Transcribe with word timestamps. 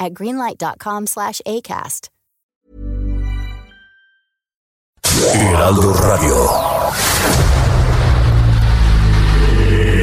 at 0.00 0.14
greenlight.com 0.14 1.06
slash 1.06 1.40
ACAST. 1.46 2.08
Heraldo 5.34 5.92
Radio. 5.92 6.36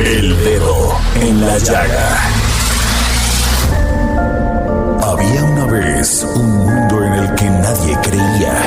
El 0.06 0.44
dedo 0.44 0.98
en 1.16 1.42
la 1.42 1.58
llaga. 1.58 2.18
Había 5.02 5.44
una 5.44 5.66
vez 5.66 6.24
un 6.36 6.58
mundo 6.58 7.04
en 7.04 7.14
el 7.14 7.36
que 7.36 7.50
nadie 7.50 7.98
creía. 8.04 8.67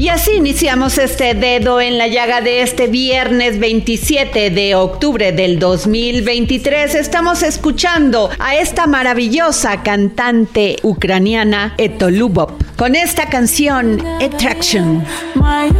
Y 0.00 0.08
así 0.08 0.32
iniciamos 0.32 0.96
este 0.96 1.34
dedo 1.34 1.78
en 1.78 1.98
la 1.98 2.06
llaga 2.08 2.40
de 2.40 2.62
este 2.62 2.86
viernes 2.86 3.58
27 3.58 4.48
de 4.48 4.74
octubre 4.74 5.30
del 5.32 5.58
2023. 5.58 6.94
Estamos 6.94 7.42
escuchando 7.42 8.30
a 8.38 8.54
esta 8.54 8.86
maravillosa 8.86 9.82
cantante 9.82 10.76
ucraniana 10.82 11.74
Etolubov 11.76 12.52
con 12.76 12.94
esta 12.96 13.26
canción 13.26 14.00
Attraction. 14.22 15.04
Моё 15.34 15.74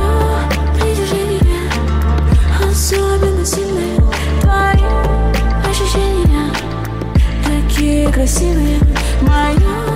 притяжение 0.75 1.41
Особенно 2.62 3.47
сильное 3.47 3.97
Твои 4.42 4.84
ощущения 5.70 6.53
Такие 7.42 8.06
красивые 8.11 8.78
Моё 9.22 9.56
притяжение 9.56 9.94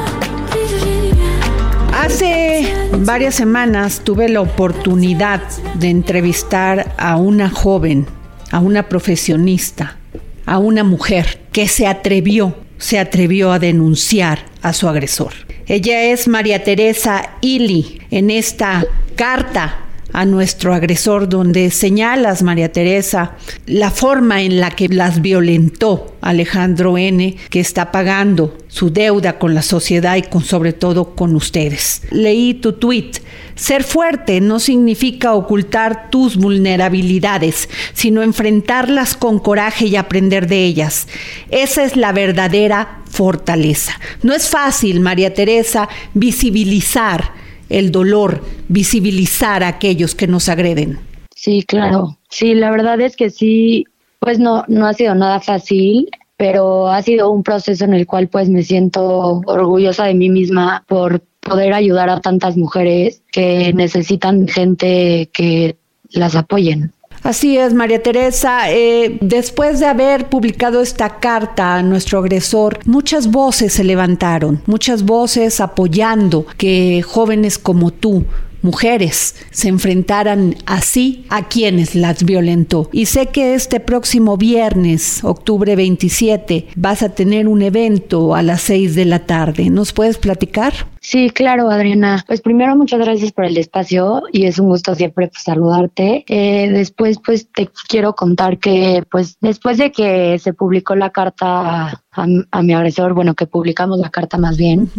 Hace 1.99 2.73
varias 2.93 3.35
semanas 3.35 3.99
tuve 4.05 4.29
la 4.29 4.39
oportunidad 4.39 5.41
de 5.73 5.89
entrevistar 5.89 6.95
a 6.97 7.17
una 7.17 7.49
joven, 7.49 8.07
a 8.51 8.59
una 8.59 8.87
profesionista, 8.87 9.97
a 10.45 10.59
una 10.59 10.85
mujer 10.85 11.41
que 11.51 11.67
se 11.67 11.87
atrevió, 11.87 12.55
se 12.77 12.99
atrevió 12.99 13.51
a 13.51 13.59
denunciar 13.59 14.45
a 14.61 14.71
su 14.71 14.87
agresor. 14.87 15.33
Ella 15.67 16.03
es 16.03 16.29
María 16.29 16.63
Teresa 16.63 17.31
Ili 17.41 18.01
en 18.11 18.29
esta 18.29 18.85
carta 19.17 19.88
a 20.13 20.25
nuestro 20.25 20.73
agresor 20.73 21.29
donde 21.29 21.71
señalas, 21.71 22.43
María 22.43 22.71
Teresa, 22.71 23.37
la 23.65 23.91
forma 23.91 24.41
en 24.41 24.59
la 24.59 24.71
que 24.71 24.87
las 24.87 25.21
violentó 25.21 26.15
Alejandro 26.21 26.97
N., 26.97 27.37
que 27.49 27.59
está 27.59 27.91
pagando 27.91 28.57
su 28.67 28.91
deuda 28.91 29.39
con 29.39 29.55
la 29.55 29.61
sociedad 29.61 30.15
y 30.15 30.23
con 30.23 30.43
sobre 30.43 30.73
todo 30.73 31.15
con 31.15 31.35
ustedes. 31.35 32.01
Leí 32.11 32.53
tu 32.55 32.73
tweet. 32.73 33.11
Ser 33.55 33.83
fuerte 33.83 34.41
no 34.41 34.59
significa 34.59 35.33
ocultar 35.33 36.09
tus 36.09 36.37
vulnerabilidades, 36.37 37.69
sino 37.93 38.23
enfrentarlas 38.23 39.15
con 39.15 39.39
coraje 39.39 39.85
y 39.85 39.95
aprender 39.95 40.47
de 40.47 40.63
ellas. 40.63 41.07
Esa 41.49 41.83
es 41.83 41.95
la 41.95 42.11
verdadera 42.13 43.01
fortaleza. 43.09 43.99
No 44.23 44.33
es 44.33 44.47
fácil, 44.47 44.99
María 45.01 45.33
Teresa, 45.33 45.89
visibilizar 46.13 47.33
el 47.69 47.91
dolor, 47.91 48.43
visibilizar 48.67 49.63
a 49.63 49.67
aquellos 49.67 50.15
que 50.15 50.27
nos 50.27 50.49
agreden. 50.49 50.99
Sí, 51.35 51.63
claro. 51.63 52.17
Sí, 52.29 52.53
la 52.53 52.71
verdad 52.71 52.99
es 53.01 53.15
que 53.15 53.29
sí, 53.29 53.85
pues 54.19 54.39
no, 54.39 54.65
no 54.67 54.87
ha 54.87 54.93
sido 54.93 55.15
nada 55.15 55.39
fácil, 55.39 56.09
pero 56.35 56.87
ha 56.87 57.01
sido 57.01 57.29
un 57.31 57.43
proceso 57.43 57.85
en 57.85 57.93
el 57.93 58.05
cual 58.05 58.27
pues 58.27 58.49
me 58.49 58.63
siento 58.63 59.41
orgullosa 59.45 60.05
de 60.05 60.13
mí 60.13 60.29
misma 60.29 60.83
por 60.87 61.21
poder 61.39 61.73
ayudar 61.73 62.09
a 62.09 62.21
tantas 62.21 62.57
mujeres 62.57 63.21
que 63.31 63.73
necesitan 63.73 64.47
gente 64.47 65.29
que 65.33 65.75
las 66.11 66.35
apoyen. 66.35 66.91
Así 67.23 67.57
es, 67.57 67.73
María 67.73 68.01
Teresa. 68.01 68.71
Eh, 68.71 69.17
después 69.21 69.79
de 69.79 69.85
haber 69.85 70.29
publicado 70.29 70.81
esta 70.81 71.19
carta 71.19 71.75
a 71.75 71.83
nuestro 71.83 72.19
agresor, 72.19 72.79
muchas 72.85 73.29
voces 73.29 73.73
se 73.73 73.83
levantaron, 73.83 74.61
muchas 74.65 75.03
voces 75.03 75.59
apoyando 75.59 76.45
que 76.57 77.01
jóvenes 77.01 77.57
como 77.57 77.91
tú 77.91 78.25
mujeres 78.61 79.35
se 79.51 79.69
enfrentaran 79.69 80.55
así 80.65 81.25
a 81.29 81.47
quienes 81.47 81.95
las 81.95 82.23
violentó. 82.23 82.89
Y 82.91 83.05
sé 83.05 83.27
que 83.27 83.53
este 83.53 83.79
próximo 83.79 84.37
viernes, 84.37 85.23
octubre 85.23 85.75
27, 85.75 86.67
vas 86.75 87.03
a 87.03 87.09
tener 87.09 87.47
un 87.47 87.61
evento 87.61 88.35
a 88.35 88.41
las 88.41 88.61
6 88.61 88.95
de 88.95 89.05
la 89.05 89.19
tarde. 89.25 89.69
¿Nos 89.69 89.93
puedes 89.93 90.17
platicar? 90.17 90.73
Sí, 91.01 91.29
claro, 91.29 91.69
Adriana. 91.69 92.23
Pues 92.27 92.41
primero 92.41 92.75
muchas 92.75 92.99
gracias 92.99 93.31
por 93.31 93.45
el 93.45 93.57
espacio 93.57 94.23
y 94.31 94.45
es 94.45 94.59
un 94.59 94.67
gusto 94.67 94.95
siempre 94.95 95.27
pues, 95.27 95.43
saludarte. 95.43 96.25
Eh, 96.27 96.69
después 96.69 97.19
pues 97.25 97.47
te 97.51 97.69
quiero 97.87 98.13
contar 98.13 98.59
que 98.59 99.03
pues 99.09 99.37
después 99.39 99.77
de 99.77 99.91
que 99.91 100.37
se 100.39 100.53
publicó 100.53 100.95
la 100.95 101.09
carta 101.11 102.03
a, 102.11 102.25
a 102.51 102.63
mi 102.63 102.73
agresor, 102.73 103.13
bueno, 103.13 103.35
que 103.35 103.45
publicamos 103.45 103.99
la 103.99 104.09
carta 104.09 104.37
más 104.37 104.57
bien, 104.57 104.89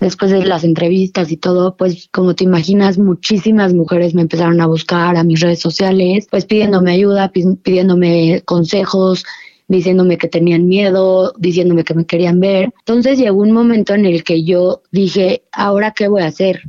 después 0.00 0.30
de 0.30 0.44
las 0.44 0.64
entrevistas 0.64 1.30
y 1.30 1.36
todo, 1.36 1.76
pues 1.76 2.08
como 2.12 2.34
te 2.34 2.44
imaginas, 2.44 2.98
muchísimas 2.98 3.72
mujeres 3.74 4.14
me 4.14 4.22
empezaron 4.22 4.60
a 4.60 4.66
buscar 4.66 5.16
a 5.16 5.24
mis 5.24 5.40
redes 5.40 5.60
sociales, 5.60 6.26
pues 6.30 6.44
pidiéndome 6.44 6.92
ayuda, 6.92 7.30
pi- 7.30 7.56
pidiéndome 7.62 8.42
consejos, 8.44 9.24
diciéndome 9.68 10.16
que 10.16 10.28
tenían 10.28 10.68
miedo, 10.68 11.32
diciéndome 11.38 11.82
que 11.82 11.94
me 11.94 12.04
querían 12.06 12.38
ver. 12.38 12.72
Entonces 12.80 13.18
llegó 13.18 13.40
un 13.42 13.50
momento 13.52 13.94
en 13.94 14.06
el 14.06 14.22
que 14.22 14.44
yo 14.44 14.82
dije, 14.92 15.42
¿ahora 15.52 15.92
qué 15.92 16.06
voy 16.08 16.22
a 16.22 16.26
hacer? 16.26 16.62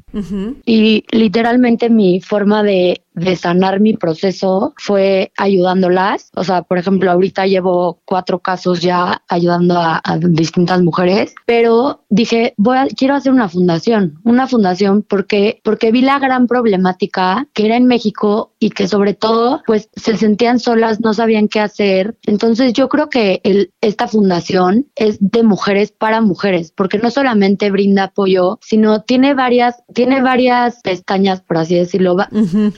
Y 0.66 1.04
literalmente 1.12 1.90
mi 1.92 2.22
forma 2.22 2.64
de, 2.64 3.02
de 3.18 3.36
sanar 3.36 3.80
mi 3.80 3.94
proceso 3.94 4.74
fue 4.78 5.32
ayudándolas. 5.38 6.32
O 6.36 6.44
sea, 6.44 6.62
por 6.62 6.78
ejemplo, 6.78 7.12
ahorita 7.12 7.46
llevo 7.48 8.00
cuatro 8.06 8.40
casos 8.40 8.82
ya 8.82 9.22
ayudando 9.28 9.78
a, 9.78 10.02
a 10.04 10.18
distintas 10.18 10.82
mujeres, 10.82 11.34
pero 11.46 12.04
dije, 12.10 12.54
voy 12.58 12.78
a, 12.78 12.88
quiero 12.88 13.16
hacer 13.16 13.32
una 13.32 13.50
fundación, 13.50 14.20
una 14.24 14.48
fundación 14.48 15.04
porque, 15.04 15.60
porque 15.64 15.92
vi 15.92 16.02
la 16.02 16.20
gran 16.20 16.48
problemática 16.48 17.48
que 17.54 17.66
era 17.66 17.76
en 17.76 17.86
México 17.86 18.54
y 18.60 18.70
que 18.70 18.88
sobre 18.88 19.14
todo 19.14 19.62
pues 19.66 19.90
se 19.96 20.18
sentían 20.18 20.60
solas, 20.60 21.00
no 21.02 21.14
sabían 21.14 21.48
qué 21.48 21.60
hacer. 21.60 22.16
Entonces 22.26 22.74
yo 22.74 22.90
creo 22.90 23.10
que 23.10 23.42
el, 23.44 23.72
esta 23.82 24.08
fundación 24.08 24.88
es 24.96 25.18
de 25.20 25.44
mujeres 25.44 25.92
para 25.92 26.22
mujeres, 26.22 26.72
porque 26.76 27.00
no 27.00 27.10
solamente 27.12 27.72
brinda 27.72 28.06
apoyo, 28.06 28.60
sino 28.62 29.02
tiene 29.02 29.34
varias, 29.34 29.84
tiene 29.94 30.22
varias 30.22 30.82
pestañas, 30.84 31.42
por 31.42 31.58
así 31.58 31.76
decirlo. 31.76 32.16
Va, 32.16 32.30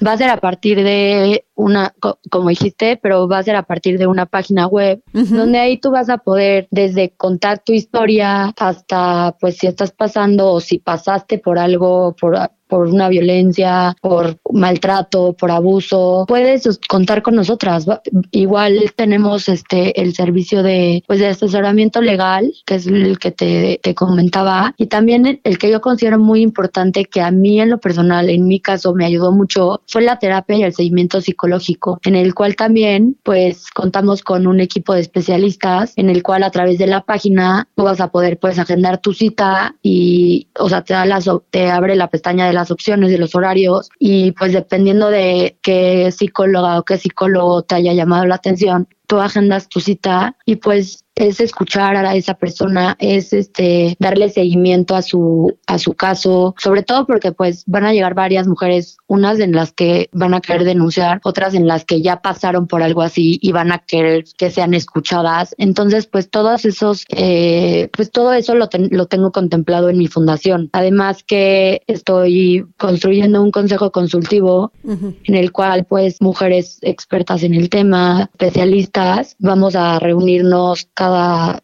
va 0.06 0.14
a 0.14 0.18
ser 0.18 0.29
a 0.30 0.38
partir 0.38 0.84
de 0.84 1.46
una, 1.56 1.94
co- 2.00 2.20
como 2.30 2.50
dijiste, 2.50 2.98
pero 3.02 3.28
va 3.28 3.40
a 3.40 3.44
ser 3.44 3.56
a 3.56 3.64
partir 3.64 3.98
de 3.98 4.08
una 4.08 4.26
página 4.26 4.68
web, 4.68 5.02
donde 5.14 5.60
ahí 5.60 5.78
tú 5.78 5.92
vas 5.92 6.10
a 6.10 6.20
poder 6.20 6.68
desde 6.72 7.12
contar 7.12 7.60
tu 7.64 7.74
historia 7.74 8.54
hasta 8.58 9.36
pues 9.40 9.58
si 9.58 9.68
estás 9.68 9.92
pasando 9.92 10.52
o 10.52 10.60
si 10.60 10.80
pasaste 10.80 11.40
por 11.40 11.60
algo, 11.60 12.16
por 12.20 12.38
por 12.70 12.88
una 12.88 13.10
violencia, 13.10 13.96
por 14.02 14.38
maltrato, 14.54 15.34
por 15.34 15.52
abuso, 15.52 16.26
puedes 16.28 16.80
contar 16.88 17.22
con 17.22 17.36
nosotras. 17.36 17.86
Igual 18.32 18.94
tenemos 18.96 19.50
este 19.50 20.00
el 20.00 20.14
servicio 20.14 20.64
de 20.64 21.04
pues 21.08 21.20
de 21.20 21.28
asesoramiento 21.28 22.02
legal, 22.02 22.54
que 22.66 22.76
es 22.76 22.88
el 22.88 23.18
que 23.20 23.32
te, 23.32 23.80
te 23.82 23.96
comentaba, 23.96 24.74
y 24.78 24.88
también 24.88 25.42
el, 25.44 25.58
que 25.58 25.72
yo 25.72 25.82
considero 25.82 26.20
muy 26.20 26.42
importante 26.42 27.06
que 27.06 27.22
a 27.22 27.32
mí 27.32 27.60
en 27.60 27.72
lo 27.72 27.80
personal, 27.80 28.30
en 28.30 28.48
mi 28.48 28.60
caso, 28.60 28.94
me 28.94 29.06
ayudó 29.06 29.32
mucho, 29.32 29.82
fue 29.88 30.04
la 30.04 30.20
terapia 30.20 30.58
y 30.58 30.64
el 30.64 30.74
seguimiento 30.74 31.22
psicológico 31.22 32.00
en 32.04 32.16
el 32.16 32.34
cual 32.34 32.56
también 32.56 33.18
pues 33.24 33.70
contamos 33.72 34.22
con 34.22 34.48
un 34.48 34.60
equipo 34.60 34.94
de 34.94 35.02
especialistas 35.02 35.94
en 35.96 36.10
el 36.10 36.22
cual 36.24 36.44
a 36.44 36.52
través 36.52 36.78
de 36.78 36.88
la 36.88 37.02
página 37.02 37.68
tú 37.76 37.84
vas 37.84 38.00
a 38.00 38.12
poder 38.12 38.38
pues 38.38 38.60
agendar 38.60 39.00
tu 39.00 39.14
cita 39.14 39.76
y 39.82 40.48
o 40.58 40.70
sea 40.70 40.84
te 40.84 40.94
da 40.94 41.06
las 41.06 41.30
te 41.50 41.70
abre 41.70 41.96
la 41.96 42.10
pestaña 42.10 42.48
de 42.48 42.54
las 42.60 42.72
opciones 42.72 43.12
de 43.12 43.18
los 43.18 43.36
horarios 43.36 43.90
y 44.00 44.32
pues 44.34 44.54
dependiendo 44.54 45.10
de 45.10 45.58
qué 45.62 46.12
psicóloga 46.12 46.80
o 46.80 46.84
qué 46.84 46.98
psicólogo 46.98 47.64
te 47.64 47.76
haya 47.76 47.94
llamado 47.94 48.26
la 48.26 48.36
atención 48.36 48.88
tú 49.10 49.20
agendas 49.20 49.68
tu 49.68 49.80
cita 49.80 50.38
y 50.46 50.58
pues 50.58 51.04
es 51.20 51.40
escuchar 51.42 51.98
a 51.98 52.16
esa 52.16 52.34
persona, 52.34 52.96
es 53.00 53.34
este 53.34 53.96
darle 54.00 54.30
seguimiento 54.30 54.96
a 54.96 55.02
su 55.02 55.58
a 55.68 55.78
su 55.78 55.94
caso, 55.94 56.56
sobre 56.58 56.82
todo 56.82 57.06
porque 57.06 57.32
pues 57.32 57.64
van 57.68 57.86
a 57.86 57.94
llegar 57.94 58.16
varias 58.16 58.48
mujeres, 58.48 58.98
unas 59.08 59.40
en 59.40 59.52
las 59.52 59.74
que 59.74 60.10
van 60.14 60.34
a 60.34 60.42
querer 60.42 60.64
denunciar, 60.64 61.20
otras 61.24 61.54
en 61.54 61.68
las 61.68 61.84
que 61.84 62.02
ya 62.02 62.22
pasaron 62.22 62.68
por 62.68 62.82
algo 62.82 63.02
así 63.02 63.38
y 63.42 63.52
van 63.52 63.72
a 63.72 63.80
querer 63.80 64.24
que 64.38 64.50
sean 64.50 64.74
escuchadas. 64.74 65.54
Entonces, 65.58 66.08
pues 66.08 66.30
todos 66.30 66.64
esos, 66.66 67.04
eh, 67.10 67.90
pues 67.96 68.12
todo 68.12 68.34
eso 68.34 68.56
lo, 68.56 68.70
lo 68.90 69.06
tengo 69.08 69.32
contemplado 69.32 69.90
en 69.90 69.98
mi 69.98 70.08
fundación. 70.08 70.70
Además 70.72 71.24
que 71.24 71.82
estoy 71.88 72.66
construyendo 72.78 73.42
un 73.42 73.52
consejo 73.52 73.92
consultivo 73.92 74.72
en 74.84 75.36
el 75.36 75.52
cual 75.52 75.86
pues 75.86 76.22
mujeres 76.22 76.80
expertas 76.82 77.44
en 77.44 77.54
el 77.54 77.70
tema, 77.70 78.30
especialistas, 78.32 79.36
vamos 79.40 79.76
a 79.76 80.00
reunirnos 80.00 80.88
cada 80.94 81.09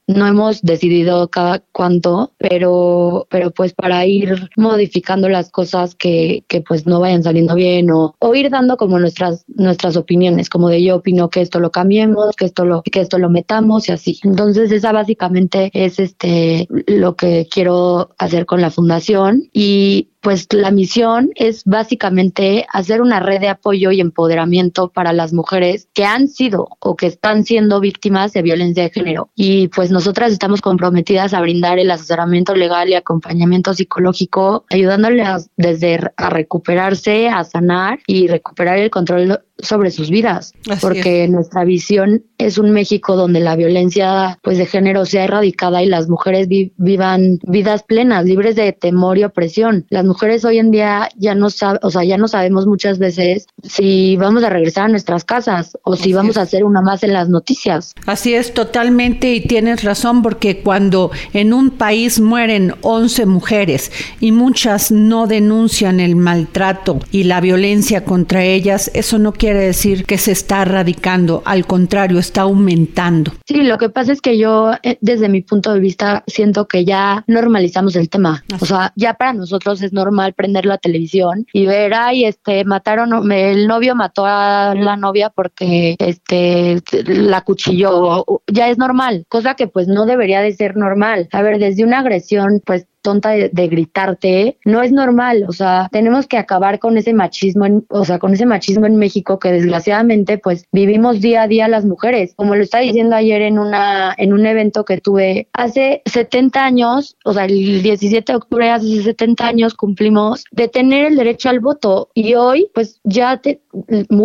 no 0.07 0.27
hemos 0.27 0.61
decidido 0.61 1.29
cada 1.29 1.63
cuánto, 1.71 2.33
pero, 2.37 3.27
pero 3.29 3.51
pues 3.51 3.73
para 3.73 4.05
ir 4.05 4.49
modificando 4.57 5.29
las 5.29 5.51
cosas 5.51 5.95
que, 5.95 6.43
que 6.47 6.61
pues 6.61 6.85
no 6.85 6.99
vayan 6.99 7.23
saliendo 7.23 7.55
bien 7.55 7.91
o, 7.91 8.15
o 8.19 8.35
ir 8.35 8.49
dando 8.49 8.77
como 8.77 8.99
nuestras, 8.99 9.45
nuestras 9.47 9.97
opiniones, 9.97 10.49
como 10.49 10.69
de 10.69 10.83
yo 10.83 10.97
opino 10.97 11.29
que 11.29 11.41
esto 11.41 11.59
lo 11.59 11.71
cambiemos, 11.71 12.35
que 12.35 12.45
esto 12.45 12.65
lo, 12.65 12.81
que 12.83 13.01
esto 13.01 13.17
lo 13.17 13.29
metamos 13.29 13.89
y 13.89 13.91
así. 13.91 14.19
Entonces 14.23 14.71
esa 14.71 14.91
básicamente 14.91 15.69
es 15.73 15.99
este 15.99 16.67
lo 16.87 17.15
que 17.15 17.47
quiero 17.49 18.09
hacer 18.17 18.45
con 18.45 18.61
la 18.61 18.71
fundación 18.71 19.49
y 19.53 20.09
pues 20.25 20.47
la 20.51 20.71
misión 20.71 21.29
es 21.35 21.63
básicamente 21.65 22.65
hacer 22.73 22.99
una 22.99 23.19
red 23.19 23.41
de 23.41 23.47
apoyo 23.47 23.91
y 23.91 24.01
empoderamiento 24.01 24.89
para 24.89 25.13
las 25.13 25.33
mujeres 25.33 25.87
que 25.93 26.03
han 26.03 26.29
sido 26.29 26.67
o 26.79 26.95
que 26.95 27.05
están 27.05 27.43
siendo 27.43 27.79
víctimas 27.79 28.33
de 28.33 28.41
violencia 28.41 28.81
de 28.81 28.89
género. 28.89 29.29
Y 29.35 29.67
pues 29.67 29.91
nosotras 29.91 30.31
estamos 30.31 30.61
comprometidas 30.61 31.33
a 31.33 31.41
brindar 31.41 31.77
el 31.77 31.91
asesoramiento 31.91 32.55
legal 32.55 32.89
y 32.89 32.93
acompañamiento 32.93 33.73
psicológico, 33.73 34.65
ayudándoles 34.69 35.49
desde 35.57 35.99
a 36.15 36.29
recuperarse, 36.29 37.27
a 37.27 37.43
sanar 37.43 37.99
y 38.07 38.27
recuperar 38.27 38.77
el 38.77 38.89
control 38.89 39.44
sobre 39.59 39.91
sus 39.91 40.09
vidas, 40.09 40.53
porque 40.81 41.27
nuestra 41.27 41.63
visión 41.63 42.23
es 42.37 42.57
un 42.57 42.71
México 42.71 43.15
donde 43.15 43.39
la 43.39 43.55
violencia 43.55 44.37
pues 44.41 44.57
de 44.57 44.65
género 44.65 45.05
sea 45.05 45.23
erradicada 45.23 45.81
y 45.81 45.87
las 45.87 46.09
mujeres 46.09 46.47
vivan 46.49 47.39
vidas 47.43 47.83
plenas, 47.83 48.25
libres 48.25 48.55
de 48.55 48.73
temor 48.73 49.17
y 49.17 49.23
opresión. 49.23 49.85
Las 49.89 50.05
mujeres 50.05 50.43
hoy 50.43 50.59
en 50.59 50.71
día 50.71 51.09
ya 51.15 51.35
no 51.35 51.49
saben, 51.49 51.79
o 51.83 51.89
sea, 51.89 52.03
ya 52.03 52.17
no 52.17 52.27
sabemos 52.27 52.67
muchas 52.67 52.99
veces 52.99 53.47
si 53.63 54.17
vamos 54.17 54.43
a 54.43 54.49
regresar 54.49 54.85
a 54.85 54.89
nuestras 54.89 55.23
casas 55.23 55.77
o 55.83 55.95
si 55.95 56.13
vamos 56.13 56.37
a 56.37 56.41
hacer 56.41 56.63
una 56.63 56.81
más 56.81 57.03
en 57.03 57.13
las 57.13 57.29
noticias. 57.29 57.93
Así 58.05 58.33
es, 58.33 58.53
totalmente 58.53 59.33
y 59.33 59.41
tienes 59.41 59.83
razón 59.83 60.21
porque 60.21 60.61
cuando 60.61 61.11
en 61.33 61.53
un 61.53 61.71
país 61.71 62.19
mueren 62.19 62.73
11 62.81 63.25
mujeres 63.25 63.91
y 64.19 64.31
muchas 64.31 64.91
no 64.91 65.27
denuncian 65.27 65.99
el 65.99 66.15
maltrato 66.15 66.99
y 67.11 67.23
la 67.23 67.39
violencia 67.39 68.03
contra 68.03 68.43
ellas, 68.43 68.91
eso 68.93 69.17
no 69.17 69.31
quiere 69.31 69.44
quiere 69.45 69.59
decir 69.59 70.05
que 70.05 70.17
se 70.17 70.31
está 70.31 70.63
erradicando, 70.63 71.43
al 71.45 71.67
contrario, 71.67 72.17
está 72.17 72.41
aumentando. 72.41 73.31
Sí, 73.45 73.61
lo 73.61 73.77
que 73.77 73.89
pasa 73.89 74.11
es 74.11 74.19
que 74.19 74.39
yo, 74.39 74.71
eh, 74.81 74.97
desde 75.01 75.29
mi 75.29 75.41
punto 75.41 75.71
de 75.71 75.79
vista, 75.79 76.23
siento 76.25 76.67
que 76.67 76.83
ya 76.83 77.23
normalizamos 77.27 77.95
el 77.95 78.09
tema. 78.09 78.43
O 78.59 78.65
sea, 78.65 78.91
ya 78.95 79.13
para 79.13 79.33
nosotros 79.33 79.83
es 79.83 79.93
normal 79.93 80.33
prender 80.33 80.65
la 80.65 80.79
televisión 80.79 81.45
y 81.53 81.67
ver, 81.67 81.93
ay, 81.93 82.25
este, 82.25 82.65
mataron, 82.65 83.31
el 83.31 83.67
novio 83.67 83.93
mató 83.93 84.25
a 84.25 84.73
la 84.73 84.97
novia 84.97 85.29
porque, 85.29 85.95
este, 85.99 86.81
la 87.05 87.41
cuchilló. 87.41 88.25
Ya 88.47 88.69
es 88.69 88.79
normal, 88.79 89.27
cosa 89.29 89.53
que 89.53 89.67
pues 89.67 89.87
no 89.87 90.07
debería 90.07 90.41
de 90.41 90.53
ser 90.53 90.75
normal. 90.75 91.29
A 91.31 91.43
ver, 91.43 91.59
desde 91.59 91.83
una 91.83 91.99
agresión, 91.99 92.63
pues 92.65 92.87
tonta 93.05 93.29
de, 93.29 93.67
gritarte, 93.67 94.57
no 94.65 94.81
es 94.81 94.91
normal, 94.91 95.45
o 95.47 95.51
sea, 95.51 95.89
tenemos 95.91 96.25
que 96.25 96.39
acabar 96.39 96.79
con 96.79 96.97
ese 96.97 97.13
machismo, 97.13 97.67
en, 97.67 97.85
o 97.89 98.03
sea, 98.03 98.17
con 98.17 98.33
ese 98.33 98.47
machismo 98.47 98.87
en 98.87 98.95
México 98.95 99.37
que 99.37 99.51
desgraciadamente 99.51 100.39
pues 100.39 100.65
vivimos 100.71 101.21
día 101.21 101.43
a 101.43 101.47
día 101.47 101.67
las 101.67 101.85
mujeres. 101.85 102.33
Como 102.35 102.55
lo 102.55 102.63
estaba 102.63 102.81
diciendo 102.81 103.15
ayer 103.15 103.43
en 103.43 103.59
una 103.59 104.15
en 104.17 104.33
un 104.33 104.45
evento 104.47 104.85
que 104.85 104.99
tuve 104.99 105.47
hace 105.53 106.01
70 106.05 106.65
años, 106.65 107.15
o 107.23 107.33
sea, 107.33 107.45
el 107.45 107.83
17 107.83 108.31
de 108.31 108.35
octubre 108.35 108.71
hace 108.71 109.03
70 109.03 109.47
años 109.47 109.75
cumplimos 109.75 110.45
de 110.51 110.67
tener 110.67 111.05
el 111.05 111.15
derecho 111.15 111.49
al 111.49 111.59
voto 111.59 112.09
y 112.15 112.33
hoy 112.33 112.69
pues 112.73 112.99
ya 113.03 113.39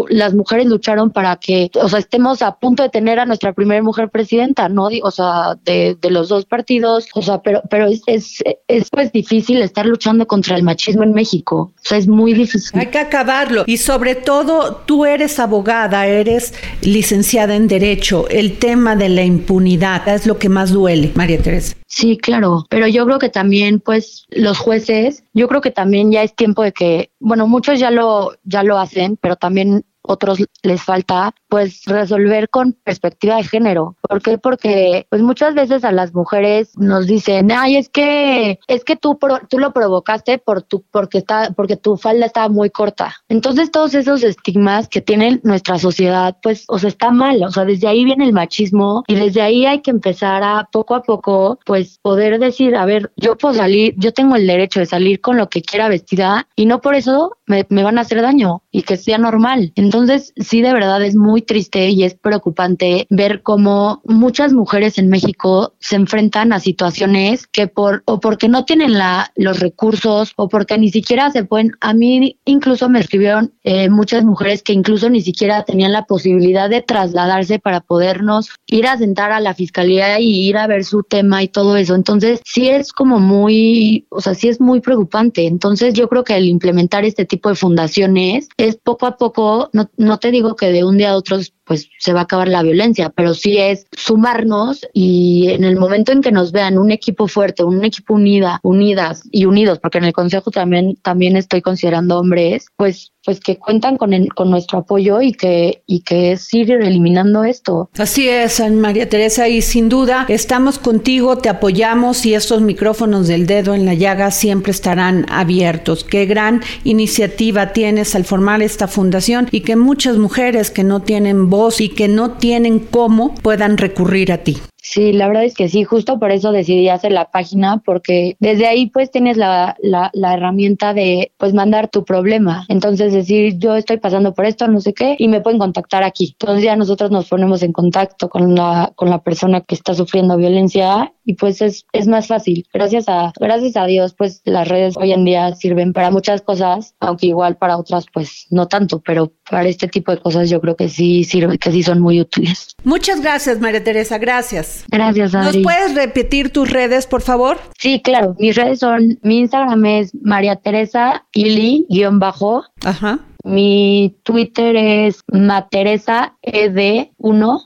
las 0.09 0.35
mujeres 0.35 0.67
lucharon 0.67 1.11
para 1.11 1.37
que, 1.37 1.71
o 1.75 1.89
sea, 1.89 1.99
estemos 1.99 2.43
a 2.43 2.59
punto 2.59 2.83
de 2.83 2.89
tener 2.89 3.19
a 3.19 3.27
nuestra 3.27 3.53
primera 3.53 3.83
mujer 3.83 4.11
presidenta, 4.11 4.69
¿no? 4.69 4.89
O 5.03 5.11
sea, 5.11 5.57
de, 5.65 5.97
de 6.01 6.11
los 6.11 6.29
dos 6.29 6.45
partidos, 6.45 7.09
o 7.15 7.23
sea, 7.23 7.43
pero 7.43 7.63
pero 7.69 7.87
es, 7.87 8.03
es 8.07 8.39
es 8.69 8.91
pues 8.91 9.13
difícil 9.13 9.63
estar 9.63 9.87
luchando 9.87 10.27
contra 10.27 10.57
el 10.57 10.63
machismo 10.63 11.03
en 11.03 11.13
México. 11.13 11.73
O 11.75 11.83
sea, 11.83 11.99
es 11.99 12.07
muy 12.07 12.35
difícil. 12.35 12.79
Hay 12.79 12.87
que 12.87 12.99
acabarlo. 12.99 13.65
Y 13.67 13.79
sobre 13.79 14.15
todo, 14.15 14.77
tú 14.87 15.05
eres 15.05 15.39
abogada, 15.39 16.07
eres 16.07 16.55
licenciada 16.83 17.55
en 17.57 17.69
Derecho. 17.69 18.29
El 18.29 18.59
tema 18.59 18.97
de 18.97 19.09
la 19.09 19.23
impunidad 19.23 20.09
es 20.09 20.27
lo 20.27 20.39
que 20.39 20.49
más 20.49 20.71
duele, 20.71 21.13
María 21.15 21.41
Teresa. 21.41 21.77
Sí, 21.87 22.17
claro, 22.17 22.67
pero 22.71 22.87
yo 22.87 23.05
creo 23.05 23.19
que 23.19 23.31
también, 23.31 23.81
pues, 23.81 24.27
los 24.31 24.59
jueces, 24.59 25.25
yo 25.35 25.49
creo 25.49 25.61
que 25.61 25.73
también 25.73 26.13
ya 26.13 26.23
es 26.23 26.37
tiempo 26.37 26.63
de 26.63 26.71
que, 26.73 27.11
bueno, 27.19 27.49
muchos 27.49 27.81
ya 27.81 27.91
lo, 27.91 28.33
ya 28.45 28.63
lo 28.63 28.79
hacen, 28.79 29.19
pero 29.21 29.35
también 29.41 29.85
otros 30.03 30.39
les 30.63 30.83
falta 30.83 31.35
pues 31.49 31.83
resolver 31.87 32.49
con 32.49 32.73
perspectiva 32.73 33.37
de 33.37 33.45
género. 33.45 33.97
¿Por 34.11 34.23
qué? 34.23 34.39
Porque 34.39 35.07
pues 35.09 35.23
muchas 35.23 35.55
veces 35.55 35.85
a 35.85 35.93
las 35.93 36.13
mujeres 36.13 36.77
nos 36.77 37.07
dicen, 37.07 37.53
"Ay, 37.53 37.77
es 37.77 37.89
que 37.89 38.59
es 38.67 38.83
que 38.83 38.97
tú 38.97 39.17
tú 39.49 39.61
lo 39.61 39.73
provocaste 39.73 40.39
por 40.39 40.63
tu 40.63 40.83
porque 40.91 41.19
está 41.19 41.53
porque 41.57 41.77
tu 41.77 41.97
falda 41.97 42.27
estaba 42.27 42.49
muy 42.49 42.71
corta." 42.71 43.15
Entonces 43.29 43.71
todos 43.71 43.95
esos 43.95 44.25
estigmas 44.25 44.89
que 44.89 45.01
tiene 45.01 45.41
nuestra 45.45 45.79
sociedad, 45.79 46.37
pues 46.43 46.65
o 46.67 46.81
sea, 46.81 46.89
está 46.89 47.13
mal, 47.13 47.41
o 47.45 47.53
sea, 47.53 47.65
desde 47.65 47.87
ahí 47.87 48.05
viene 48.05 48.25
el 48.25 48.33
machismo 48.33 49.05
y 49.07 49.15
desde 49.15 49.43
ahí 49.43 49.65
hay 49.65 49.81
que 49.81 49.93
empezar 49.93 50.43
a 50.43 50.69
poco 50.73 50.97
a 50.97 51.03
poco 51.05 51.61
pues 51.65 52.01
poder 52.03 52.41
decir, 52.41 52.75
"A 52.75 52.87
ver, 52.87 53.13
yo 53.17 53.39
puedo 53.39 53.55
salir, 53.55 53.95
yo 53.97 54.13
tengo 54.13 54.35
el 54.35 54.47
derecho 54.49 54.81
de 54.81 54.87
salir 54.87 55.21
con 55.21 55.37
lo 55.37 55.49
que 55.49 55.63
quiera 55.63 55.89
vestida 55.89 56.49
y 56.57 56.67
no 56.67 56.81
por 56.81 56.97
eso 56.97 57.37
me, 57.47 57.65
me 57.69 57.85
van 57.85 57.97
a 57.97 58.01
hacer 58.01 58.23
daño 58.23 58.65
y 58.73 58.83
que 58.83 58.97
sea 58.97 59.19
normal." 59.19 59.73
Entonces, 59.77 60.33
sí 60.37 60.63
de 60.63 60.73
verdad 60.73 61.01
es 61.05 61.15
muy 61.15 61.43
triste 61.43 61.91
y 61.91 62.03
es 62.03 62.15
preocupante 62.15 63.07
ver 63.09 63.43
cómo 63.43 64.00
muchas 64.05 64.53
mujeres 64.53 64.99
en 64.99 65.09
México 65.09 65.75
se 65.81 65.97
enfrentan 65.97 66.53
a 66.53 66.61
situaciones 66.61 67.47
que 67.47 67.67
por 67.67 68.03
o 68.07 68.21
porque 68.21 68.49
no 68.49 68.65
tienen 68.65 68.95
la, 68.99 69.33
los 69.37 69.61
recursos 69.61 70.33
o 70.37 70.49
porque 70.49 70.79
ni 70.79 70.91
siquiera 70.91 71.31
se 71.31 71.45
pueden. 71.45 71.73
A 71.81 71.95
mí 71.95 72.39
incluso 72.45 72.89
me 72.89 73.01
escribieron 73.01 73.53
eh, 73.63 73.89
muchas 73.89 74.25
mujeres 74.25 74.63
que 74.63 74.73
incluso 74.73 75.11
ni 75.11 75.21
siquiera 75.21 75.65
tenían 75.65 75.93
la 75.93 76.05
posibilidad 76.05 76.69
de 76.69 76.83
trasladarse 76.83 77.59
para 77.59 77.81
podernos 77.81 78.51
ir 78.67 78.87
a 78.87 78.99
sentar 78.99 79.33
a 79.33 79.41
la 79.41 79.55
fiscalía 79.55 80.21
y 80.21 80.49
ir 80.49 80.57
a 80.57 80.67
ver 80.67 80.85
su 80.85 81.03
tema 81.03 81.43
y 81.43 81.49
todo 81.49 81.77
eso. 81.77 81.95
Entonces 81.95 82.41
sí 82.45 82.69
es 82.69 82.93
como 82.93 83.19
muy, 83.19 84.07
o 84.11 84.21
sea, 84.21 84.35
sí 84.35 84.49
es 84.49 84.61
muy 84.61 84.81
preocupante. 84.81 85.47
Entonces 85.47 85.95
yo 85.95 86.09
creo 86.09 86.25
que 86.25 86.37
el 86.37 86.47
implementar 86.47 87.05
este 87.05 87.25
tipo 87.25 87.49
de 87.49 87.55
fundaciones 87.55 88.49
es 88.57 88.77
poco 88.77 89.07
a 89.07 89.17
poco, 89.17 89.71
no, 89.73 89.91
no 89.97 90.19
te 90.19 90.31
digo 90.31 90.57
que 90.57 90.73
de 90.73 90.85
un 90.85 90.97
día 90.97 91.11
a 91.11 91.17
otro 91.17 91.39
pues 91.71 91.89
se 92.01 92.13
va 92.13 92.19
a 92.19 92.23
acabar 92.25 92.49
la 92.49 92.65
violencia, 92.65 93.11
pero 93.11 93.33
sí 93.33 93.57
es 93.57 93.87
sumarnos 93.93 94.85
y 94.93 95.51
en 95.51 95.63
el 95.63 95.77
momento 95.77 96.11
en 96.11 96.21
que 96.21 96.33
nos 96.33 96.51
vean 96.51 96.77
un 96.79 96.91
equipo 96.91 97.29
fuerte, 97.29 97.63
un 97.63 97.85
equipo 97.85 98.15
unida, 98.15 98.59
unidas 98.65 99.23
y 99.31 99.45
unidos, 99.45 99.79
porque 99.79 99.99
en 99.99 100.05
el 100.07 100.13
consejo 100.13 100.51
también 100.51 100.97
también 100.97 101.37
estoy 101.37 101.63
considerando 101.63 102.19
hombres, 102.19 102.67
pues 102.75 103.13
pues 103.25 103.41
que 103.41 103.59
cuentan 103.59 103.97
con, 103.97 104.13
con 104.35 104.51
nuestro 104.51 104.79
apoyo 104.79 105.21
y 105.21 105.33
que, 105.33 105.83
y 105.87 106.01
que 106.01 106.33
es 106.33 106.49
eliminando 106.53 107.45
esto. 107.45 107.91
Así 107.99 108.29
es, 108.29 108.61
María 108.71 109.09
Teresa, 109.09 109.49
y 109.49 109.63
sin 109.63 109.89
duda 109.89 110.27
estamos 110.29 110.79
contigo, 110.79 111.39
te 111.39 111.49
apoyamos 111.49 112.25
y 112.27 112.35
estos 112.35 112.63
micrófonos 112.63 113.29
del 113.29 113.47
dedo 113.47 113.75
en 113.75 113.87
la 113.87 113.95
llaga 113.95 114.31
siempre 114.31 114.73
estarán 114.73 115.27
abiertos. 115.31 116.05
Qué 116.05 116.27
gran 116.27 116.63
iniciativa 116.85 117.73
tienes 117.73 118.15
al 118.15 118.25
formar 118.25 118.63
esta 118.63 118.89
fundación 118.89 119.49
y 119.51 119.61
que 119.61 119.77
muchas 119.77 120.17
mujeres 120.17 120.71
que 120.71 120.85
no 120.85 121.01
tienen 121.01 121.51
voz 121.51 121.81
y 121.81 121.89
que 121.89 122.09
no 122.09 122.33
tienen 122.33 122.79
cómo 122.79 123.35
puedan 123.35 123.77
recurrir 123.77 124.33
a 124.33 124.39
ti. 124.39 124.59
Sí, 124.83 125.13
la 125.13 125.29
verdad 125.29 125.45
es 125.45 125.55
que 125.55 125.69
sí, 125.69 125.85
justo 125.85 126.19
por 126.19 126.31
eso 126.33 126.53
decidí 126.53 126.89
hacer 126.89 127.13
la 127.13 127.31
página, 127.31 127.83
porque 127.85 128.37
desde 128.41 128.67
ahí 128.67 128.87
pues 128.87 129.11
tienes 129.11 129.37
la, 129.37 129.77
la, 129.83 130.11
la, 130.15 130.35
herramienta 130.35 130.95
de 130.95 131.33
pues 131.37 131.53
mandar 131.53 131.89
tu 131.89 132.05
problema. 132.05 132.65
Entonces 132.69 133.13
decir, 133.13 133.59
yo 133.59 133.77
estoy 133.77 133.99
pasando 133.99 134.33
por 134.33 134.47
esto, 134.47 134.67
no 134.69 134.81
sé 134.81 134.95
qué, 134.95 135.17
y 135.19 135.29
me 135.29 135.41
pueden 135.41 135.59
contactar 135.59 136.03
aquí. 136.03 136.35
Entonces 136.41 136.65
ya 136.65 136.77
nosotros 136.77 137.11
nos 137.11 137.29
ponemos 137.29 137.63
en 137.63 137.73
contacto 137.73 138.29
con 138.29 138.55
la, 138.55 138.93
con 138.97 139.11
la 139.11 139.23
persona 139.23 139.61
que 139.61 139.75
está 139.75 139.95
sufriendo 139.95 140.37
violencia 140.37 141.13
y 141.25 141.35
pues 141.35 141.61
es, 141.63 141.87
es 141.93 142.07
más 142.07 142.27
fácil. 142.27 142.67
Gracias 142.73 143.09
a, 143.09 143.33
gracias 143.39 143.77
a 143.77 143.87
Dios, 143.87 144.15
pues 144.17 144.43
las 144.45 144.69
redes 144.69 144.97
hoy 144.97 145.13
en 145.13 145.25
día 145.25 145.55
sirven 145.55 145.93
para 145.93 146.11
muchas 146.11 146.43
cosas, 146.43 146.95
aunque 147.01 147.27
igual 147.27 147.57
para 147.57 147.77
otras 147.77 148.07
pues 148.13 148.47
no 148.51 148.69
tanto, 148.69 149.01
pero 149.01 149.33
para 149.49 149.69
este 149.69 149.89
tipo 149.89 150.13
de 150.13 150.19
cosas 150.19 150.51
yo 150.51 150.61
creo 150.61 150.77
que 150.77 150.89
sí 150.89 151.25
sirve, 151.25 151.59
que 151.59 151.73
sí 151.73 151.83
son 151.83 152.01
muy 152.01 152.21
útiles. 152.21 152.77
Muchas 152.85 153.21
gracias, 153.21 153.61
María 153.61 153.83
Teresa, 153.83 154.19
gracias. 154.19 154.85
Gracias, 154.89 155.35
Adri. 155.35 155.63
¿Nos 155.63 155.65
puedes 155.65 155.95
repetir 155.95 156.51
tus 156.51 156.71
redes, 156.71 157.07
por 157.07 157.23
favor? 157.23 157.59
Sí, 157.79 158.01
claro. 158.01 158.37
Mis 158.39 158.57
redes 158.57 158.81
son, 158.81 159.19
mi 159.23 159.41
Instagram 159.41 159.85
es 159.85 160.15
María 160.23 160.57
Teresa 160.57 161.27
Ili, 161.33 161.87
guion 161.89 162.19
bajo. 162.19 162.65
Ajá. 162.85 163.21
Mi 163.45 164.17
Twitter 164.23 164.77
es 164.77 165.23
Materesa 165.33 166.37
ED1. 166.43 167.63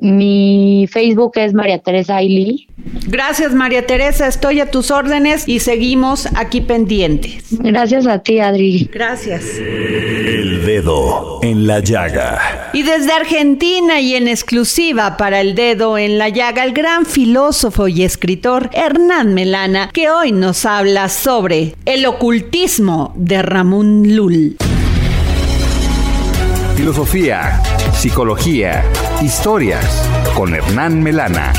Mi 0.00 0.86
Facebook 0.90 1.32
es 1.36 1.54
María 1.54 1.78
Teresa 1.78 2.16
Ailí. 2.16 2.68
Gracias, 3.06 3.54
María 3.54 3.86
Teresa. 3.86 4.26
Estoy 4.26 4.60
a 4.60 4.70
tus 4.70 4.90
órdenes 4.90 5.48
y 5.48 5.60
seguimos 5.60 6.28
aquí 6.36 6.60
pendientes. 6.60 7.46
Gracias 7.50 8.06
a 8.06 8.20
ti, 8.20 8.38
Adri. 8.38 8.88
Gracias. 8.92 9.44
El 9.58 10.64
dedo 10.64 11.40
en 11.42 11.66
la 11.66 11.80
llaga. 11.80 12.70
Y 12.72 12.82
desde 12.82 13.12
Argentina 13.12 14.00
y 14.00 14.14
en 14.14 14.28
exclusiva 14.28 15.16
para 15.16 15.40
el 15.40 15.54
dedo 15.54 15.98
en 15.98 16.18
la 16.18 16.28
llaga, 16.28 16.64
el 16.64 16.72
gran 16.72 17.06
filósofo 17.06 17.88
y 17.88 18.02
escritor 18.02 18.70
Hernán 18.72 19.34
Melana, 19.34 19.90
que 19.92 20.10
hoy 20.10 20.32
nos 20.32 20.64
habla 20.64 21.08
sobre 21.08 21.74
el 21.84 22.06
ocultismo 22.06 23.12
de 23.16 23.42
Ramón 23.42 24.14
Lull. 24.14 24.56
Filosofía, 26.78 27.60
psicología, 27.92 28.84
historias 29.20 30.08
con 30.36 30.54
Hernán 30.54 31.02
Melana. 31.02 31.52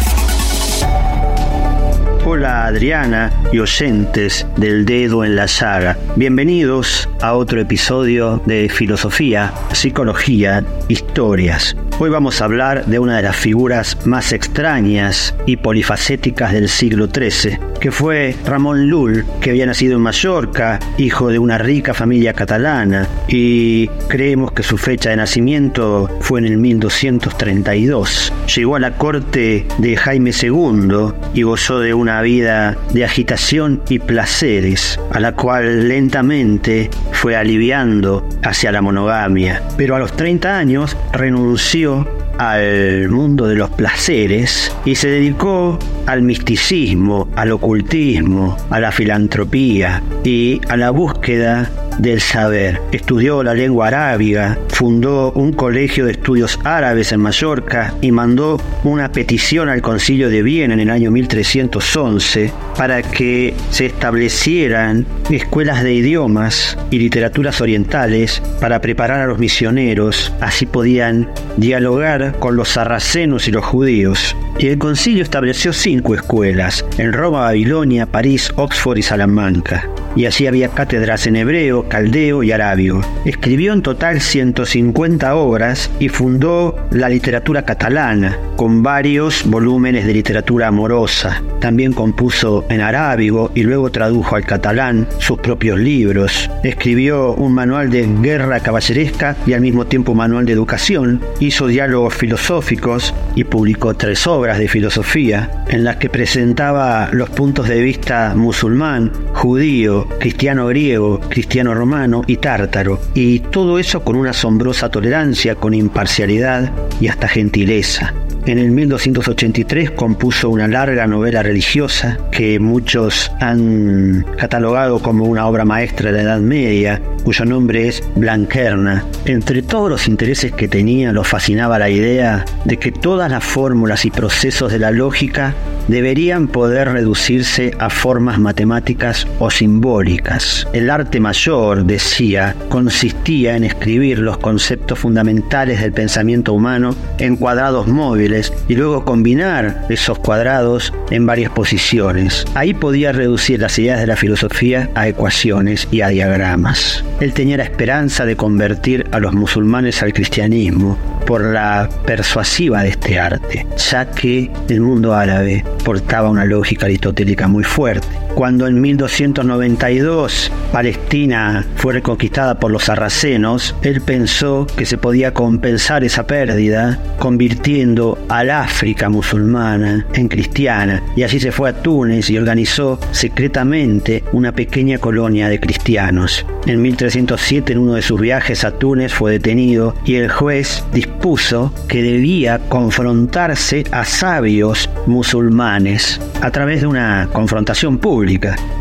Hola 2.26 2.68
Adriana 2.68 3.30
y 3.52 3.60
oyentes 3.60 4.48
del 4.56 4.86
dedo 4.86 5.26
en 5.26 5.36
la 5.36 5.50
saga. 5.50 5.98
Bienvenidos 6.16 7.10
a 7.20 7.34
otro 7.34 7.60
episodio 7.60 8.42
de 8.46 8.70
Filosofía, 8.70 9.52
Psicología, 9.74 10.64
Historias. 10.88 11.76
Hoy 12.02 12.10
vamos 12.10 12.42
a 12.42 12.46
hablar 12.46 12.86
de 12.86 12.98
una 12.98 13.18
de 13.18 13.24
las 13.24 13.36
figuras 13.36 13.98
más 14.06 14.32
extrañas 14.32 15.36
y 15.46 15.58
polifacéticas 15.58 16.54
del 16.54 16.70
siglo 16.70 17.10
XIII, 17.14 17.60
que 17.82 17.92
fue 17.92 18.38
Ramón 18.46 18.88
Lull, 18.88 19.26
que 19.42 19.50
había 19.50 19.66
nacido 19.66 19.98
en 19.98 20.04
Mallorca, 20.04 20.80
hijo 20.98 21.28
de 21.28 21.40
una 21.40 21.58
rica 21.58 21.94
familia 21.94 22.32
catalana, 22.32 23.06
y 23.28 23.88
creemos 24.08 24.54
que 24.54 24.64
su 24.64 24.78
fecha 24.78 25.10
de 25.10 25.18
nacimiento 25.18 26.10
fue 26.22 26.40
en 26.40 26.46
el 26.46 26.58
1232. 26.58 28.32
Llegó 28.56 28.78
a 28.78 28.80
la 28.80 28.96
corte 28.96 29.68
de 29.78 29.98
Jaime 29.98 30.32
II 30.32 31.12
y 31.34 31.42
gozó 31.42 31.82
de 31.82 31.94
una 31.94 32.22
vida 32.22 32.78
de 32.94 33.04
agitación 33.04 33.82
y 33.90 34.00
placeres, 34.00 34.98
a 35.12 35.20
la 35.20 35.34
cual 35.34 35.90
lentamente 35.90 36.90
fue 37.12 37.36
aliviando 37.36 38.26
hacia 38.42 38.72
la 38.72 38.82
monogamia. 38.82 39.62
Pero 39.76 39.98
a 39.98 40.00
los 40.00 40.14
30 40.14 40.58
años 40.58 40.96
renunció 41.12 41.89
yo 41.90 42.19
al 42.40 43.10
mundo 43.10 43.48
de 43.48 43.56
los 43.56 43.70
placeres 43.70 44.74
y 44.86 44.96
se 44.96 45.10
dedicó 45.10 45.78
al 46.06 46.22
misticismo, 46.22 47.28
al 47.36 47.52
ocultismo, 47.52 48.56
a 48.70 48.80
la 48.80 48.94
filantropía 48.94 50.02
y 50.24 50.62
a 50.70 50.78
la 50.78 50.90
búsqueda 50.90 51.70
del 52.00 52.22
saber. 52.22 52.82
Estudió 52.94 53.44
la 53.44 53.54
lengua 53.54 53.88
arábiga, 53.88 54.58
fundó 54.70 55.34
un 55.34 55.52
colegio 55.52 56.06
de 56.06 56.14
estudios 56.14 56.58
árabes 56.64 57.12
en 57.12 57.20
Mallorca 57.20 57.94
y 58.02 58.12
mandó 58.12 58.60
una 58.86 59.12
petición 59.12 59.68
al 59.68 59.82
Concilio 59.82 60.30
de 60.30 60.42
Viena 60.42 60.74
en 60.74 60.80
el 60.80 60.90
año 60.90 61.12
1311 61.12 62.54
para 62.78 63.02
que 63.02 63.54
se 63.70 63.88
establecieran 63.88 65.06
escuelas 65.30 65.84
de 65.84 65.94
idiomas 65.94 66.78
y 66.90 67.00
literaturas 67.00 67.60
orientales 67.60 68.42
para 68.62 68.80
preparar 68.80 69.20
a 69.20 69.28
los 69.28 69.38
misioneros, 69.38 70.34
así 70.40 70.66
podían 70.66 71.30
dialogar 71.58 72.29
con 72.40 72.56
los 72.56 72.70
sarracenos 72.70 73.48
y 73.48 73.52
los 73.52 73.66
judíos. 73.66 74.36
Y 74.58 74.68
el 74.68 74.78
concilio 74.78 75.24
estableció 75.24 75.74
cinco 75.74 76.16
escuelas, 76.16 76.86
en 76.98 77.14
Roma, 77.14 77.42
Babilonia, 77.42 78.06
París, 78.06 78.52
Oxford 78.56 78.98
y 78.98 79.02
Salamanca. 79.02 79.90
Y 80.16 80.26
así 80.26 80.48
había 80.48 80.70
cátedras 80.70 81.28
en 81.28 81.36
hebreo, 81.36 81.88
caldeo 81.88 82.44
y 82.44 82.52
arábigo. 82.52 83.02
Escribió 83.26 83.74
en 83.74 83.82
total 83.82 84.20
150 84.20 85.36
obras 85.36 85.90
y 86.00 86.10
fundó 86.10 86.76
la 86.92 87.10
literatura 87.10 87.64
catalana, 87.64 88.38
con 88.56 88.84
varios 88.84 89.46
volúmenes 89.46 90.06
de 90.06 90.14
literatura 90.14 90.68
amorosa. 90.68 91.42
También 91.62 91.94
compuso 91.94 92.66
en 92.70 92.82
arábigo 92.82 93.52
y 93.54 93.64
luego 93.64 93.92
tradujo 93.92 94.36
al 94.36 94.46
catalán 94.46 95.08
sus 95.20 95.40
propios 95.40 95.80
libros. 95.80 96.50
Escribió 96.64 97.34
un 97.34 97.54
manual 97.54 97.90
de 97.90 98.08
guerra 98.22 98.60
caballeresca 98.60 99.38
y 99.46 99.54
al 99.54 99.62
mismo 99.62 99.86
tiempo 99.86 100.12
un 100.12 100.18
manual 100.18 100.46
de 100.46 100.54
educación. 100.54 101.22
Hizo 101.40 101.68
diálogos 101.68 102.16
filosóficos 102.20 103.14
y 103.34 103.46
publicó 103.46 103.96
tres 103.96 104.28
obras 104.28 104.60
de 104.60 104.68
filosofía 104.68 105.64
en 105.70 105.86
las 105.86 105.96
que 105.96 106.10
presentaba 106.10 107.10
los 107.14 107.30
puntos 107.30 107.70
de 107.70 107.82
vista 107.82 108.34
musulmán, 108.36 109.12
judío, 109.34 110.06
cristiano 110.20 110.68
griego, 110.68 111.22
cristiano 111.30 111.74
romano 111.74 112.24
y 112.28 112.38
tártaro. 112.38 113.00
Y 113.14 113.40
todo 113.40 113.80
eso 113.80 114.04
con 114.04 114.18
una 114.18 114.32
asombrosa 114.32 114.90
tolerancia, 114.90 115.56
con 115.56 115.74
imparcialidad 115.74 116.72
y 117.00 117.08
hasta 117.08 117.30
gentileza. 117.30 118.14
En 118.46 118.58
el 118.58 118.72
1283 118.72 119.92
compuso 119.92 120.50
una 120.50 120.68
larga 120.68 121.06
novela 121.06 121.44
religiosa 121.44 122.18
que 122.32 122.60
muchos 122.60 123.32
han 123.40 124.26
catalogado 124.38 125.00
como 125.04 125.26
una 125.26 125.46
obra 125.46 125.66
maestra 125.66 126.12
de 126.12 126.18
la 126.18 126.24
Edad 126.24 126.40
Media, 126.40 127.02
cuyo 127.24 127.46
nombre 127.46 127.88
es 127.88 128.02
Blanquerna. 128.16 129.06
Entre 129.26 129.62
todos 129.62 129.90
los 129.90 130.08
intereses 130.08 130.52
que 130.52 130.68
tenía, 130.68 131.12
lo 131.12 131.24
fascinaba 131.24 131.78
la 131.78 131.90
idea 131.90 131.99
de 132.00 132.78
que 132.78 132.92
todas 132.92 133.30
las 133.30 133.44
fórmulas 133.44 134.06
y 134.06 134.12
procesos 134.12 134.72
de 134.72 134.80
la 134.80 134.92
lógica 134.92 135.54
deberían 135.90 136.48
poder 136.48 136.90
reducirse 136.90 137.72
a 137.80 137.90
formas 137.90 138.40
matemáticas 138.40 139.28
o 139.40 139.50
simbólicas. 139.50 140.68
El 140.72 140.90
arte 140.90 141.20
mayor, 141.20 141.84
decía, 141.86 142.56
consistía 142.70 143.58
en 143.58 143.64
escribir 143.64 144.20
los 144.20 144.38
conceptos 144.38 145.00
fundamentales 145.00 145.82
del 145.82 145.92
pensamiento 145.92 146.54
humano 146.54 146.96
en 147.18 147.36
cuadrados 147.36 147.88
móviles 147.88 148.54
y 148.68 148.76
luego 148.76 149.04
combinar 149.04 149.86
esos 149.90 150.20
cuadrados 150.20 150.94
en 151.10 151.26
varias 151.26 151.52
posiciones. 151.52 152.46
Ahí 152.54 152.74
podía 152.74 153.12
reducir 153.12 153.60
las 153.60 153.78
ideas 153.80 154.00
de 154.00 154.08
la 154.08 154.16
filosofía 154.16 154.90
a 154.94 155.08
ecuaciones 155.08 155.88
y 155.92 156.02
a 156.02 156.10
diagramas. 156.10 157.04
Él 157.20 157.34
tenía 157.34 157.58
la 157.58 157.64
esperanza 157.64 158.26
de 158.26 158.36
convertir 158.36 159.08
a 159.12 159.20
los 159.20 159.34
musulmanes 159.34 160.04
al 160.04 160.14
cristianismo 160.14 160.98
por 161.26 161.44
la 161.44 161.90
persuasiva 162.06 162.84
de 162.84 162.90
este 162.90 163.20
arte, 163.20 163.68
ya 163.92 164.10
que 164.10 164.52
el 164.68 164.82
mundo 164.82 165.14
árabe 165.14 165.64
portaba 165.80 166.30
una 166.30 166.46
lógica 166.46 166.86
aristotélica 166.86 167.48
muy 167.48 167.64
fuerte. 167.64 168.08
Cuando 168.40 168.68
en 168.68 168.80
1292 168.80 170.50
Palestina 170.72 171.66
fue 171.76 171.92
reconquistada 171.92 172.58
por 172.58 172.72
los 172.72 172.86
sarracenos, 172.86 173.76
él 173.82 174.00
pensó 174.00 174.66
que 174.78 174.86
se 174.86 174.98
podía 174.98 175.34
compensar 175.34 176.06
esa 176.06 176.26
pérdida 176.26 176.98
convirtiendo 177.20 178.18
al 178.30 178.50
África 178.50 179.10
musulmana 179.10 180.06
en 180.14 180.30
cristiana 180.30 181.04
y 181.18 181.24
así 181.24 181.42
se 181.42 181.52
fue 181.52 181.70
a 181.70 181.82
Túnez 181.82 182.30
y 182.30 182.38
organizó 182.38 182.98
secretamente 183.12 184.24
una 184.32 184.54
pequeña 184.54 185.00
colonia 185.00 185.50
de 185.50 185.60
cristianos. 185.60 186.46
En 186.66 186.82
1307 186.82 187.74
en 187.74 187.80
uno 187.80 187.96
de 187.96 188.02
sus 188.02 188.22
viajes 188.22 188.64
a 188.64 188.72
Túnez 188.72 189.12
fue 189.12 189.34
detenido 189.34 189.96
y 190.06 190.16
el 190.16 190.30
juez 190.30 190.86
dispuso 190.94 191.74
que 191.90 192.02
debía 192.02 192.60
confrontarse 192.70 193.84
a 193.92 194.06
sabios 194.06 194.90
musulmanes 195.08 196.22
a 196.42 196.52
través 196.52 196.80
de 196.80 196.88
una 196.88 197.28
confrontación 197.34 197.98
pública 197.98 198.29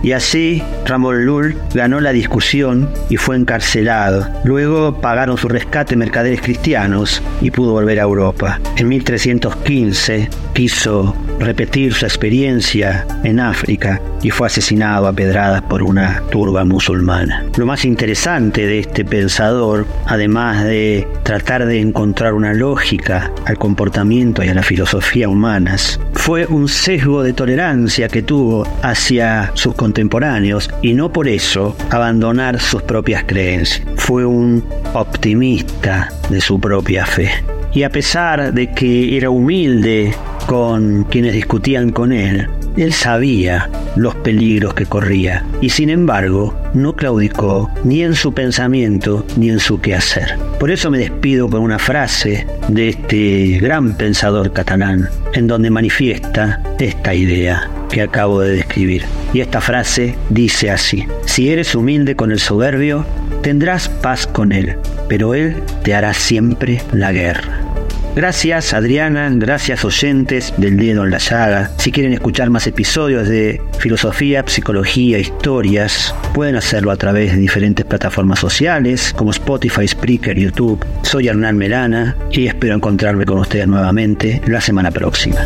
y 0.02 0.12
así 0.12 0.62
Ramón 0.84 1.24
Lull 1.24 1.56
ganó 1.72 2.00
la 2.00 2.12
discusión 2.12 2.90
y 3.08 3.16
fue 3.16 3.36
encarcelado. 3.36 4.28
Luego 4.44 5.00
pagaron 5.00 5.38
su 5.38 5.48
rescate 5.48 5.96
mercaderes 5.96 6.42
cristianos 6.42 7.22
y 7.40 7.50
pudo 7.50 7.72
volver 7.72 7.98
a 7.98 8.02
Europa. 8.02 8.60
En 8.76 8.88
1315 8.88 10.28
quiso 10.52 11.14
repetir 11.38 11.94
su 11.94 12.04
experiencia 12.04 13.06
en 13.24 13.40
África 13.40 14.00
y 14.22 14.30
fue 14.30 14.46
asesinado 14.46 15.06
a 15.06 15.12
pedradas 15.12 15.62
por 15.62 15.82
una 15.82 16.22
turba 16.30 16.64
musulmana. 16.64 17.44
Lo 17.56 17.66
más 17.66 17.84
interesante 17.84 18.66
de 18.66 18.80
este 18.80 19.04
pensador, 19.04 19.86
además 20.06 20.64
de 20.64 21.06
tratar 21.22 21.66
de 21.66 21.80
encontrar 21.80 22.34
una 22.34 22.54
lógica 22.54 23.30
al 23.46 23.58
comportamiento 23.58 24.42
y 24.42 24.48
a 24.48 24.54
la 24.54 24.62
filosofía 24.62 25.28
humanas, 25.28 26.00
fue 26.14 26.46
un 26.46 26.68
sesgo 26.68 27.22
de 27.22 27.32
tolerancia 27.32 28.08
que 28.08 28.22
tuvo 28.22 28.66
hacia 28.82 29.50
sus 29.54 29.74
contemporáneos 29.74 30.70
y 30.82 30.94
no 30.94 31.12
por 31.12 31.28
eso 31.28 31.76
abandonar 31.90 32.60
sus 32.60 32.82
propias 32.82 33.24
creencias. 33.24 33.86
Fue 33.96 34.24
un 34.24 34.64
optimista 34.94 36.12
de 36.28 36.40
su 36.40 36.60
propia 36.60 37.06
fe. 37.06 37.30
Y 37.72 37.82
a 37.82 37.90
pesar 37.90 38.52
de 38.52 38.72
que 38.72 39.16
era 39.16 39.30
humilde 39.30 40.14
con 40.48 41.04
quienes 41.04 41.34
discutían 41.34 41.92
con 41.92 42.10
él, 42.10 42.48
él 42.78 42.94
sabía 42.94 43.68
los 43.96 44.14
peligros 44.14 44.72
que 44.72 44.86
corría 44.86 45.44
y 45.60 45.68
sin 45.68 45.90
embargo 45.90 46.58
no 46.72 46.96
claudicó 46.96 47.70
ni 47.84 48.02
en 48.02 48.14
su 48.14 48.32
pensamiento 48.32 49.26
ni 49.36 49.50
en 49.50 49.60
su 49.60 49.78
quehacer. 49.78 50.38
Por 50.58 50.70
eso 50.70 50.90
me 50.90 50.96
despido 50.96 51.50
con 51.50 51.60
una 51.60 51.78
frase 51.78 52.46
de 52.68 52.88
este 52.88 53.58
gran 53.60 53.94
pensador 53.98 54.54
catalán 54.54 55.10
en 55.34 55.48
donde 55.48 55.68
manifiesta 55.68 56.62
esta 56.78 57.14
idea 57.14 57.68
que 57.90 58.00
acabo 58.00 58.40
de 58.40 58.56
describir. 58.56 59.04
Y 59.34 59.40
esta 59.40 59.60
frase 59.60 60.14
dice 60.30 60.70
así, 60.70 61.04
si 61.26 61.50
eres 61.50 61.74
humilde 61.74 62.16
con 62.16 62.32
el 62.32 62.38
soberbio, 62.38 63.04
tendrás 63.42 63.90
paz 63.90 64.26
con 64.26 64.52
él, 64.52 64.76
pero 65.10 65.34
él 65.34 65.56
te 65.84 65.94
hará 65.94 66.14
siempre 66.14 66.80
la 66.92 67.12
guerra. 67.12 67.67
Gracias 68.14 68.74
Adriana, 68.74 69.30
gracias 69.32 69.84
oyentes 69.84 70.52
del 70.56 70.76
dedo 70.76 71.04
en 71.04 71.10
la 71.10 71.18
llaga. 71.18 71.70
Si 71.78 71.92
quieren 71.92 72.12
escuchar 72.12 72.50
más 72.50 72.66
episodios 72.66 73.28
de 73.28 73.60
filosofía, 73.78 74.44
psicología, 74.46 75.18
historias, 75.18 76.14
pueden 76.34 76.56
hacerlo 76.56 76.90
a 76.90 76.96
través 76.96 77.32
de 77.32 77.38
diferentes 77.38 77.86
plataformas 77.86 78.40
sociales 78.40 79.14
como 79.16 79.30
Spotify, 79.30 79.86
Spreaker, 79.86 80.36
YouTube. 80.36 80.84
Soy 81.02 81.28
Hernán 81.28 81.56
Melana 81.56 82.16
y 82.32 82.46
espero 82.46 82.74
encontrarme 82.74 83.24
con 83.24 83.38
ustedes 83.38 83.68
nuevamente 83.68 84.42
la 84.46 84.60
semana 84.60 84.90
próxima. 84.90 85.40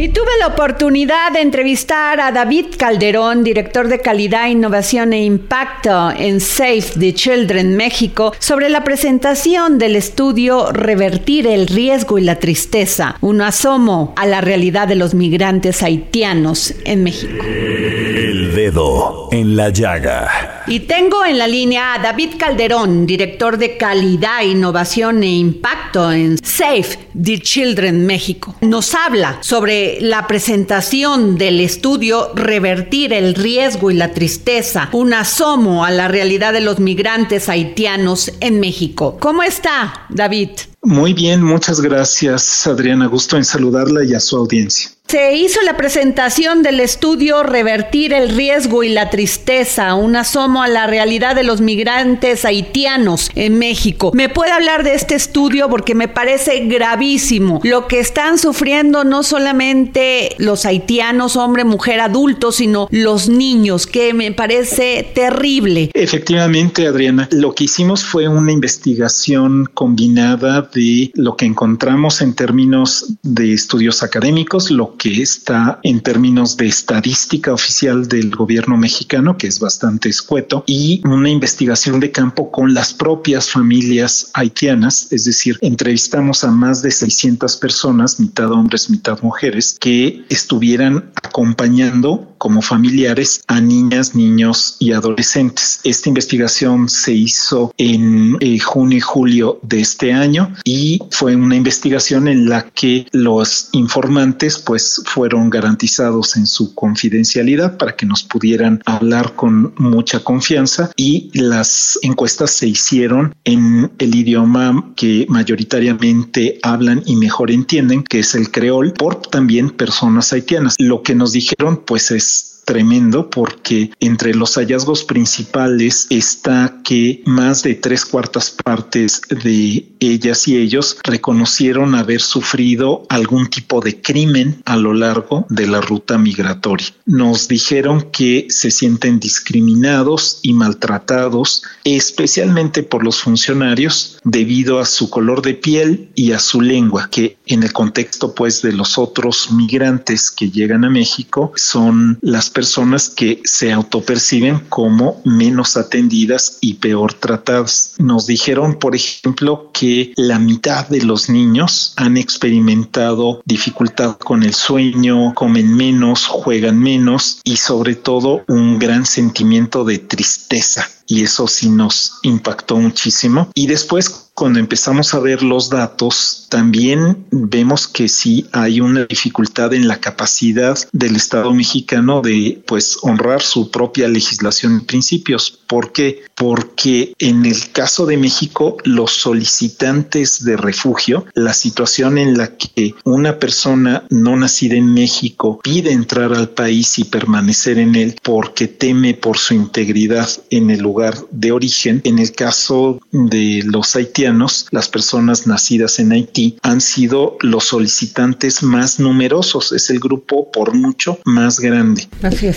Y 0.00 0.10
tuve 0.10 0.30
la 0.38 0.46
oportunidad 0.46 1.32
de 1.32 1.40
entrevistar 1.40 2.20
a 2.20 2.30
David 2.30 2.66
Calderón, 2.78 3.42
director 3.42 3.88
de 3.88 3.98
calidad, 3.98 4.48
innovación 4.48 5.12
e 5.12 5.24
impacto 5.24 6.12
en 6.16 6.38
Safe 6.38 6.92
the 6.96 7.12
Children 7.12 7.76
México, 7.76 8.32
sobre 8.38 8.68
la 8.68 8.84
presentación 8.84 9.76
del 9.76 9.96
estudio 9.96 10.70
Revertir 10.70 11.48
el 11.48 11.66
riesgo 11.66 12.16
y 12.16 12.22
la 12.22 12.38
tristeza, 12.38 13.16
un 13.22 13.40
asomo 13.40 14.12
a 14.16 14.24
la 14.24 14.40
realidad 14.40 14.86
de 14.86 14.94
los 14.94 15.14
migrantes 15.14 15.82
haitianos 15.82 16.74
en 16.84 17.02
México. 17.02 17.42
El 17.44 18.54
dedo 18.54 19.28
en 19.32 19.56
la 19.56 19.70
llaga. 19.70 20.62
Y 20.68 20.80
tengo 20.80 21.24
en 21.24 21.38
la 21.38 21.48
línea 21.48 21.94
a 21.94 21.98
David 21.98 22.34
Calderón, 22.38 23.04
director 23.04 23.58
de 23.58 23.76
calidad, 23.76 24.42
innovación 24.42 25.24
e 25.24 25.28
impacto 25.28 26.12
en 26.12 26.38
Safe 26.38 26.98
the 27.20 27.40
Children 27.40 28.06
México. 28.06 28.54
Nos 28.60 28.94
habla 28.94 29.38
sobre 29.40 29.87
la 30.00 30.26
presentación 30.26 31.38
del 31.38 31.60
estudio 31.60 32.32
Revertir 32.34 33.12
el 33.12 33.34
riesgo 33.34 33.90
y 33.90 33.94
la 33.94 34.12
tristeza, 34.12 34.88
un 34.92 35.14
asomo 35.14 35.84
a 35.84 35.90
la 35.90 36.08
realidad 36.08 36.52
de 36.52 36.60
los 36.60 36.78
migrantes 36.78 37.48
haitianos 37.48 38.32
en 38.40 38.60
México. 38.60 39.16
¿Cómo 39.20 39.42
está, 39.42 40.06
David? 40.10 40.50
Muy 40.82 41.12
bien, 41.12 41.42
muchas 41.42 41.80
gracias, 41.80 42.66
Adriana. 42.66 43.06
Gusto 43.06 43.36
en 43.36 43.44
saludarla 43.44 44.04
y 44.04 44.14
a 44.14 44.20
su 44.20 44.36
audiencia. 44.36 44.90
Se 45.10 45.34
hizo 45.34 45.62
la 45.62 45.74
presentación 45.78 46.62
del 46.62 46.80
estudio 46.80 47.42
Revertir 47.42 48.12
el 48.12 48.28
riesgo 48.28 48.82
y 48.82 48.90
la 48.90 49.08
tristeza, 49.08 49.94
un 49.94 50.16
asomo 50.16 50.62
a 50.62 50.68
la 50.68 50.86
realidad 50.86 51.34
de 51.34 51.44
los 51.44 51.62
migrantes 51.62 52.44
haitianos 52.44 53.30
en 53.34 53.58
México. 53.58 54.10
¿Me 54.12 54.28
puede 54.28 54.52
hablar 54.52 54.84
de 54.84 54.92
este 54.92 55.14
estudio? 55.14 55.70
Porque 55.70 55.94
me 55.94 56.08
parece 56.08 56.66
gravísimo 56.66 57.62
lo 57.64 57.88
que 57.88 58.00
están 58.00 58.36
sufriendo 58.36 59.02
no 59.04 59.22
solamente 59.22 60.36
los 60.36 60.66
haitianos, 60.66 61.36
hombre, 61.36 61.64
mujer, 61.64 62.00
adultos, 62.00 62.56
sino 62.56 62.86
los 62.90 63.30
niños, 63.30 63.86
que 63.86 64.12
me 64.12 64.32
parece 64.32 65.10
terrible. 65.14 65.90
Efectivamente, 65.94 66.86
Adriana, 66.86 67.30
lo 67.32 67.54
que 67.54 67.64
hicimos 67.64 68.04
fue 68.04 68.28
una 68.28 68.52
investigación 68.52 69.70
combinada 69.72 70.68
de 70.74 71.10
lo 71.14 71.34
que 71.34 71.46
encontramos 71.46 72.20
en 72.20 72.34
términos 72.34 73.14
de 73.22 73.54
estudios 73.54 74.02
académicos, 74.02 74.70
lo 74.70 74.97
que 74.98 75.22
está 75.22 75.80
en 75.82 76.00
términos 76.00 76.56
de 76.56 76.66
estadística 76.66 77.52
oficial 77.52 78.08
del 78.08 78.30
gobierno 78.30 78.76
mexicano, 78.76 79.38
que 79.38 79.46
es 79.46 79.60
bastante 79.60 80.08
escueto, 80.08 80.64
y 80.66 81.00
una 81.06 81.30
investigación 81.30 82.00
de 82.00 82.10
campo 82.10 82.50
con 82.50 82.74
las 82.74 82.92
propias 82.92 83.50
familias 83.50 84.30
haitianas, 84.34 85.06
es 85.10 85.24
decir, 85.24 85.58
entrevistamos 85.62 86.44
a 86.44 86.50
más 86.50 86.82
de 86.82 86.90
600 86.90 87.56
personas, 87.56 88.20
mitad 88.20 88.50
hombres, 88.50 88.90
mitad 88.90 89.20
mujeres, 89.22 89.76
que 89.80 90.24
estuvieran 90.28 91.10
acompañando 91.22 92.34
como 92.38 92.62
familiares 92.62 93.42
a 93.46 93.60
niñas, 93.60 94.14
niños 94.14 94.76
y 94.78 94.92
adolescentes. 94.92 95.80
Esta 95.84 96.08
investigación 96.08 96.88
se 96.88 97.12
hizo 97.12 97.72
en 97.78 98.36
eh, 98.40 98.58
junio 98.58 98.98
y 98.98 99.00
julio 99.00 99.60
de 99.62 99.80
este 99.80 100.12
año 100.12 100.54
y 100.64 101.00
fue 101.10 101.36
una 101.36 101.56
investigación 101.56 102.28
en 102.28 102.48
la 102.48 102.70
que 102.70 103.06
los 103.12 103.68
informantes 103.72 104.58
pues 104.58 105.02
fueron 105.04 105.50
garantizados 105.50 106.36
en 106.36 106.46
su 106.46 106.74
confidencialidad 106.74 107.76
para 107.76 107.96
que 107.96 108.06
nos 108.06 108.22
pudieran 108.22 108.80
hablar 108.86 109.34
con 109.34 109.74
mucha 109.76 110.20
confianza 110.20 110.90
y 110.96 111.30
las 111.34 111.98
encuestas 112.02 112.50
se 112.50 112.68
hicieron 112.68 113.34
en 113.44 113.90
el 113.98 114.14
idioma 114.14 114.92
que 114.96 115.26
mayoritariamente 115.28 116.58
hablan 116.62 117.02
y 117.06 117.16
mejor 117.16 117.50
entienden, 117.50 118.02
que 118.02 118.20
es 118.20 118.34
el 118.34 118.50
creol, 118.50 118.92
por 118.92 119.16
también 119.22 119.70
personas 119.70 120.32
haitianas. 120.32 120.76
Lo 120.78 121.02
que 121.02 121.14
nos 121.14 121.32
dijeron 121.32 121.82
pues 121.84 122.10
es 122.10 122.27
tremendo 122.68 123.30
porque 123.30 123.90
entre 123.98 124.34
los 124.34 124.56
hallazgos 124.56 125.02
principales 125.02 126.06
está 126.10 126.82
que 126.84 127.22
más 127.24 127.62
de 127.62 127.74
tres 127.74 128.04
cuartas 128.04 128.50
partes 128.50 129.22
de 129.30 129.88
ellas 130.00 130.46
y 130.46 130.58
ellos 130.58 130.98
reconocieron 131.02 131.94
haber 131.94 132.20
sufrido 132.20 133.06
algún 133.08 133.48
tipo 133.48 133.80
de 133.80 134.02
crimen 134.02 134.60
a 134.66 134.76
lo 134.76 134.92
largo 134.92 135.46
de 135.48 135.66
la 135.66 135.80
ruta 135.80 136.18
migratoria. 136.18 136.88
Nos 137.06 137.48
dijeron 137.48 138.10
que 138.12 138.48
se 138.50 138.70
sienten 138.70 139.18
discriminados 139.18 140.38
y 140.42 140.52
maltratados, 140.52 141.62
especialmente 141.84 142.82
por 142.82 143.02
los 143.02 143.22
funcionarios 143.22 144.17
debido 144.30 144.78
a 144.78 144.84
su 144.84 145.10
color 145.10 145.42
de 145.42 145.54
piel 145.54 146.10
y 146.14 146.32
a 146.32 146.38
su 146.38 146.60
lengua, 146.60 147.08
que 147.10 147.38
en 147.46 147.62
el 147.62 147.72
contexto 147.72 148.34
pues 148.34 148.62
de 148.62 148.72
los 148.72 148.98
otros 148.98 149.50
migrantes 149.50 150.30
que 150.30 150.50
llegan 150.50 150.84
a 150.84 150.90
México 150.90 151.52
son 151.56 152.18
las 152.20 152.50
personas 152.50 153.08
que 153.08 153.40
se 153.44 153.72
autoperciben 153.72 154.60
como 154.68 155.20
menos 155.24 155.76
atendidas 155.76 156.58
y 156.60 156.74
peor 156.74 157.14
tratadas. 157.14 157.94
Nos 157.98 158.26
dijeron, 158.26 158.78
por 158.78 158.94
ejemplo, 158.94 159.70
que 159.72 160.12
la 160.16 160.38
mitad 160.38 160.86
de 160.88 161.02
los 161.02 161.30
niños 161.30 161.94
han 161.96 162.16
experimentado 162.16 163.42
dificultad 163.44 164.18
con 164.18 164.42
el 164.42 164.54
sueño, 164.54 165.32
comen 165.34 165.74
menos, 165.74 166.26
juegan 166.26 166.78
menos 166.78 167.40
y 167.44 167.56
sobre 167.56 167.94
todo 167.94 168.42
un 168.48 168.78
gran 168.78 169.06
sentimiento 169.06 169.84
de 169.84 169.98
tristeza 169.98 170.88
y 171.08 171.24
eso 171.24 171.48
sí 171.48 171.68
nos 171.70 172.18
impactó 172.22 172.76
muchísimo. 172.76 173.50
Y 173.54 173.66
después, 173.66 174.27
cuando 174.38 174.60
empezamos 174.60 175.14
a 175.14 175.18
ver 175.18 175.42
los 175.42 175.68
datos, 175.68 176.46
también 176.48 177.26
vemos 177.32 177.88
que 177.88 178.08
sí 178.08 178.46
hay 178.52 178.80
una 178.80 179.04
dificultad 179.04 179.74
en 179.74 179.88
la 179.88 179.98
capacidad 179.98 180.78
del 180.92 181.16
Estado 181.16 181.52
mexicano 181.52 182.20
de 182.22 182.62
pues 182.64 182.98
honrar 183.02 183.42
su 183.42 183.72
propia 183.72 184.06
legislación 184.06 184.76
y 184.76 184.84
principios. 184.84 185.58
¿Por 185.66 185.90
qué? 185.90 186.22
Porque 186.36 187.14
en 187.18 187.46
el 187.46 187.72
caso 187.72 188.06
de 188.06 188.16
México, 188.16 188.76
los 188.84 189.10
solicitantes 189.10 190.44
de 190.44 190.56
refugio, 190.56 191.26
la 191.34 191.52
situación 191.52 192.16
en 192.16 192.38
la 192.38 192.56
que 192.56 192.94
una 193.02 193.40
persona 193.40 194.04
no 194.08 194.36
nacida 194.36 194.76
en 194.76 194.94
México 194.94 195.58
pide 195.64 195.90
entrar 195.90 196.32
al 196.32 196.50
país 196.50 196.96
y 197.00 197.04
permanecer 197.04 197.78
en 197.78 197.96
él 197.96 198.14
porque 198.22 198.68
teme 198.68 199.14
por 199.14 199.36
su 199.36 199.54
integridad 199.54 200.30
en 200.50 200.70
el 200.70 200.78
lugar 200.78 201.18
de 201.32 201.50
origen. 201.50 202.00
En 202.04 202.20
el 202.20 202.30
caso 202.30 203.00
de 203.10 203.62
los 203.64 203.96
haitianos, 203.96 204.27
haitianos, 204.28 204.66
las 204.70 204.88
personas 204.88 205.46
nacidas 205.46 205.98
en 205.98 206.12
Haití, 206.12 206.58
han 206.62 206.80
sido 206.80 207.36
los 207.40 207.64
solicitantes 207.64 208.62
más 208.62 209.00
numerosos. 209.00 209.72
Es 209.72 209.90
el 209.90 210.00
grupo 210.00 210.50
por 210.50 210.74
mucho 210.74 211.18
más 211.24 211.60
grande. 211.60 212.08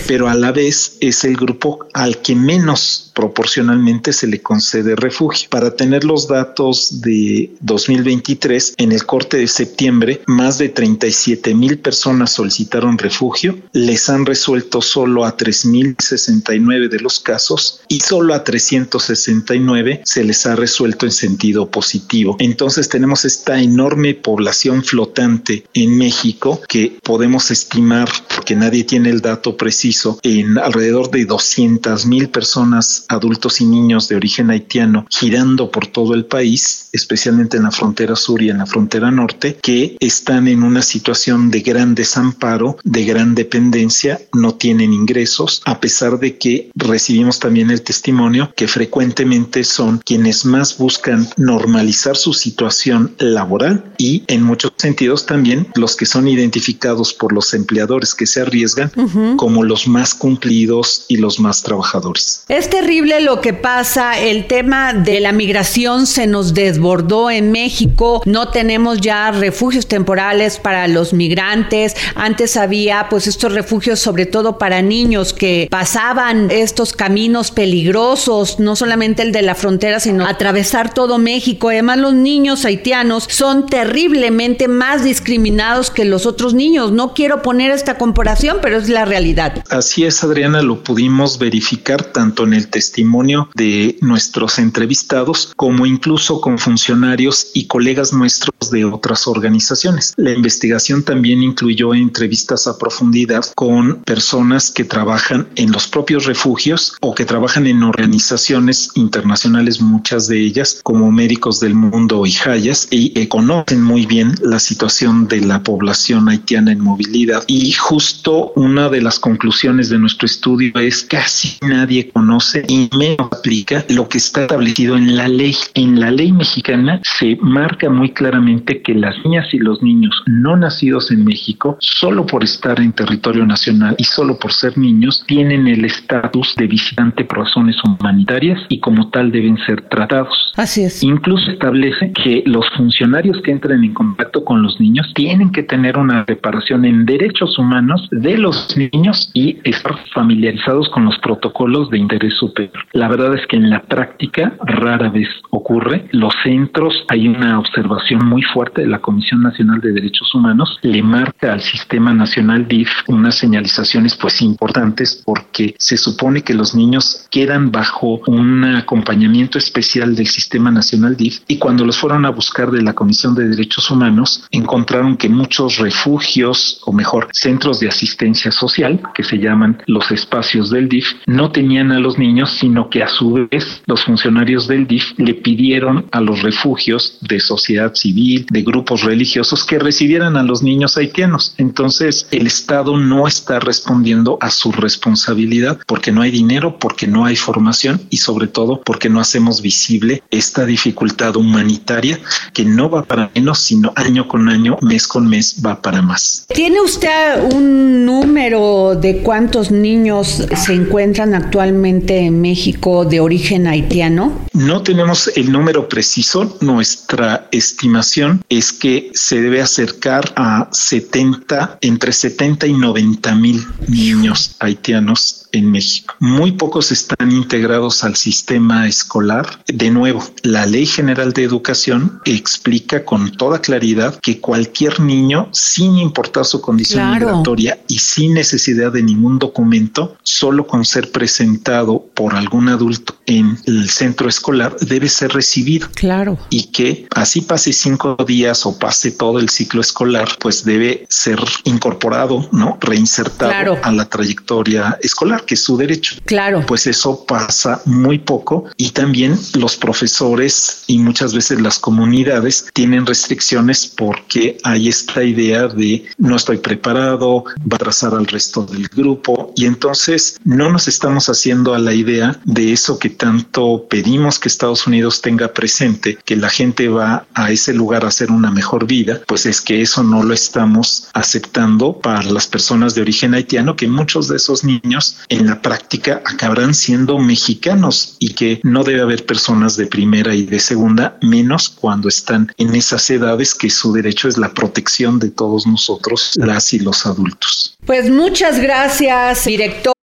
Pero 0.06 0.28
a 0.28 0.34
la 0.34 0.52
vez 0.52 0.96
es 1.00 1.24
el 1.24 1.36
grupo 1.36 1.86
al 1.94 2.20
que 2.20 2.34
menos 2.34 3.10
proporcionalmente 3.14 4.12
se 4.12 4.26
le 4.26 4.40
concede 4.40 4.96
refugio. 4.96 5.48
Para 5.50 5.74
tener 5.74 6.04
los 6.04 6.28
datos 6.28 7.00
de 7.02 7.50
2023, 7.60 8.74
en 8.78 8.92
el 8.92 9.04
corte 9.04 9.38
de 9.38 9.48
septiembre, 9.48 10.22
más 10.26 10.58
de 10.58 10.68
37 10.68 11.54
mil 11.54 11.78
personas 11.78 12.32
solicitaron 12.32 12.98
refugio, 12.98 13.58
les 13.72 14.08
han 14.08 14.26
resuelto 14.26 14.80
solo 14.80 15.24
a 15.24 15.36
3.069 15.36 16.88
de 16.88 17.00
los 17.00 17.20
casos 17.20 17.80
y 17.88 18.00
solo 18.00 18.34
a 18.34 18.44
369 18.44 20.02
se 20.04 20.24
les 20.24 20.46
ha 20.46 20.56
resuelto 20.56 21.06
en 21.06 21.12
sentido 21.12 21.61
positivo. 21.70 22.36
Entonces 22.38 22.88
tenemos 22.88 23.24
esta 23.24 23.60
enorme 23.60 24.14
población 24.14 24.82
flotante 24.84 25.64
en 25.74 25.96
México 25.96 26.60
que 26.68 26.98
podemos 27.02 27.50
estimar, 27.50 28.08
porque 28.34 28.56
nadie 28.56 28.84
tiene 28.84 29.10
el 29.10 29.20
dato 29.20 29.56
preciso, 29.56 30.18
en 30.22 30.58
alrededor 30.58 31.10
de 31.10 31.24
200 31.24 32.06
mil 32.06 32.28
personas 32.28 33.04
adultos 33.08 33.60
y 33.60 33.66
niños 33.66 34.08
de 34.08 34.16
origen 34.16 34.50
haitiano 34.50 35.06
girando 35.10 35.70
por 35.70 35.86
todo 35.86 36.14
el 36.14 36.24
país, 36.24 36.88
especialmente 36.92 37.56
en 37.56 37.64
la 37.64 37.70
frontera 37.70 38.16
sur 38.16 38.42
y 38.42 38.50
en 38.50 38.58
la 38.58 38.66
frontera 38.66 39.10
norte, 39.10 39.58
que 39.62 39.96
están 40.00 40.48
en 40.48 40.62
una 40.62 40.82
situación 40.82 41.50
de 41.50 41.60
gran 41.60 41.94
desamparo, 41.94 42.76
de 42.84 43.04
gran 43.04 43.34
dependencia, 43.34 44.20
no 44.32 44.54
tienen 44.54 44.92
ingresos, 44.92 45.62
a 45.64 45.80
pesar 45.80 46.18
de 46.18 46.38
que 46.38 46.70
recibimos 46.74 47.38
también 47.38 47.70
el 47.70 47.82
testimonio 47.82 48.52
que 48.56 48.68
frecuentemente 48.68 49.64
son 49.64 49.98
quienes 50.04 50.44
más 50.44 50.78
buscan 50.78 51.28
normalizar 51.52 52.16
su 52.16 52.32
situación 52.32 53.14
laboral 53.18 53.84
y 53.98 54.24
en 54.28 54.42
muchos 54.42 54.72
sentidos 54.78 55.26
también 55.26 55.68
los 55.74 55.96
que 55.96 56.06
son 56.06 56.26
identificados 56.26 57.12
por 57.12 57.32
los 57.32 57.52
empleadores 57.52 58.14
que 58.14 58.26
se 58.26 58.40
arriesgan 58.40 58.90
como 59.36 59.62
los 59.62 59.86
más 59.86 60.14
cumplidos 60.14 61.04
y 61.08 61.16
los 61.16 61.38
más 61.38 61.62
trabajadores. 61.62 62.44
Es 62.48 62.70
terrible 62.70 63.20
lo 63.20 63.40
que 63.40 63.52
pasa, 63.52 64.18
el 64.18 64.46
tema 64.46 64.94
de 64.94 65.20
la 65.20 65.32
migración 65.32 66.06
se 66.06 66.26
nos 66.26 66.54
desbordó 66.54 67.30
en 67.30 67.52
México, 67.52 68.22
no 68.24 68.48
tenemos 68.48 69.00
ya 69.00 69.30
refugios 69.30 69.86
temporales 69.86 70.58
para 70.58 70.88
los 70.88 71.12
migrantes, 71.12 71.94
antes 72.14 72.56
había 72.56 73.08
pues 73.10 73.26
estos 73.26 73.52
refugios 73.52 74.00
sobre 74.00 74.26
todo 74.26 74.58
para 74.58 74.80
niños 74.80 75.32
que 75.32 75.68
pasaban 75.70 76.50
estos 76.50 76.92
caminos 76.92 77.50
peligrosos, 77.50 78.58
no 78.58 78.74
solamente 78.74 79.22
el 79.22 79.32
de 79.32 79.42
la 79.42 79.54
frontera, 79.54 80.00
sino 80.00 80.26
atravesar 80.26 80.94
todo 80.94 81.18
México. 81.18 81.31
Además 81.72 81.98
los 81.98 82.14
niños 82.14 82.64
haitianos 82.64 83.26
son 83.28 83.66
terriblemente 83.66 84.68
más 84.68 85.04
discriminados 85.04 85.90
que 85.90 86.04
los 86.04 86.26
otros 86.26 86.54
niños. 86.54 86.92
No 86.92 87.14
quiero 87.14 87.42
poner 87.42 87.70
esta 87.70 87.96
comparación, 87.96 88.58
pero 88.60 88.76
es 88.76 88.88
la 88.88 89.04
realidad. 89.04 89.64
Así 89.70 90.04
es, 90.04 90.22
Adriana, 90.22 90.62
lo 90.62 90.82
pudimos 90.82 91.38
verificar 91.38 92.04
tanto 92.04 92.44
en 92.44 92.52
el 92.52 92.68
testimonio 92.68 93.48
de 93.54 93.96
nuestros 94.00 94.58
entrevistados 94.58 95.52
como 95.56 95.86
incluso 95.86 96.40
con 96.40 96.58
funcionarios 96.58 97.50
y 97.54 97.66
colegas 97.66 98.12
nuestros 98.12 98.70
de 98.70 98.84
otras 98.84 99.26
organizaciones. 99.26 100.14
La 100.16 100.32
investigación 100.32 101.02
también 101.02 101.42
incluyó 101.42 101.94
entrevistas 101.94 102.66
a 102.66 102.78
profundidad 102.78 103.44
con 103.54 104.02
personas 104.02 104.70
que 104.70 104.84
trabajan 104.84 105.48
en 105.56 105.72
los 105.72 105.88
propios 105.88 106.26
refugios 106.26 106.96
o 107.00 107.14
que 107.14 107.24
trabajan 107.24 107.66
en 107.66 107.82
organizaciones 107.82 108.90
internacionales, 108.94 109.80
muchas 109.80 110.28
de 110.28 110.40
ellas 110.40 110.80
como 110.82 111.10
Médicos 111.22 111.60
del 111.60 111.74
Mundo 111.74 112.26
y 112.26 112.34
Hayas, 112.44 112.88
y 112.90 113.24
conocen 113.28 113.80
muy 113.80 114.06
bien 114.06 114.34
la 114.42 114.58
situación 114.58 115.28
de 115.28 115.40
la 115.40 115.62
población 115.62 116.28
haitiana 116.28 116.72
en 116.72 116.80
movilidad. 116.80 117.44
Y 117.46 117.70
justo 117.70 118.52
una 118.56 118.88
de 118.88 119.00
las 119.00 119.20
conclusiones 119.20 119.88
de 119.88 119.98
nuestro 119.98 120.26
estudio 120.26 120.72
es 120.80 121.04
casi 121.04 121.58
nadie 121.62 122.10
conoce 122.10 122.64
y 122.66 122.90
menos 122.98 123.28
aplica 123.30 123.84
lo 123.88 124.08
que 124.08 124.18
está 124.18 124.42
establecido 124.42 124.96
en 124.96 125.14
la 125.16 125.28
ley. 125.28 125.54
En 125.74 126.00
la 126.00 126.10
ley 126.10 126.32
mexicana 126.32 127.00
se 127.04 127.36
marca 127.40 127.88
muy 127.88 128.10
claramente 128.12 128.82
que 128.82 128.94
las 128.94 129.14
niñas 129.24 129.46
y 129.52 129.58
los 129.58 129.80
niños 129.80 130.14
no 130.26 130.56
nacidos 130.56 131.12
en 131.12 131.24
México, 131.24 131.76
solo 131.78 132.26
por 132.26 132.42
estar 132.42 132.80
en 132.80 132.92
territorio 132.92 133.46
nacional 133.46 133.94
y 133.96 134.04
solo 134.04 134.38
por 134.40 134.52
ser 134.52 134.76
niños, 134.76 135.22
tienen 135.28 135.68
el 135.68 135.84
estatus 135.84 136.54
de 136.56 136.66
visitante 136.66 137.24
por 137.24 137.38
razones 137.38 137.76
humanitarias 137.84 138.58
y 138.68 138.80
como 138.80 139.10
tal 139.10 139.30
deben 139.30 139.56
ser 139.66 139.88
tratados. 139.88 140.52
Así 140.56 140.82
es. 140.82 141.02
Incluso 141.12 141.50
establece 141.50 142.10
que 142.12 142.42
los 142.46 142.66
funcionarios 142.70 143.42
que 143.42 143.50
entren 143.50 143.84
en 143.84 143.92
contacto 143.92 144.44
con 144.46 144.62
los 144.62 144.80
niños 144.80 145.12
tienen 145.14 145.52
que 145.52 145.62
tener 145.62 145.98
una 145.98 146.24
reparación 146.24 146.86
en 146.86 147.04
derechos 147.04 147.58
humanos 147.58 148.08
de 148.10 148.38
los 148.38 148.74
niños 148.78 149.30
y 149.34 149.58
estar 149.64 149.94
familiarizados 150.14 150.88
con 150.88 151.04
los 151.04 151.18
protocolos 151.18 151.90
de 151.90 151.98
interés 151.98 152.34
superior. 152.38 152.78
La 152.92 153.08
verdad 153.08 153.34
es 153.34 153.46
que 153.46 153.56
en 153.56 153.68
la 153.68 153.82
práctica 153.82 154.54
rara 154.64 155.10
vez 155.10 155.28
ocurre. 155.50 156.08
Los 156.12 156.32
centros, 156.42 156.94
hay 157.08 157.28
una 157.28 157.58
observación 157.58 158.24
muy 158.24 158.40
fuerte 158.42 158.80
de 158.80 158.88
la 158.88 159.00
Comisión 159.00 159.42
Nacional 159.42 159.82
de 159.82 159.92
Derechos 159.92 160.34
Humanos, 160.34 160.78
le 160.80 161.02
marca 161.02 161.52
al 161.52 161.60
Sistema 161.60 162.14
Nacional 162.14 162.66
DIF 162.66 162.88
unas 163.08 163.34
señalizaciones 163.34 164.16
pues 164.16 164.40
importantes 164.40 165.22
porque 165.26 165.74
se 165.78 165.98
supone 165.98 166.40
que 166.40 166.54
los 166.54 166.74
niños 166.74 167.28
quedan 167.30 167.70
bajo 167.70 168.22
un 168.26 168.64
acompañamiento 168.64 169.58
especial 169.58 170.16
del 170.16 170.26
Sistema 170.26 170.70
Nacional 170.70 171.01
DIF 171.10 171.40
y 171.48 171.58
cuando 171.58 171.84
los 171.84 171.98
fueron 171.98 172.24
a 172.24 172.30
buscar 172.30 172.70
de 172.70 172.82
la 172.82 172.94
Comisión 172.94 173.34
de 173.34 173.48
Derechos 173.48 173.90
Humanos 173.90 174.44
encontraron 174.50 175.16
que 175.16 175.28
muchos 175.28 175.78
refugios 175.78 176.80
o 176.84 176.92
mejor 176.92 177.28
centros 177.32 177.80
de 177.80 177.88
asistencia 177.88 178.52
social 178.52 179.00
que 179.14 179.24
se 179.24 179.38
llaman 179.38 179.82
los 179.86 180.10
espacios 180.10 180.70
del 180.70 180.88
DIF 180.88 181.06
no 181.26 181.50
tenían 181.50 181.92
a 181.92 181.98
los 181.98 182.18
niños 182.18 182.50
sino 182.58 182.88
que 182.88 183.02
a 183.02 183.08
su 183.08 183.48
vez 183.50 183.82
los 183.86 184.04
funcionarios 184.04 184.68
del 184.68 184.86
DIF 184.86 185.12
le 185.18 185.34
pidieron 185.34 186.06
a 186.12 186.20
los 186.20 186.42
refugios 186.42 187.18
de 187.20 187.40
sociedad 187.40 187.94
civil, 187.94 188.46
de 188.50 188.62
grupos 188.62 189.02
religiosos 189.02 189.64
que 189.64 189.78
recibieran 189.78 190.36
a 190.36 190.42
los 190.42 190.62
niños 190.62 190.96
haitianos. 190.96 191.54
Entonces 191.58 192.26
el 192.30 192.46
Estado 192.46 192.96
no 192.96 193.26
está 193.26 193.60
respondiendo 193.60 194.38
a 194.40 194.50
su 194.50 194.72
responsabilidad 194.72 195.78
porque 195.86 196.12
no 196.12 196.22
hay 196.22 196.30
dinero, 196.30 196.78
porque 196.78 197.06
no 197.06 197.24
hay 197.24 197.36
formación 197.36 198.00
y 198.10 198.18
sobre 198.18 198.46
todo 198.46 198.80
porque 198.84 199.08
no 199.08 199.20
hacemos 199.20 199.62
visible 199.62 200.22
esta 200.30 200.64
dificultad 200.64 200.91
humanitaria 201.36 202.18
que 202.52 202.64
no 202.64 202.90
va 202.90 203.04
para 203.04 203.30
menos, 203.34 203.60
sino 203.60 203.92
año 203.96 204.28
con 204.28 204.48
año, 204.48 204.76
mes 204.80 205.06
con 205.06 205.28
mes 205.28 205.56
va 205.64 205.80
para 205.80 206.02
más. 206.02 206.46
¿Tiene 206.54 206.80
usted 206.80 207.42
un 207.52 208.04
número 208.04 208.94
de 208.94 209.18
cuántos 209.18 209.70
niños 209.70 210.46
se 210.56 210.74
encuentran 210.74 211.34
actualmente 211.34 212.18
en 212.18 212.40
México 212.40 213.04
de 213.04 213.20
origen 213.20 213.66
haitiano? 213.66 214.32
No 214.52 214.82
tenemos 214.82 215.30
el 215.36 215.50
número 215.50 215.88
preciso. 215.88 216.56
Nuestra 216.60 217.48
estimación 217.52 218.42
es 218.48 218.72
que 218.72 219.10
se 219.14 219.40
debe 219.40 219.60
acercar 219.60 220.32
a 220.36 220.68
70, 220.70 221.78
entre 221.80 222.12
70 222.12 222.66
y 222.66 222.72
90 222.72 223.34
mil 223.34 223.66
niños 223.88 224.56
haitianos 224.60 225.41
en 225.52 225.70
México. 225.70 226.14
Muy 226.18 226.52
pocos 226.52 226.92
están 226.92 227.30
integrados 227.30 228.04
al 228.04 228.16
sistema 228.16 228.88
escolar. 228.88 229.62
De 229.66 229.90
nuevo, 229.90 230.22
la 230.42 230.66
Ley 230.66 230.86
General 230.86 231.32
de 231.32 231.44
Educación 231.44 232.20
explica 232.24 233.04
con 233.04 233.32
toda 233.36 233.60
claridad 233.60 234.18
que 234.20 234.40
cualquier 234.40 235.00
niño, 235.00 235.48
sin 235.52 235.98
importar 235.98 236.44
su 236.44 236.60
condición 236.60 237.12
migratoria 237.12 237.78
y 237.88 237.98
sin 237.98 238.34
necesidad 238.34 238.92
de 238.92 239.02
ningún 239.02 239.38
documento, 239.38 240.16
solo 240.22 240.66
con 240.66 240.84
ser 240.84 241.12
presentado 241.12 242.06
por 242.14 242.34
algún 242.34 242.68
adulto 242.68 243.14
en 243.26 243.58
el 243.66 243.90
centro 243.90 244.28
escolar, 244.28 244.76
debe 244.80 245.08
ser 245.08 245.32
recibido. 245.32 245.88
Claro. 245.94 246.38
Y 246.50 246.64
que 246.64 247.06
así 247.14 247.42
pase 247.42 247.72
cinco 247.72 248.16
días 248.26 248.64
o 248.66 248.78
pase 248.78 249.10
todo 249.10 249.38
el 249.38 249.48
ciclo 249.48 249.80
escolar, 249.80 250.28
pues 250.40 250.64
debe 250.64 251.06
ser 251.08 251.38
incorporado, 251.64 252.48
¿no? 252.52 252.78
Reinsertado 252.80 253.78
a 253.82 253.92
la 253.92 254.08
trayectoria 254.08 254.98
escolar 255.02 255.41
que 255.44 255.56
su 255.56 255.76
derecho. 255.76 256.16
Claro. 256.24 256.64
Pues 256.66 256.86
eso 256.86 257.24
pasa 257.26 257.80
muy 257.84 258.18
poco 258.18 258.66
y 258.76 258.90
también 258.90 259.38
los 259.54 259.76
profesores 259.76 260.84
y 260.86 260.98
muchas 260.98 261.34
veces 261.34 261.60
las 261.60 261.78
comunidades 261.78 262.66
tienen 262.72 263.06
restricciones 263.06 263.86
porque 263.86 264.58
hay 264.62 264.88
esta 264.88 265.22
idea 265.22 265.68
de 265.68 266.04
no 266.18 266.36
estoy 266.36 266.58
preparado, 266.58 267.44
va 267.60 267.76
a 267.76 267.78
trazar 267.78 268.14
al 268.14 268.26
resto 268.26 268.64
del 268.64 268.88
grupo 268.88 269.52
y 269.56 269.66
entonces 269.66 270.40
no 270.44 270.70
nos 270.70 270.88
estamos 270.88 271.28
haciendo 271.28 271.74
a 271.74 271.78
la 271.78 271.94
idea 271.94 272.38
de 272.44 272.72
eso 272.72 272.98
que 272.98 273.10
tanto 273.10 273.86
pedimos 273.88 274.38
que 274.38 274.48
Estados 274.48 274.86
Unidos 274.86 275.20
tenga 275.20 275.52
presente, 275.52 276.18
que 276.24 276.36
la 276.36 276.48
gente 276.48 276.88
va 276.88 277.26
a 277.34 277.50
ese 277.50 277.72
lugar 277.72 278.04
a 278.04 278.08
hacer 278.08 278.30
una 278.30 278.50
mejor 278.50 278.86
vida, 278.86 279.20
pues 279.26 279.46
es 279.46 279.60
que 279.60 279.82
eso 279.82 280.02
no 280.02 280.22
lo 280.22 280.34
estamos 280.34 281.08
aceptando 281.12 281.98
para 282.00 282.22
las 282.24 282.46
personas 282.46 282.94
de 282.94 283.02
origen 283.02 283.34
haitiano, 283.34 283.76
que 283.76 283.88
muchos 283.88 284.28
de 284.28 284.36
esos 284.36 284.64
niños 284.64 285.18
en 285.32 285.46
la 285.46 285.62
práctica 285.62 286.22
acabarán 286.26 286.74
siendo 286.74 287.18
mexicanos 287.18 288.16
y 288.18 288.34
que 288.34 288.60
no 288.62 288.84
debe 288.84 289.00
haber 289.00 289.24
personas 289.24 289.76
de 289.76 289.86
primera 289.86 290.34
y 290.34 290.44
de 290.44 290.60
segunda, 290.60 291.18
menos 291.22 291.70
cuando 291.70 292.08
están 292.08 292.52
en 292.58 292.74
esas 292.74 293.08
edades 293.08 293.54
que 293.54 293.70
su 293.70 293.94
derecho 293.94 294.28
es 294.28 294.36
la 294.36 294.52
protección 294.52 295.18
de 295.18 295.30
todos 295.30 295.66
nosotros, 295.66 296.32
las 296.36 296.74
y 296.74 296.80
los 296.80 297.06
adultos. 297.06 297.78
Pues 297.86 298.10
muchas 298.10 298.60
gracias, 298.60 299.46
director. 299.46 299.94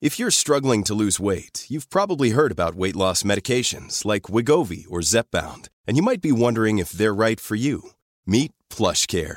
If 0.00 0.18
you're 0.18 0.30
struggling 0.30 0.84
to 0.84 0.94
lose 0.94 1.18
weight, 1.18 1.66
you've 1.68 1.88
probably 1.88 2.30
heard 2.30 2.52
about 2.52 2.74
weight 2.74 2.96
loss 2.96 3.22
medications 3.22 4.04
like 4.04 4.24
Wigovi 4.24 4.84
or 4.90 5.00
Zepbound, 5.00 5.68
and 5.86 5.96
you 5.96 6.02
might 6.02 6.20
be 6.20 6.32
wondering 6.32 6.78
if 6.78 6.92
they're 6.92 7.14
right 7.14 7.40
for 7.40 7.54
you. 7.54 7.90
Meet 8.26 8.52
PlushCare, 8.70 9.36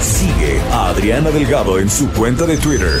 Sigue 0.00 0.60
a 0.70 0.90
Adriana 0.90 1.30
Delgado 1.30 1.80
en 1.80 1.90
su 1.90 2.08
cuenta 2.10 2.46
de 2.46 2.58
Twitter 2.58 3.00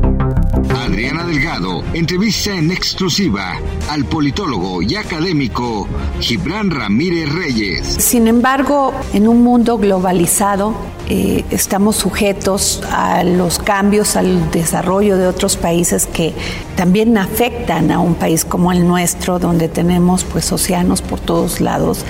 Adriana 0.69 1.25
Delgado 1.25 1.83
entrevista 1.93 2.55
en 2.55 2.71
exclusiva 2.71 3.59
al 3.89 4.05
politólogo 4.05 4.81
y 4.81 4.95
académico 4.95 5.87
Gibran 6.19 6.69
Ramírez 6.69 7.31
Reyes. 7.33 7.87
Sin 7.87 8.27
embargo, 8.27 8.93
en 9.13 9.27
un 9.27 9.41
mundo 9.43 9.77
globalizado, 9.77 10.73
eh, 11.09 11.43
estamos 11.49 11.97
sujetos 11.97 12.81
a 12.91 13.23
los 13.23 13.59
cambios, 13.59 14.15
al 14.15 14.51
desarrollo 14.51 15.17
de 15.17 15.27
otros 15.27 15.57
países 15.57 16.05
que 16.05 16.33
también 16.75 17.17
afectan 17.17 17.91
a 17.91 17.99
un 17.99 18.15
país 18.15 18.45
como 18.45 18.71
el 18.71 18.87
nuestro, 18.87 19.39
donde 19.39 19.67
tenemos 19.67 20.23
pues 20.23 20.51
océanos 20.51 21.01
por 21.01 21.19
todos 21.19 21.59
lados 21.59 22.05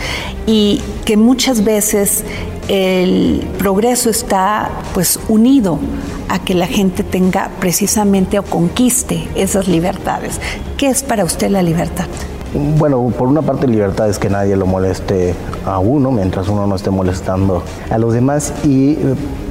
y 0.46 0.82
que 1.06 1.18
muchas 1.18 1.64
veces 1.64 2.24
el 2.68 3.48
progreso 3.58 4.10
está 4.10 4.70
pues 4.94 5.20
unido 5.28 5.80
a 6.30 6.40
que 6.40 6.54
la 6.54 6.68
gente 6.68 7.04
tenga 7.04 7.52
precisamente 7.60 8.40
o 8.40 8.44
conquiste 8.44 9.28
esas 9.36 9.68
libertades. 9.68 10.40
¿Qué 10.78 10.88
es 10.88 11.04
para 11.04 11.26
usted 11.26 11.50
la 11.50 11.62
libertad? 11.62 12.06
Bueno, 12.78 13.14
por 13.18 13.28
una 13.28 13.42
parte 13.42 13.66
libertad 13.66 14.10
es 14.10 14.20
que 14.20 14.30
nadie 14.30 14.58
lo 14.58 14.66
moleste 14.66 15.34
a 15.66 15.80
uno 15.80 16.12
mientras 16.12 16.50
uno 16.50 16.68
no 16.68 16.76
esté 16.76 16.90
molestando 16.90 17.64
a 17.90 17.98
los 17.98 18.14
demás 18.14 18.54
y 18.66 18.98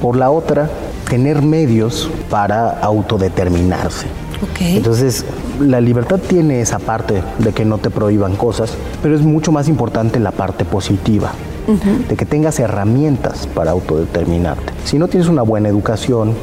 por 0.02 0.16
la 0.16 0.30
otra 0.30 0.68
tener 1.08 1.42
medios 1.42 2.10
para 2.28 2.70
autodeterminarse. 2.80 4.06
Entonces, 4.60 5.24
la 5.60 5.80
libertad 5.80 6.18
tiene 6.18 6.60
esa 6.60 6.78
parte 6.78 7.22
de 7.38 7.52
que 7.52 7.64
no 7.64 7.78
te 7.78 7.90
prohíban 7.90 8.36
cosas, 8.36 8.72
pero 9.02 9.14
es 9.14 9.22
mucho 9.22 9.52
más 9.52 9.68
importante 9.68 10.18
la 10.18 10.30
parte 10.30 10.64
positiva, 10.64 11.32
de 12.08 12.16
que 12.16 12.26
tengas 12.26 12.58
herramientas 12.58 13.46
para 13.46 13.70
autodeterminarte. 13.70 14.72
Si 14.84 14.98
no 14.98 15.08
tienes 15.08 15.28
una 15.28 15.42
buena 15.42 15.68
educación, 15.68 16.34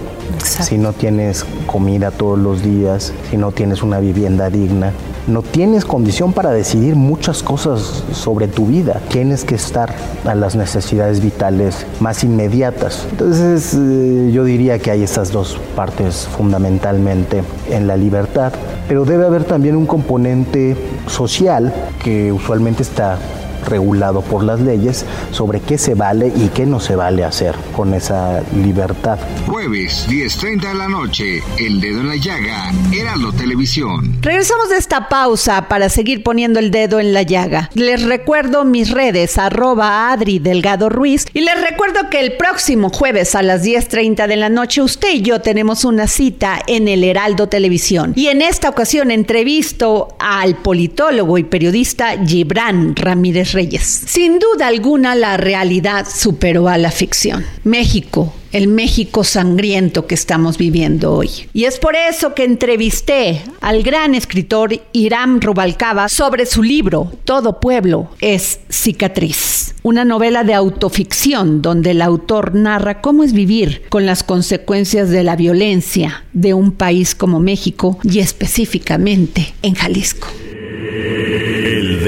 si 0.43 0.77
no 0.77 0.93
tienes 0.93 1.45
comida 1.65 2.11
todos 2.11 2.37
los 2.37 2.63
días, 2.63 3.13
si 3.29 3.37
no 3.37 3.51
tienes 3.51 3.83
una 3.83 3.99
vivienda 3.99 4.49
digna, 4.49 4.93
no 5.27 5.41
tienes 5.41 5.83
condición 5.83 6.31
para 6.31 6.51
decidir 6.51 6.95
muchas 6.95 7.43
cosas 7.43 8.03
sobre 8.13 8.47
tu 8.47 8.67
vida. 8.67 9.01
Tienes 9.09 9.43
que 9.43 9.55
estar 9.55 9.93
a 10.25 10.35
las 10.35 10.55
necesidades 10.55 11.21
vitales 11.21 11.85
más 11.99 12.23
inmediatas. 12.23 13.05
Entonces 13.11 13.73
eh, 13.77 14.31
yo 14.31 14.45
diría 14.45 14.79
que 14.79 14.91
hay 14.91 15.03
estas 15.03 15.31
dos 15.31 15.59
partes 15.75 16.27
fundamentalmente 16.37 17.43
en 17.69 17.87
la 17.87 17.97
libertad, 17.97 18.53
pero 18.87 19.03
debe 19.03 19.25
haber 19.25 19.43
también 19.43 19.75
un 19.75 19.85
componente 19.85 20.77
social 21.07 21.73
que 22.01 22.31
usualmente 22.31 22.83
está 22.83 23.17
regulado 23.67 24.21
por 24.21 24.43
las 24.43 24.59
leyes 24.59 25.05
sobre 25.31 25.59
qué 25.59 25.77
se 25.77 25.93
vale 25.93 26.31
y 26.35 26.49
qué 26.49 26.65
no 26.65 26.79
se 26.79 26.95
vale 26.95 27.23
hacer 27.23 27.55
con 27.75 27.93
esa 27.93 28.41
libertad. 28.55 29.19
Jueves, 29.45 30.07
10.30 30.09 30.69
de 30.69 30.75
la 30.75 30.87
noche, 30.87 31.43
El 31.59 31.79
Dedo 31.79 32.01
en 32.01 32.07
la 32.07 32.15
Llaga, 32.15 32.71
Heraldo 32.93 33.31
Televisión. 33.33 34.17
Regresamos 34.21 34.69
de 34.69 34.77
esta 34.77 35.09
pausa 35.09 35.67
para 35.67 35.89
seguir 35.89 36.23
poniendo 36.23 36.59
el 36.59 36.71
dedo 36.71 36.99
en 36.99 37.13
la 37.13 37.23
llaga. 37.23 37.69
Les 37.73 38.03
recuerdo 38.03 38.65
mis 38.65 38.91
redes, 38.91 39.37
arroba 39.37 40.11
Adri 40.11 40.39
Delgado 40.39 40.89
Ruiz, 40.89 41.25
y 41.33 41.41
les 41.41 41.61
recuerdo 41.61 42.09
que 42.09 42.19
el 42.19 42.37
próximo 42.37 42.89
jueves 42.89 43.35
a 43.35 43.41
las 43.41 43.63
10.30 43.63 44.27
de 44.27 44.35
la 44.35 44.49
noche 44.49 44.81
usted 44.81 45.13
y 45.13 45.21
yo 45.21 45.41
tenemos 45.41 45.85
una 45.85 46.07
cita 46.07 46.59
en 46.67 46.87
el 46.87 47.03
Heraldo 47.03 47.47
Televisión. 47.47 48.13
Y 48.15 48.27
en 48.27 48.41
esta 48.41 48.69
ocasión 48.69 49.11
entrevisto 49.11 50.15
al 50.19 50.55
politólogo 50.55 51.37
y 51.37 51.43
periodista 51.43 52.15
Gibran 52.25 52.95
Ramírez 52.95 53.53
Reyes. 53.57 54.03
Sin 54.05 54.37
duda 54.37 54.67
alguna 54.67 55.15
la 55.15 55.35
realidad 55.35 56.05
superó 56.07 56.67
a 56.67 56.77
la 56.77 56.91
ficción. 56.91 57.43
México, 57.63 58.31
el 58.51 58.67
México 58.67 59.23
sangriento 59.23 60.05
que 60.05 60.13
estamos 60.13 60.59
viviendo 60.59 61.11
hoy. 61.11 61.29
Y 61.53 61.63
es 61.63 61.79
por 61.79 61.95
eso 61.95 62.35
que 62.35 62.43
entrevisté 62.43 63.41
al 63.59 63.81
gran 63.81 64.13
escritor 64.13 64.79
Iram 64.93 65.41
Rubalcaba 65.41 66.07
sobre 66.07 66.45
su 66.45 66.61
libro 66.61 67.11
Todo 67.23 67.59
pueblo 67.59 68.11
es 68.19 68.59
cicatriz, 68.69 69.73
una 69.81 70.05
novela 70.05 70.43
de 70.43 70.53
autoficción 70.53 71.63
donde 71.63 71.91
el 71.91 72.03
autor 72.03 72.53
narra 72.53 73.01
cómo 73.01 73.23
es 73.23 73.33
vivir 73.33 73.81
con 73.89 74.05
las 74.05 74.21
consecuencias 74.21 75.09
de 75.09 75.23
la 75.23 75.35
violencia 75.35 76.25
de 76.33 76.53
un 76.53 76.73
país 76.73 77.15
como 77.15 77.39
México 77.39 77.97
y 78.03 78.19
específicamente 78.19 79.55
en 79.63 79.73
Jalisco. 79.73 80.27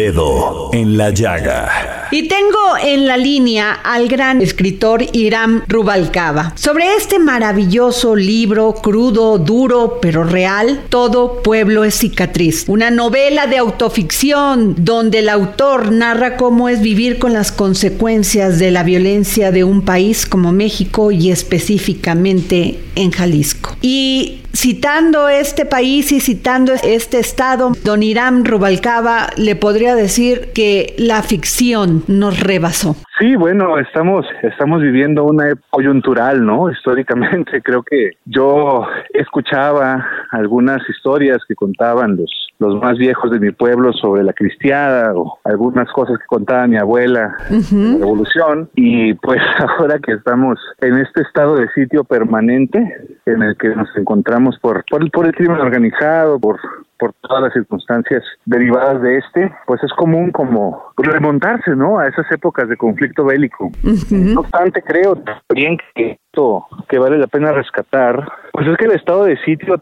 Dedo 0.09 0.71
en 0.73 0.97
la 0.97 1.11
llaga. 1.11 1.98
Y 2.11 2.27
tengo 2.27 2.57
en 2.83 3.05
la 3.05 3.17
línea 3.17 3.71
al 3.71 4.07
gran 4.07 4.41
escritor 4.41 5.05
Irán 5.13 5.63
Rubalcaba 5.67 6.53
sobre 6.55 6.95
este 6.95 7.19
maravilloso 7.19 8.15
libro 8.15 8.73
crudo, 8.73 9.37
duro, 9.37 9.99
pero 10.01 10.23
real, 10.23 10.81
Todo 10.89 11.43
pueblo 11.43 11.83
es 11.83 11.95
cicatriz. 11.95 12.65
Una 12.67 12.89
novela 12.89 13.45
de 13.45 13.57
autoficción 13.57 14.75
donde 14.77 15.19
el 15.19 15.29
autor 15.29 15.91
narra 15.91 16.35
cómo 16.35 16.67
es 16.67 16.81
vivir 16.81 17.19
con 17.19 17.33
las 17.33 17.51
consecuencias 17.51 18.57
de 18.57 18.71
la 18.71 18.83
violencia 18.83 19.51
de 19.51 19.63
un 19.63 19.83
país 19.83 20.25
como 20.25 20.51
México 20.51 21.11
y 21.11 21.31
específicamente 21.31 22.79
en 22.95 23.11
Jalisco. 23.11 23.75
Y 23.81 24.41
citando 24.53 25.29
este 25.29 25.65
país 25.65 26.11
y 26.11 26.19
citando 26.19 26.73
este 26.83 27.19
estado, 27.19 27.71
don 27.83 28.03
Irán 28.03 28.45
Rubalcaba 28.45 29.29
le 29.37 29.55
podría 29.55 29.95
decir 29.95 30.49
que 30.53 30.95
la 30.97 31.23
ficción 31.23 31.98
nos 32.07 32.39
rebasó. 32.39 32.95
Sí, 33.19 33.35
bueno, 33.35 33.77
estamos 33.77 34.25
estamos 34.43 34.81
viviendo 34.81 35.25
una 35.25 35.49
época 35.49 35.67
coyuntural, 35.71 36.45
¿no? 36.45 36.71
Históricamente 36.71 37.61
creo 37.61 37.83
que 37.83 38.11
yo 38.25 38.87
escuchaba 39.13 40.05
algunas 40.31 40.81
historias 40.89 41.39
que 41.47 41.55
contaban 41.55 42.15
los 42.15 42.49
los 42.59 42.75
más 42.81 42.97
viejos 42.97 43.31
de 43.31 43.39
mi 43.39 43.51
pueblo 43.51 43.93
sobre 43.93 44.21
la 44.21 44.33
cristiada 44.33 45.13
o 45.15 45.39
algunas 45.45 45.89
cosas 45.91 46.17
que 46.17 46.25
contaba 46.25 46.67
mi 46.67 46.77
abuela 46.77 47.37
de 47.49 47.55
la 47.55 47.99
revolución 47.99 48.69
y 48.75 49.13
pues 49.13 49.39
ahora 49.79 49.97
que 49.99 50.11
estamos 50.13 50.59
en 50.81 50.97
este 50.97 51.21
estado 51.21 51.55
de 51.55 51.69
sitio 51.69 52.03
permanente 52.03 52.79
en 53.25 53.43
el 53.43 53.55
que 53.57 53.69
nos 53.69 53.87
encontramos 53.95 54.59
por 54.59 54.83
por 54.89 55.01
el, 55.01 55.09
por 55.09 55.25
el 55.25 55.33
crimen 55.33 55.59
organizado, 55.59 56.37
por 56.37 56.59
por 56.99 57.13
todas 57.21 57.43
las 57.43 57.53
circunstancias 57.53 58.21
derivadas 58.45 59.01
de 59.01 59.17
este, 59.17 59.51
pues 59.65 59.81
es 59.83 59.91
común 59.93 60.31
como 60.31 60.91
remontarse, 60.97 61.71
¿no? 61.75 61.97
A 61.97 62.07
esas 62.07 62.29
épocas 62.31 62.67
de 62.67 62.75
conflicto 62.75 63.08
bélico. 63.17 63.71
No 64.09 64.41
obstante, 64.41 64.81
creo 64.81 65.15
también 65.15 65.77
que 65.95 66.19
esto 66.29 66.67
que 66.87 66.99
vale 66.99 67.17
la 67.17 67.27
pena 67.27 67.51
rescatar, 67.51 68.27
pues 68.51 68.67
es 68.67 68.77
que 68.77 68.85
el 68.85 68.91
estado 68.91 69.25
de 69.25 69.37
sitio 69.43 69.81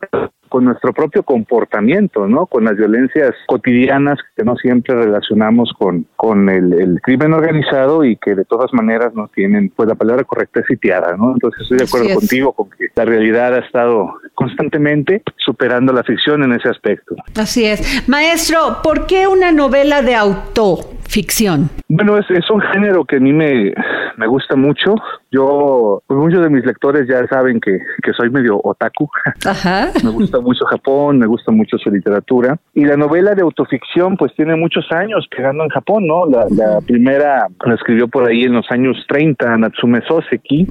con 0.49 0.63
nuestro 0.63 0.93
propio 0.93 1.23
comportamiento, 1.23 2.25
¿no? 2.25 2.45
Con 2.45 2.63
las 2.63 2.77
violencias 2.77 3.35
cotidianas 3.47 4.17
que 4.35 4.43
no 4.43 4.55
siempre 4.55 4.95
relacionamos 4.95 5.73
con, 5.77 6.05
con 6.15 6.49
el, 6.49 6.99
crimen 7.03 7.33
organizado 7.33 8.05
y 8.05 8.15
que 8.15 8.33
de 8.33 8.45
todas 8.45 8.73
maneras 8.73 9.13
no 9.13 9.27
tienen, 9.27 9.71
pues 9.75 9.89
la 9.89 9.95
palabra 9.95 10.23
correcta 10.23 10.61
es 10.61 10.65
sitiada, 10.67 11.17
¿no? 11.17 11.33
Entonces 11.33 11.61
estoy 11.63 11.77
de 11.79 11.83
acuerdo 11.83 12.15
contigo 12.15 12.53
con 12.53 12.69
que 12.69 12.87
la 12.95 13.05
realidad 13.05 13.55
ha 13.55 13.59
estado 13.59 14.13
constantemente 14.33 15.21
superando 15.37 15.91
la 15.91 16.03
ficción 16.03 16.43
en 16.43 16.53
ese 16.53 16.69
aspecto. 16.69 17.15
Así 17.35 17.65
es. 17.65 18.07
Maestro, 18.07 18.77
¿por 18.83 19.05
qué 19.05 19.27
una 19.27 19.51
novela 19.51 20.01
de 20.01 20.15
autoficción? 20.15 21.69
Bueno, 21.89 22.17
es, 22.17 22.29
es 22.31 22.49
un 22.49 22.61
género 22.61 23.05
que 23.05 23.17
a 23.17 23.19
mí 23.19 23.33
me, 23.33 23.73
me 24.17 24.27
gusta 24.27 24.55
mucho. 24.55 24.95
Yo, 25.31 26.01
pues 26.07 26.19
muchos 26.19 26.41
de 26.41 26.49
mis 26.49 26.65
lectores 26.65 27.07
ya 27.07 27.25
saben 27.27 27.59
que, 27.59 27.79
que 28.01 28.13
soy 28.13 28.29
medio 28.29 28.59
otaku. 28.63 29.09
Ajá. 29.45 29.91
me 30.03 30.11
gusta 30.11 30.39
mucho 30.39 30.65
Japón, 30.65 31.19
me 31.19 31.25
gusta 31.25 31.51
mucho 31.51 31.77
su 31.77 31.89
literatura. 31.89 32.57
Y 32.73 32.85
la 32.85 32.97
novela 32.97 33.35
de 33.35 33.41
autoficción, 33.41 34.15
pues 34.17 34.33
tiene 34.35 34.55
muchos 34.55 34.85
años 34.91 35.27
pegando 35.35 35.63
en 35.63 35.69
Japón, 35.69 36.07
¿no? 36.07 36.25
La, 36.25 36.45
la 36.49 36.81
primera 36.81 37.47
la 37.65 37.75
escribió 37.75 38.07
por 38.07 38.27
ahí 38.27 38.43
en 38.43 38.53
los 38.53 38.69
años 38.71 38.97
30, 39.07 39.57
Natsume 39.57 40.01
Soseki. 40.07 40.67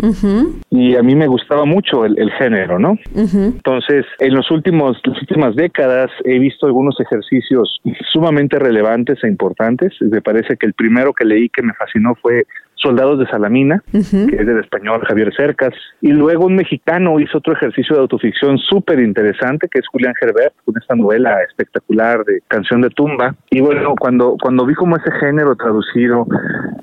Y 0.70 0.96
a 0.96 1.02
mí 1.02 1.14
me 1.14 1.26
gustaba 1.26 1.64
mucho 1.64 2.04
el, 2.04 2.18
el 2.18 2.30
género, 2.32 2.78
¿no? 2.78 2.98
Entonces, 3.14 4.06
en 4.18 4.34
los 4.34 4.50
últimos, 4.50 4.98
las 5.04 5.20
últimas 5.20 5.54
décadas 5.54 6.10
he 6.24 6.38
visto 6.38 6.66
algunos 6.66 6.98
ejercicios 7.00 7.80
sumamente 8.12 8.58
relevantes 8.58 9.22
e 9.22 9.28
importantes. 9.28 9.92
Me 10.00 10.22
parece 10.22 10.56
que 10.56 10.66
el 10.66 10.74
primero 10.74 11.12
que 11.12 11.24
leí 11.24 11.48
que 11.48 11.62
me 11.62 11.74
fascinó 11.74 12.14
fue 12.14 12.46
Soldados 12.76 13.18
de 13.18 13.26
Salamina, 13.26 13.82
que 13.90 13.98
es 13.98 14.46
del 14.46 14.60
español 14.60 15.02
Javier 15.06 15.34
Cercas, 15.34 15.74
y 16.00 16.12
luego 16.12 16.46
un 16.46 16.56
mexicano 16.56 17.18
hizo 17.18 17.38
otro 17.38 17.54
ejercicio 17.54 17.96
de 17.96 18.02
autoficción 18.02 18.58
súper 18.58 19.00
interesante, 19.00 19.68
que 19.68 19.80
es 19.80 19.88
Julián 19.88 20.14
Gerbert, 20.20 20.54
con 20.64 20.76
esta 20.80 20.94
novela 20.94 21.42
espectacular 21.42 22.24
de 22.24 22.42
Canción 22.48 22.82
de 22.82 22.90
Tumba. 22.90 23.34
Y 23.50 23.60
bueno, 23.60 23.94
cuando, 23.98 24.36
cuando 24.40 24.66
vi 24.66 24.74
como 24.74 24.96
ese 24.96 25.10
género 25.12 25.56
traducido 25.56 26.26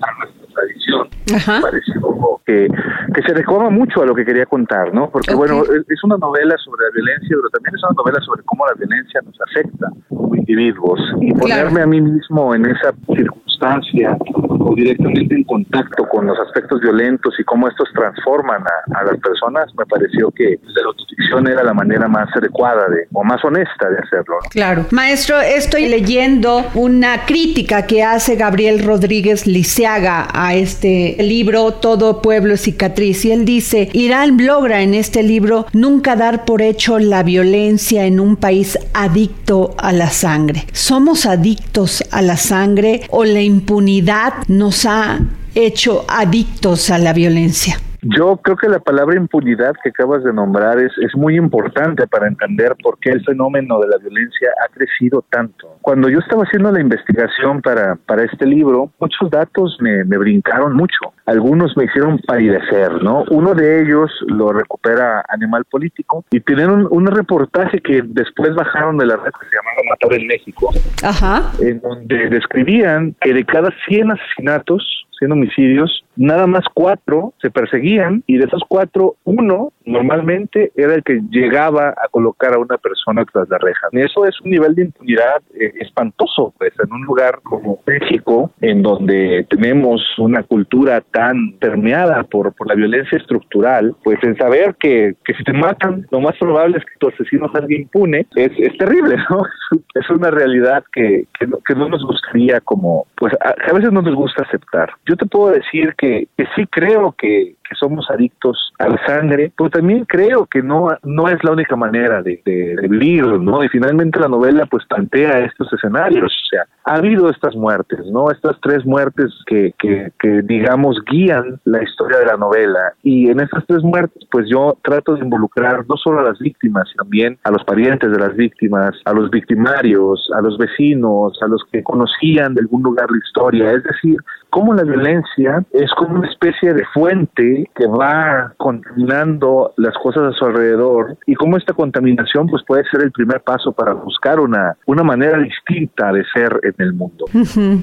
a 0.01 0.25
nuestra 0.54 0.62
tradición, 0.62 1.08
me 1.32 1.62
pareció 1.62 2.13
que, 2.46 2.68
que 3.13 3.22
se 3.22 3.32
adecuaba 3.32 3.70
mucho 3.70 4.02
a 4.02 4.06
lo 4.06 4.16
que 4.16 4.26
quería 4.26 4.46
contar, 4.46 4.94
¿no? 4.94 5.10
Porque 5.10 5.34
bueno, 5.34 5.63
es, 5.63 5.86
es 5.88 6.04
una 6.04 6.18
novela 6.18 6.56
sobre 6.58 6.86
la 6.86 6.92
violencia, 6.94 7.30
pero 7.30 7.50
también 7.50 7.76
es 7.76 7.84
una 7.84 7.94
novela 7.96 8.20
sobre 8.22 8.44
cómo 8.44 8.66
la 8.66 8.74
violencia 8.74 9.22
nos 9.26 9.39
afecta 9.42 9.88
como 10.10 10.36
individuos. 10.36 11.00
Y 11.22 11.34
ponerme 11.34 11.82
a 11.82 11.88
mí 11.88 12.02
mismo 12.02 12.54
en 12.54 12.66
esa 12.66 12.94
circunstancia 13.16 14.18
o 14.60 14.76
directamente 14.76 15.36
en 15.36 15.44
contacto 15.44 16.06
con 16.10 16.26
los 16.26 16.38
aspectos 16.39 16.82
violentos 16.82 17.34
y 17.39 17.44
cómo 17.44 17.68
estos 17.68 17.88
transforman 17.94 18.62
a, 18.62 19.00
a 19.00 19.04
las 19.06 19.18
personas, 19.20 19.66
me 19.78 19.86
pareció 19.86 20.32
que 20.32 20.58
pues, 20.62 20.74
la 20.76 20.88
autoficción 20.88 21.48
era 21.48 21.63
la 21.63 21.74
manera 21.74 22.08
más 22.08 22.28
adecuada 22.36 22.89
de, 22.89 23.08
o 23.13 23.24
más 23.24 23.44
honesta 23.46 23.89
de 23.89 23.98
hacerlo. 24.00 24.36
¿no? 24.44 24.50
Claro. 24.50 24.86
Maestro, 24.92 25.39
estoy 25.39 25.88
leyendo 25.88 26.66
una 26.74 27.26
crítica 27.26 27.86
que 27.88 28.04
hace 28.04 28.36
Gabriel 28.36 28.84
Rodríguez 28.84 29.48
Liceaga 29.48 30.28
a 30.34 30.42
este 30.51 31.15
libro 31.19 31.73
Todo 31.73 32.21
pueblo 32.21 32.58
cicatriz 32.58 33.23
y 33.25 33.32
él 33.32 33.45
dice, 33.45 33.89
Irán 33.93 34.45
logra 34.45 34.82
en 34.82 34.93
este 34.93 35.23
libro 35.23 35.67
nunca 35.71 36.15
dar 36.15 36.43
por 36.43 36.62
hecho 36.62 36.99
la 36.99 37.23
violencia 37.23 38.06
en 38.06 38.19
un 38.19 38.36
país 38.36 38.77
adicto 38.93 39.73
a 39.77 39.93
la 39.93 40.10
sangre. 40.10 40.65
¿Somos 40.73 41.25
adictos 41.25 42.03
a 42.12 42.21
la 42.21 42.38
sangre 42.38 43.03
o 43.10 43.23
la 43.23 43.41
impunidad 43.41 44.34
nos 44.47 44.86
ha 44.86 45.19
hecho 45.56 46.06
adictos 46.08 46.89
a 46.89 46.97
la 46.97 47.13
violencia? 47.13 47.79
Yo 48.04 48.38
creo 48.38 48.58
que 48.58 48.68
la 48.68 48.80
palabra 48.80 49.16
impunidad 49.16 49.74
que 49.82 49.89
acabas 49.89 50.24
de 50.24 50.34
nombrar 50.34 50.78
es, 50.80 50.92
es 51.00 51.16
muy 51.16 51.38
importante 51.38 52.06
para 52.08 52.28
entender 52.28 52.76
por 52.84 53.00
qué 53.00 53.12
el 53.12 53.24
fenómeno 53.24 53.80
de 53.80 53.88
la 53.88 53.98
violencia 53.98 54.50
ha 54.63 54.72
crecido 54.74 55.24
tanto. 55.30 55.78
Cuando 55.82 56.10
yo 56.10 56.20
estaba 56.20 56.44
haciendo 56.44 56.72
la 56.72 56.82
investigación 56.82 57.62
para, 57.62 57.96
para 57.96 58.24
este 58.24 58.46
libro, 58.46 58.92
muchos 59.00 59.30
datos 59.30 59.78
me, 59.80 60.04
me 60.04 60.18
brincaron 60.18 60.76
mucho. 60.76 61.13
Algunos 61.26 61.76
me 61.78 61.86
hicieron 61.86 62.20
palidecer, 62.20 63.02
¿no? 63.02 63.24
Uno 63.32 63.54
de 63.54 63.82
ellos 63.82 64.12
lo 64.28 64.52
recupera 64.52 65.24
Animal 65.30 65.63
Político 65.66 66.26
y 66.32 66.42
tienen 66.42 66.70
un, 66.70 66.88
un 66.89 67.08
reportaje 67.08 67.80
que 67.80 68.02
después 68.06 68.54
bajaron 68.54 68.98
de 68.98 69.06
la 69.06 69.16
red 69.16 69.32
que 69.39 69.48
se 69.48 69.56
llamaba 69.56 69.82
Matar 69.89 70.20
en 70.20 70.28
México, 70.28 70.72
Ajá. 71.04 71.52
en 71.60 71.80
donde 71.80 72.30
describían 72.30 73.16
que 73.22 73.34
de 73.34 73.46
cada 73.46 73.70
100 73.88 74.12
asesinatos, 74.12 75.08
100 75.20 75.32
homicidios, 75.32 76.04
nada 76.16 76.48
más 76.48 76.63
cuatro 76.74 77.34
se 77.42 77.50
perseguían 77.50 77.92
y 78.27 78.38
de 78.38 78.45
esos 78.45 78.63
cuatro, 78.67 79.15
uno 79.23 79.71
normalmente 79.86 80.71
era 80.75 80.95
el 80.95 81.03
que 81.03 81.21
llegaba 81.29 81.89
a 81.89 82.08
colocar 82.10 82.53
a 82.53 82.60
una 82.60 82.77
persona 82.77 83.25
tras 83.25 83.49
la 83.49 83.58
reja. 83.58 83.88
Y 83.91 83.99
eso 83.99 84.25
es 84.25 84.39
un 84.41 84.51
nivel 84.51 84.75
de 84.75 84.84
impunidad 84.84 85.41
eh, 85.60 85.73
espantoso, 85.79 86.53
pues 86.58 86.71
en 86.84 86.91
un 86.91 87.03
lugar 87.03 87.39
como 87.43 87.79
México, 87.86 88.51
en 88.62 88.82
donde 88.82 89.45
tenemos 89.49 90.01
una 90.17 90.43
cultura 90.43 91.01
tan 91.01 91.53
permeada 91.60 92.23
por, 92.23 92.53
por 92.53 92.67
la 92.67 92.75
violencia 92.75 93.17
estructural, 93.17 93.95
pues 94.03 94.17
el 94.23 94.38
saber 94.38 94.75
que, 94.79 95.15
que 95.25 95.34
si 95.34 95.43
te 95.43 95.53
matan, 95.53 96.08
lo 96.12 96.21
más 96.21 96.38
probable 96.38 96.77
es 96.77 96.86
que 96.86 96.99
tu 96.99 97.10
asesino 97.10 97.51
salga 97.51 97.75
impune, 97.75 98.25
es, 98.36 98.51
es 98.58 98.77
terrible, 98.77 99.17
¿no? 99.29 99.43
Es 99.95 100.10
una 100.10 100.32
realidad 100.32 100.84
que, 100.91 101.25
que 101.39 101.75
no 101.75 101.88
nos 101.88 102.03
gustaría 102.03 102.60
como, 102.62 103.06
pues 103.15 103.34
a, 103.41 103.53
a 103.69 103.73
veces 103.73 103.91
no 103.91 104.01
nos 104.01 104.15
gusta 104.15 104.43
aceptar. 104.43 104.91
Yo 105.06 105.15
te 105.15 105.25
puedo 105.25 105.51
decir 105.51 105.93
que, 105.97 106.27
que 106.38 106.45
sí 106.56 106.65
creo 106.67 107.13
que, 107.17 107.56
somos 107.73 108.09
adictos 108.09 108.73
a 108.79 108.89
la 108.89 109.05
sangre, 109.05 109.51
pero 109.57 109.69
también 109.69 110.05
creo 110.05 110.45
que 110.45 110.62
no, 110.62 110.89
no 111.03 111.27
es 111.27 111.43
la 111.43 111.51
única 111.51 111.75
manera 111.75 112.21
de, 112.21 112.41
vivir, 112.89 113.25
¿no? 113.25 113.63
Y 113.63 113.69
finalmente 113.69 114.19
la 114.19 114.27
novela 114.27 114.65
pues 114.65 114.86
plantea 114.86 115.39
estos 115.39 115.71
escenarios, 115.73 116.31
o 116.31 116.49
sea, 116.49 116.65
ha 116.86 116.95
habido 116.95 117.29
estas 117.29 117.55
muertes, 117.55 117.99
¿no? 118.12 118.29
Estas 118.31 118.59
tres 118.62 118.86
muertes 118.86 119.31
que, 119.45 119.73
que, 119.79 120.12
que 120.19 120.41
digamos 120.43 121.01
guían 121.09 121.59
la 121.63 121.81
historia 121.83 122.19
de 122.19 122.25
la 122.25 122.38
novela 122.38 122.93
y 123.03 123.29
en 123.29 123.39
estas 123.39 123.65
tres 123.65 123.83
muertes 123.83 124.23
pues 124.31 124.47
yo 124.49 124.77
trato 124.83 125.15
de 125.15 125.21
involucrar 125.21 125.86
no 125.88 125.95
solo 125.97 126.19
a 126.19 126.23
las 126.23 126.39
víctimas, 126.39 126.91
también 126.97 127.38
a 127.43 127.51
los 127.51 127.63
parientes 127.63 128.12
de 128.12 128.19
las 128.19 128.36
víctimas, 128.36 128.95
a 129.05 129.13
los 129.13 129.29
victimarios, 129.29 130.29
a 130.36 130.41
los 130.41 130.57
vecinos, 130.57 131.39
a 131.41 131.47
los 131.47 131.63
que 131.71 131.83
conocían 131.83 132.53
de 132.53 132.62
algún 132.62 132.83
lugar 132.83 133.09
la 133.09 133.17
historia, 133.17 133.71
es 133.71 133.83
decir, 133.83 134.17
cómo 134.49 134.73
la 134.73 134.83
violencia 134.83 135.63
es 135.73 135.91
como 135.97 136.19
una 136.19 136.29
especie 136.29 136.73
de 136.73 136.86
fuente 136.93 137.62
que, 137.63 137.84
que 137.84 137.88
va 137.88 138.54
contaminando 138.58 139.73
las 139.78 139.93
cosas 140.02 140.23
a 140.23 140.38
su 140.38 140.45
alrededor 140.45 141.17
y 141.26 141.36
cómo 141.36 141.58
esta 141.58 141.73
contaminación 141.73 142.47
pues 142.47 142.63
puede 142.65 142.84
ser 142.89 143.02
el 143.02 143.12
primer 143.12 143.41
paso 143.41 143.71
para 143.71 143.93
buscar 143.93 144.39
una, 144.39 144.76
una 144.86 145.04
manera 145.04 145.39
distinta 145.39 146.12
de 146.12 146.23
ser 146.34 146.60
en 146.63 146.76
el 146.78 146.93
mundo. 146.93 147.26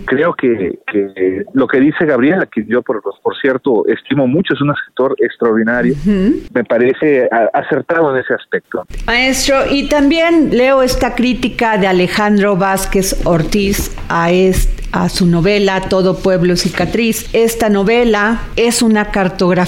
Creo 0.06 0.34
que, 0.34 0.78
que, 0.86 1.44
lo 1.52 1.66
que 1.66 1.80
dice 1.80 2.04
Gabriela, 2.06 2.46
que 2.46 2.64
yo 2.64 2.82
por, 2.82 3.02
por 3.02 3.36
cierto 3.40 3.86
estimo 3.86 4.26
mucho, 4.26 4.54
es 4.54 4.60
un 4.60 4.70
escritor 4.70 5.14
extraordinario, 5.18 5.94
me 6.04 6.64
parece 6.64 7.28
acertado 7.52 8.14
en 8.14 8.22
ese 8.22 8.34
aspecto. 8.34 8.84
Maestro, 9.06 9.56
y 9.70 9.88
también 9.88 10.50
leo 10.56 10.82
esta 10.82 11.14
crítica 11.14 11.78
de 11.78 11.86
Alejandro 11.86 12.56
Vázquez 12.56 13.24
Ortiz 13.24 13.96
a 14.08 14.30
este 14.30 14.80
a 14.92 15.08
su 15.08 15.26
novela 15.26 15.82
Todo 15.82 16.18
Pueblo 16.18 16.56
Cicatriz. 16.56 17.32
Esta 17.32 17.68
novela 17.68 18.40
es 18.56 18.82
una 18.82 19.12
cartografía 19.12 19.59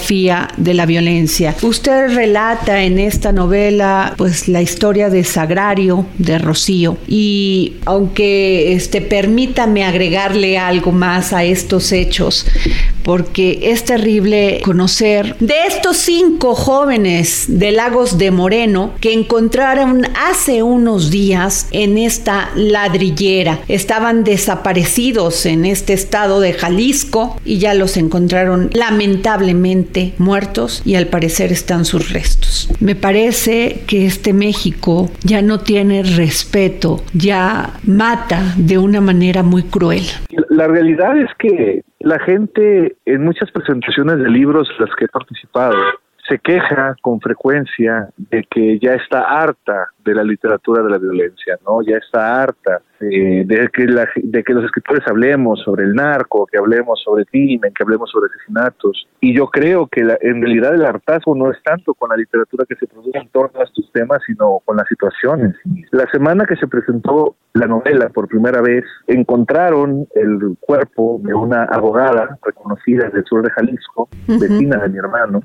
de 0.57 0.75
la 0.75 0.87
violencia. 0.87 1.55
Usted 1.63 2.15
relata 2.15 2.83
en 2.83 2.99
esta 2.99 3.33
novela 3.33 4.15
pues 4.17 4.49
la 4.49 4.63
historia 4.63 5.11
de 5.11 5.25
Sagrario, 5.25 6.07
de 6.19 6.39
Rocío 6.39 6.97
y 7.07 7.75
aunque 7.85 8.73
este 8.73 9.01
permítame 9.01 9.85
agregarle 9.85 10.59
algo 10.59 10.93
más 10.93 11.33
a 11.33 11.45
estos 11.45 11.93
hechos 11.93 12.47
porque 13.03 13.59
es 13.63 13.85
terrible 13.85 14.61
conocer 14.65 15.37
de 15.41 15.55
estos 15.67 15.97
cinco 15.97 16.55
jóvenes 16.55 17.45
de 17.49 17.73
Lagos 17.73 18.19
de 18.19 18.31
Moreno 18.31 18.93
que 19.01 19.13
encontraron 19.13 20.07
hace 20.15 20.63
unos 20.63 21.11
días 21.11 21.67
en 21.73 21.99
esta 21.99 22.51
ladrillera. 22.55 23.61
Estaban 23.69 24.25
desaparecidos 24.25 25.47
en 25.47 25.65
este 25.65 25.93
estado 25.93 26.41
de 26.41 26.53
Jalisco 26.53 27.37
y 27.45 27.59
ya 27.59 27.75
los 27.75 27.97
encontraron 27.97 28.71
lamentablemente 28.73 29.82
muertos 30.19 30.83
y 30.85 30.95
al 30.97 31.07
parecer 31.07 31.53
están 31.53 31.85
sus 31.85 32.13
restos. 32.13 32.69
Me 32.81 32.95
parece 32.95 33.83
que 33.87 34.07
este 34.07 34.33
México 34.33 35.11
ya 35.25 35.43
no 35.43 35.61
tiene 35.61 36.03
respeto, 36.03 37.03
ya 37.13 37.75
mata 37.85 38.55
de 38.57 38.79
una 38.79 39.01
manera 39.01 39.43
muy 39.43 39.63
cruel. 39.63 40.03
La 40.51 40.67
realidad 40.67 41.17
es 41.19 41.31
que 41.39 41.83
la 42.01 42.19
gente 42.21 42.97
en 43.07 43.25
muchas 43.25 43.51
presentaciones 43.51 44.19
de 44.19 44.29
libros 44.29 44.69
en 44.77 44.87
las 44.87 44.95
que 44.97 45.05
he 45.05 45.09
participado 45.09 45.77
se 46.29 46.39
queja 46.39 46.97
con 47.03 47.21
frecuencia 47.21 48.09
de 48.17 48.45
que 48.49 48.79
ya 48.79 48.95
está 48.95 49.23
harta 49.23 49.89
de 50.05 50.15
la 50.15 50.23
literatura 50.23 50.83
de 50.83 50.91
la 50.91 50.99
violencia, 50.99 51.59
¿no? 51.67 51.83
Ya 51.83 51.97
está 51.97 52.43
harta 52.43 52.81
de, 53.01 53.69
que 53.73 53.87
de 54.23 54.45
que 54.45 54.53
los 54.53 54.65
escritores 54.65 55.03
hablemos 55.09 55.61
sobre 55.61 55.85
el 55.85 55.95
narco, 55.95 56.47
que 56.47 56.59
hablemos 56.59 57.01
sobre 57.03 57.25
crimen, 57.27 57.73
que 57.75 57.83
hablemos 57.83 58.11
sobre 58.11 58.31
asesinatos. 58.31 59.09
Y 59.21 59.35
yo 59.35 59.49
creo 59.49 59.89
que 59.89 60.01
en 60.01 60.43
realidad 60.43 60.75
el 60.75 60.85
hartazgo 60.85 61.35
no 61.35 61.51
es 61.51 61.61
tanto 61.63 61.95
con 61.95 62.11
la 62.11 62.17
literatura 62.17 62.65
que 62.69 62.77
se 62.77 62.87
produce 62.87 63.19
en 63.19 63.29
torno 63.29 63.61
a 63.61 63.65
estos 63.65 63.91
temas, 63.93 64.21
sino 64.27 64.61
con 64.65 64.77
las 64.77 64.87
situaciones. 64.89 65.57
La 65.91 66.09
semana 66.11 66.45
que 66.47 66.57
se 66.57 66.69
presentó 66.69 67.37
la 67.55 67.67
novela 67.67 68.09
por 68.09 68.29
primera 68.29 68.63
vez, 68.63 68.85
encontraron 69.07 70.07
el 70.15 70.57
cuerpo 70.61 71.21
de 71.23 71.35
una 71.35 71.65
abogada 71.65 72.39
reconocida 72.43 73.11
del 73.11 73.25
sur 73.25 73.43
de 73.43 73.51
Jalisco, 73.51 74.09
vecina 74.27 74.79
de 74.79 74.89
mi 74.89 74.99
hermano, 74.99 75.43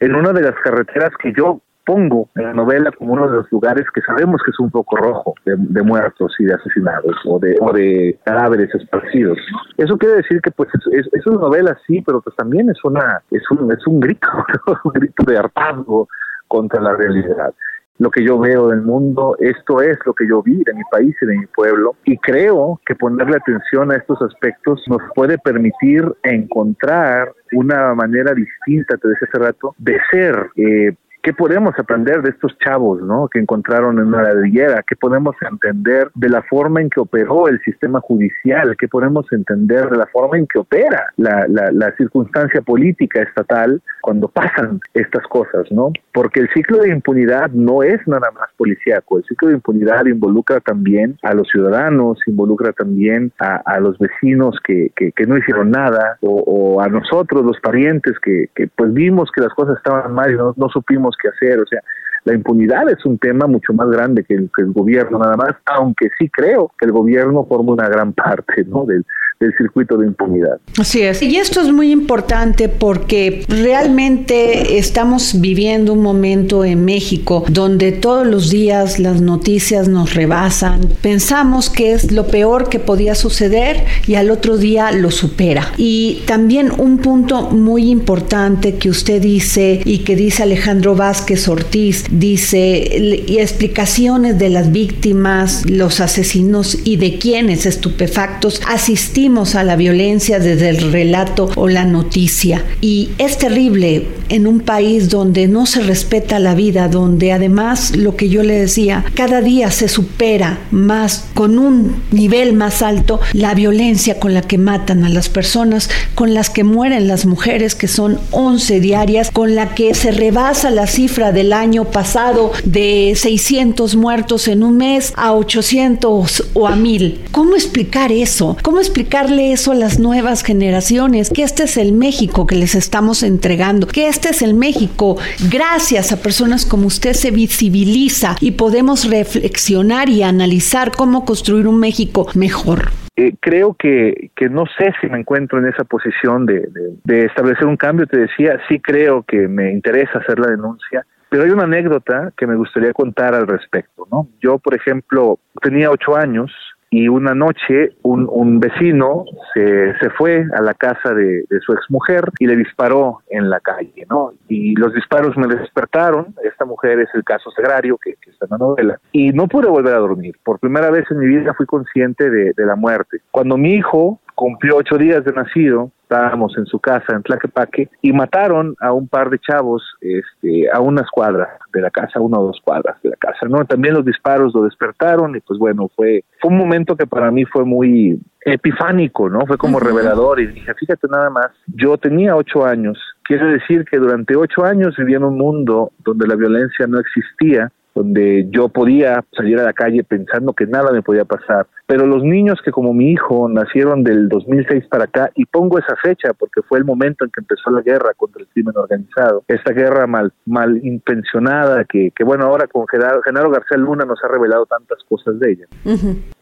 en 0.00 0.14
una 0.14 0.32
de 0.32 0.42
las 0.42 0.54
carreteras 0.62 1.10
que 1.22 1.32
yo 1.36 1.60
pongo 1.84 2.28
en 2.36 2.44
la 2.44 2.52
novela 2.52 2.92
como 2.92 3.14
uno 3.14 3.28
de 3.28 3.36
los 3.38 3.52
lugares 3.52 3.84
que 3.92 4.00
sabemos 4.02 4.40
que 4.44 4.50
es 4.50 4.60
un 4.60 4.70
poco 4.70 4.96
rojo 4.96 5.34
de, 5.44 5.82
muertos 5.82 6.34
y 6.38 6.44
de 6.44 6.54
asesinados 6.54 7.16
o 7.24 7.38
de, 7.38 7.56
o 7.60 7.72
de 7.72 8.18
cadáveres 8.24 8.72
esparcidos. 8.74 9.38
Eso 9.76 9.96
quiere 9.98 10.16
decir 10.16 10.40
que 10.40 10.50
pues 10.50 10.68
es, 10.92 11.08
es, 11.12 11.26
una 11.26 11.40
novela 11.40 11.76
sí, 11.86 12.02
pero 12.02 12.20
pues 12.20 12.36
también 12.36 12.70
es 12.70 12.78
una 12.84 13.22
es 13.30 13.42
un 13.50 13.72
es 13.72 13.86
un 13.86 14.00
grito, 14.00 14.28
un 14.84 14.92
grito 14.92 15.24
de 15.24 15.38
hartazgo 15.38 16.08
contra 16.46 16.80
la 16.80 16.94
realidad 16.94 17.52
lo 18.00 18.10
que 18.10 18.24
yo 18.24 18.38
veo 18.38 18.68
del 18.68 18.80
mundo, 18.80 19.36
esto 19.40 19.82
es 19.82 19.98
lo 20.06 20.14
que 20.14 20.26
yo 20.26 20.42
vi 20.42 20.62
de 20.64 20.72
mi 20.72 20.82
país 20.90 21.14
y 21.20 21.26
de 21.26 21.36
mi 21.36 21.46
pueblo. 21.46 21.96
Y 22.04 22.16
creo 22.16 22.80
que 22.86 22.94
ponerle 22.94 23.36
atención 23.36 23.92
a 23.92 23.96
estos 23.96 24.20
aspectos 24.22 24.82
nos 24.88 25.02
puede 25.14 25.36
permitir 25.36 26.02
encontrar 26.22 27.30
una 27.52 27.94
manera 27.94 28.32
distinta, 28.32 28.96
te 28.96 29.06
decía 29.06 29.28
hace 29.30 29.38
rato, 29.38 29.74
de 29.76 29.98
ser 30.10 30.50
eh, 30.56 30.94
¿Qué 31.22 31.34
podemos 31.34 31.74
aprender 31.78 32.22
de 32.22 32.30
estos 32.30 32.56
chavos 32.58 33.02
¿no? 33.02 33.28
que 33.28 33.40
encontraron 33.40 33.98
en 33.98 34.06
una 34.06 34.22
ladrillera? 34.22 34.82
¿Qué 34.86 34.96
podemos 34.96 35.36
entender 35.42 36.10
de 36.14 36.30
la 36.30 36.42
forma 36.42 36.80
en 36.80 36.88
que 36.88 37.00
operó 37.00 37.46
el 37.46 37.60
sistema 37.60 38.00
judicial? 38.00 38.74
¿Qué 38.78 38.88
podemos 38.88 39.30
entender 39.30 39.90
de 39.90 39.98
la 39.98 40.06
forma 40.06 40.38
en 40.38 40.46
que 40.46 40.58
opera 40.58 41.06
la, 41.18 41.46
la, 41.46 41.70
la 41.72 41.94
circunstancia 41.96 42.62
política 42.62 43.20
estatal 43.20 43.82
cuando 44.00 44.28
pasan 44.28 44.80
estas 44.94 45.26
cosas? 45.26 45.70
¿no? 45.70 45.92
Porque 46.12 46.40
el 46.40 46.48
ciclo 46.54 46.78
de 46.78 46.88
impunidad 46.88 47.50
no 47.50 47.82
es 47.82 48.00
nada 48.06 48.30
más 48.30 48.48
policíaco, 48.56 49.18
el 49.18 49.24
ciclo 49.24 49.48
de 49.48 49.54
impunidad 49.54 50.06
involucra 50.06 50.60
también 50.60 51.18
a 51.22 51.34
los 51.34 51.48
ciudadanos, 51.48 52.18
involucra 52.26 52.72
también 52.72 53.30
a, 53.38 53.56
a 53.56 53.78
los 53.78 53.98
vecinos 53.98 54.58
que, 54.64 54.90
que, 54.96 55.12
que, 55.12 55.26
no 55.26 55.36
hicieron 55.36 55.70
nada 55.70 56.16
o, 56.22 56.42
o, 56.46 56.80
a 56.80 56.88
nosotros, 56.88 57.44
los 57.44 57.60
parientes, 57.60 58.18
que, 58.20 58.48
que 58.54 58.68
pues 58.68 58.92
vimos 58.94 59.30
que 59.34 59.42
las 59.42 59.52
cosas 59.54 59.76
estaban 59.76 60.14
mal 60.14 60.32
y 60.32 60.36
no, 60.36 60.54
no 60.56 60.68
supimos 60.70 61.09
que 61.20 61.28
hacer. 61.28 61.60
O 61.60 61.66
sea, 61.66 61.80
la 62.24 62.34
impunidad 62.34 62.88
es 62.90 63.04
un 63.04 63.18
tema 63.18 63.46
mucho 63.46 63.72
más 63.72 63.88
grande 63.88 64.24
que 64.24 64.34
el, 64.34 64.50
que 64.54 64.62
el, 64.62 64.72
gobierno 64.72 65.18
nada 65.18 65.36
más, 65.36 65.52
aunque 65.66 66.08
sí 66.18 66.28
creo 66.28 66.70
que 66.78 66.86
el 66.86 66.92
gobierno 66.92 67.46
forma 67.46 67.72
una 67.72 67.88
gran 67.88 68.12
parte 68.12 68.64
¿no? 68.64 68.84
del, 68.84 69.04
del 69.40 69.56
circuito 69.56 69.96
de 69.96 70.06
impunidad. 70.06 70.60
Así 70.78 71.00
es. 71.00 71.22
Y 71.22 71.36
esto 71.36 71.62
es 71.62 71.72
muy 71.72 71.90
importante 71.90 72.68
porque 72.68 73.42
realmente 73.48 74.76
estamos 74.76 75.40
viviendo 75.40 75.94
un 75.94 76.02
momento 76.02 76.62
en 76.62 76.84
México 76.84 77.46
donde 77.48 77.90
todos 77.92 78.26
los 78.26 78.50
días 78.50 78.98
las 78.98 79.22
noticias 79.22 79.88
nos 79.88 80.12
rebasan. 80.12 80.80
Pensamos 81.00 81.70
que 81.70 81.92
es 81.92 82.12
lo 82.12 82.26
peor 82.26 82.68
que 82.68 82.80
podía 82.80 83.14
suceder 83.14 83.86
y 84.06 84.16
al 84.16 84.30
otro 84.30 84.58
día 84.58 84.92
lo 84.92 85.10
supera. 85.10 85.72
Y 85.78 86.20
también 86.26 86.70
un 86.76 86.98
punto 86.98 87.48
muy 87.50 87.88
importante 87.88 88.74
que 88.74 88.90
usted 88.90 89.22
dice 89.22 89.80
y 89.86 90.00
que 90.00 90.16
dice 90.16 90.42
Alejandro 90.42 90.94
Vázquez 90.94 91.48
Ortiz, 91.48 92.04
dice 92.10 93.24
y 93.26 93.38
explicaciones 93.38 94.38
de 94.38 94.50
las 94.50 94.70
víctimas, 94.70 95.64
los 95.70 96.00
asesinos 96.00 96.76
y 96.84 96.98
de 96.98 97.18
quienes 97.18 97.64
estupefactos 97.64 98.60
asistimos 98.68 99.29
a 99.30 99.62
la 99.62 99.76
violencia 99.76 100.40
desde 100.40 100.70
el 100.70 100.90
relato 100.90 101.50
o 101.54 101.68
la 101.68 101.84
noticia. 101.84 102.64
Y 102.80 103.10
es 103.18 103.38
terrible 103.38 104.08
en 104.28 104.48
un 104.48 104.58
país 104.58 105.08
donde 105.08 105.46
no 105.46 105.66
se 105.66 105.82
respeta 105.82 106.40
la 106.40 106.56
vida, 106.56 106.88
donde 106.88 107.30
además 107.30 107.96
lo 107.96 108.16
que 108.16 108.28
yo 108.28 108.42
le 108.42 108.54
decía, 108.54 109.04
cada 109.14 109.40
día 109.40 109.70
se 109.70 109.86
supera 109.86 110.58
más, 110.72 111.26
con 111.34 111.60
un 111.60 112.02
nivel 112.10 112.54
más 112.54 112.82
alto, 112.82 113.20
la 113.32 113.54
violencia 113.54 114.18
con 114.18 114.34
la 114.34 114.42
que 114.42 114.58
matan 114.58 115.04
a 115.04 115.08
las 115.08 115.28
personas, 115.28 115.88
con 116.16 116.34
las 116.34 116.50
que 116.50 116.64
mueren 116.64 117.06
las 117.06 117.24
mujeres, 117.24 117.76
que 117.76 117.86
son 117.86 118.18
11 118.32 118.80
diarias, 118.80 119.30
con 119.30 119.54
la 119.54 119.76
que 119.76 119.94
se 119.94 120.10
rebasa 120.10 120.70
la 120.70 120.88
cifra 120.88 121.30
del 121.30 121.52
año 121.52 121.84
pasado 121.84 122.50
de 122.64 123.14
600 123.14 123.94
muertos 123.94 124.48
en 124.48 124.64
un 124.64 124.76
mes 124.76 125.12
a 125.14 125.34
800 125.34 126.50
o 126.52 126.66
a 126.66 126.74
1000. 126.74 127.20
¿Cómo 127.30 127.54
explicar 127.54 128.10
eso? 128.10 128.56
¿Cómo 128.62 128.80
explicar 128.80 129.19
eso 129.28 129.72
a 129.72 129.74
las 129.74 129.98
nuevas 129.98 130.42
generaciones, 130.42 131.28
que 131.28 131.42
este 131.42 131.64
es 131.64 131.76
el 131.76 131.92
México 131.92 132.46
que 132.46 132.56
les 132.56 132.74
estamos 132.74 133.22
entregando, 133.22 133.86
que 133.86 134.08
este 134.08 134.30
es 134.30 134.40
el 134.40 134.54
México, 134.54 135.18
gracias 135.50 136.10
a 136.10 136.22
personas 136.22 136.64
como 136.64 136.86
usted 136.86 137.12
se 137.12 137.30
visibiliza 137.30 138.36
y 138.40 138.52
podemos 138.52 139.10
reflexionar 139.10 140.08
y 140.08 140.22
analizar 140.22 140.92
cómo 140.92 141.26
construir 141.26 141.66
un 141.66 141.78
México 141.78 142.28
mejor. 142.34 142.92
Eh, 143.16 143.34
creo 143.40 143.74
que, 143.74 144.30
que 144.34 144.48
no 144.48 144.64
sé 144.78 144.94
si 145.02 145.08
me 145.08 145.18
encuentro 145.18 145.58
en 145.58 145.66
esa 145.66 145.84
posición 145.84 146.46
de, 146.46 146.60
de, 146.60 146.94
de 147.04 147.26
establecer 147.26 147.66
un 147.66 147.76
cambio, 147.76 148.06
te 148.06 148.20
decía, 148.20 148.58
sí 148.68 148.80
creo 148.80 149.22
que 149.22 149.48
me 149.48 149.70
interesa 149.70 150.18
hacer 150.18 150.38
la 150.38 150.48
denuncia, 150.48 151.04
pero 151.28 151.44
hay 151.44 151.50
una 151.50 151.64
anécdota 151.64 152.32
que 152.36 152.46
me 152.46 152.56
gustaría 152.56 152.94
contar 152.94 153.34
al 153.34 153.46
respecto, 153.46 154.08
¿no? 154.10 154.28
Yo, 154.40 154.58
por 154.58 154.74
ejemplo, 154.74 155.38
tenía 155.60 155.90
ocho 155.90 156.16
años, 156.16 156.50
y 156.90 157.06
una 157.08 157.34
noche 157.34 157.92
un, 158.02 158.28
un 158.28 158.58
vecino 158.58 159.24
se, 159.54 159.96
se, 159.98 160.10
fue 160.10 160.44
a 160.52 160.60
la 160.60 160.74
casa 160.74 161.14
de, 161.14 161.44
de, 161.48 161.60
su 161.60 161.72
exmujer 161.72 162.24
y 162.40 162.46
le 162.48 162.56
disparó 162.56 163.20
en 163.28 163.48
la 163.48 163.60
calle, 163.60 164.06
¿no? 164.10 164.32
Y 164.48 164.74
los 164.74 164.92
disparos 164.92 165.36
me 165.36 165.46
despertaron, 165.46 166.34
esta 166.42 166.64
mujer 166.64 166.98
es 166.98 167.08
el 167.14 167.22
caso 167.22 167.50
sagrario 167.52 167.96
que, 167.96 168.14
que, 168.20 168.30
está 168.30 168.46
en 168.46 168.50
la 168.50 168.58
novela, 168.58 169.00
y 169.12 169.30
no 169.30 169.46
pude 169.46 169.68
volver 169.68 169.94
a 169.94 169.98
dormir. 169.98 170.36
Por 170.42 170.58
primera 170.58 170.90
vez 170.90 171.04
en 171.10 171.18
mi 171.18 171.26
vida 171.26 171.54
fui 171.54 171.66
consciente 171.66 172.28
de, 172.28 172.52
de 172.56 172.66
la 172.66 172.74
muerte. 172.74 173.18
Cuando 173.30 173.56
mi 173.56 173.74
hijo 173.74 174.20
cumplió 174.34 174.76
ocho 174.76 174.98
días 174.98 175.24
de 175.24 175.32
nacido, 175.32 175.92
estábamos 176.10 176.56
en 176.58 176.66
su 176.66 176.80
casa 176.80 177.14
en 177.14 177.22
Tlaquepaque 177.22 177.88
y 178.02 178.12
mataron 178.12 178.74
a 178.80 178.92
un 178.92 179.06
par 179.06 179.30
de 179.30 179.38
chavos 179.38 179.82
este, 180.00 180.70
a 180.70 180.80
unas 180.80 181.08
cuadras 181.10 181.48
de 181.72 181.80
la 181.80 181.90
casa, 181.90 182.20
una 182.20 182.38
o 182.38 182.46
dos 182.46 182.60
cuadras 182.64 183.00
de 183.02 183.10
la 183.10 183.16
casa, 183.16 183.46
¿no? 183.48 183.64
También 183.64 183.94
los 183.94 184.04
disparos 184.04 184.52
lo 184.54 184.64
despertaron 184.64 185.36
y 185.36 185.40
pues 185.40 185.58
bueno, 185.58 185.88
fue, 185.94 186.24
fue 186.40 186.50
un 186.50 186.58
momento 186.58 186.96
que 186.96 187.06
para 187.06 187.30
mí 187.30 187.44
fue 187.44 187.64
muy 187.64 188.20
epifánico, 188.40 189.28
¿no? 189.28 189.46
Fue 189.46 189.56
como 189.56 189.76
uh 189.78 189.80
-huh. 189.80 189.86
revelador 189.86 190.40
y 190.40 190.48
dije, 190.48 190.74
fíjate 190.74 191.06
nada 191.08 191.30
más, 191.30 191.50
yo 191.66 191.96
tenía 191.96 192.34
ocho 192.34 192.64
años, 192.64 192.98
Quiere 193.30 193.46
decir 193.46 193.84
que 193.88 193.96
durante 193.96 194.34
ocho 194.34 194.64
años 194.64 194.96
viví 194.96 195.14
en 195.14 195.22
un 195.22 195.38
mundo 195.38 195.92
donde 196.04 196.26
la 196.26 196.34
violencia 196.34 196.88
no 196.88 196.98
existía, 196.98 197.70
donde 197.94 198.48
yo 198.50 198.68
podía 198.68 199.24
salir 199.36 199.56
a 199.60 199.62
la 199.62 199.72
calle 199.72 200.02
pensando 200.02 200.52
que 200.52 200.66
nada 200.66 200.90
me 200.90 201.00
podía 201.00 201.24
pasar. 201.24 201.68
Pero 201.90 202.06
los 202.06 202.22
niños 202.22 202.60
que 202.64 202.70
como 202.70 202.94
mi 202.94 203.10
hijo 203.10 203.48
nacieron 203.48 204.04
del 204.04 204.28
2006 204.28 204.86
para 204.88 205.04
acá, 205.06 205.32
y 205.34 205.44
pongo 205.44 205.76
esa 205.76 205.96
fecha 205.96 206.32
porque 206.38 206.62
fue 206.62 206.78
el 206.78 206.84
momento 206.84 207.24
en 207.24 207.32
que 207.32 207.40
empezó 207.40 207.68
la 207.72 207.80
guerra 207.80 208.14
contra 208.16 208.40
el 208.40 208.46
crimen 208.46 208.76
organizado, 208.76 209.42
esta 209.48 209.72
guerra 209.72 210.06
mal, 210.06 210.32
mal 210.46 210.78
intencionada 210.84 211.84
que, 211.84 212.12
que 212.14 212.22
bueno, 212.22 212.44
ahora 212.44 212.68
con 212.68 212.86
Genaro, 212.86 213.50
García 213.50 213.76
Luna 213.76 214.04
nos 214.04 214.22
ha 214.22 214.28
revelado 214.28 214.66
tantas 214.66 214.98
cosas 215.08 215.40
de 215.40 215.50
ella. 215.50 215.66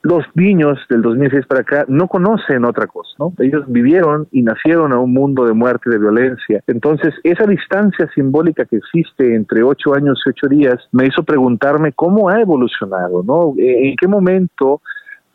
Los 0.02 0.26
niños 0.34 0.78
del 0.90 1.00
2006 1.00 1.46
para 1.46 1.62
acá 1.62 1.86
no 1.88 2.08
conocen 2.08 2.66
otra 2.66 2.86
cosa, 2.86 3.08
¿no? 3.18 3.32
Ellos 3.38 3.64
vivieron 3.68 4.28
y 4.30 4.42
nacieron 4.42 4.92
a 4.92 4.98
un 4.98 5.14
mundo 5.14 5.46
de 5.46 5.54
muerte 5.54 5.84
y 5.86 5.92
de 5.92 5.98
violencia. 5.98 6.62
Entonces, 6.66 7.14
esa 7.24 7.46
distancia 7.46 8.06
simbólica 8.14 8.66
que 8.66 8.76
existe 8.76 9.34
entre 9.34 9.62
ocho 9.62 9.94
años 9.94 10.22
y 10.26 10.28
ocho 10.28 10.46
días 10.46 10.76
me 10.92 11.06
hizo 11.06 11.22
preguntarme 11.22 11.92
cómo 11.92 12.28
ha 12.28 12.38
evolucionado, 12.38 13.22
¿no? 13.22 13.54
¿En 13.56 13.96
qué 13.96 14.06
momento 14.06 14.82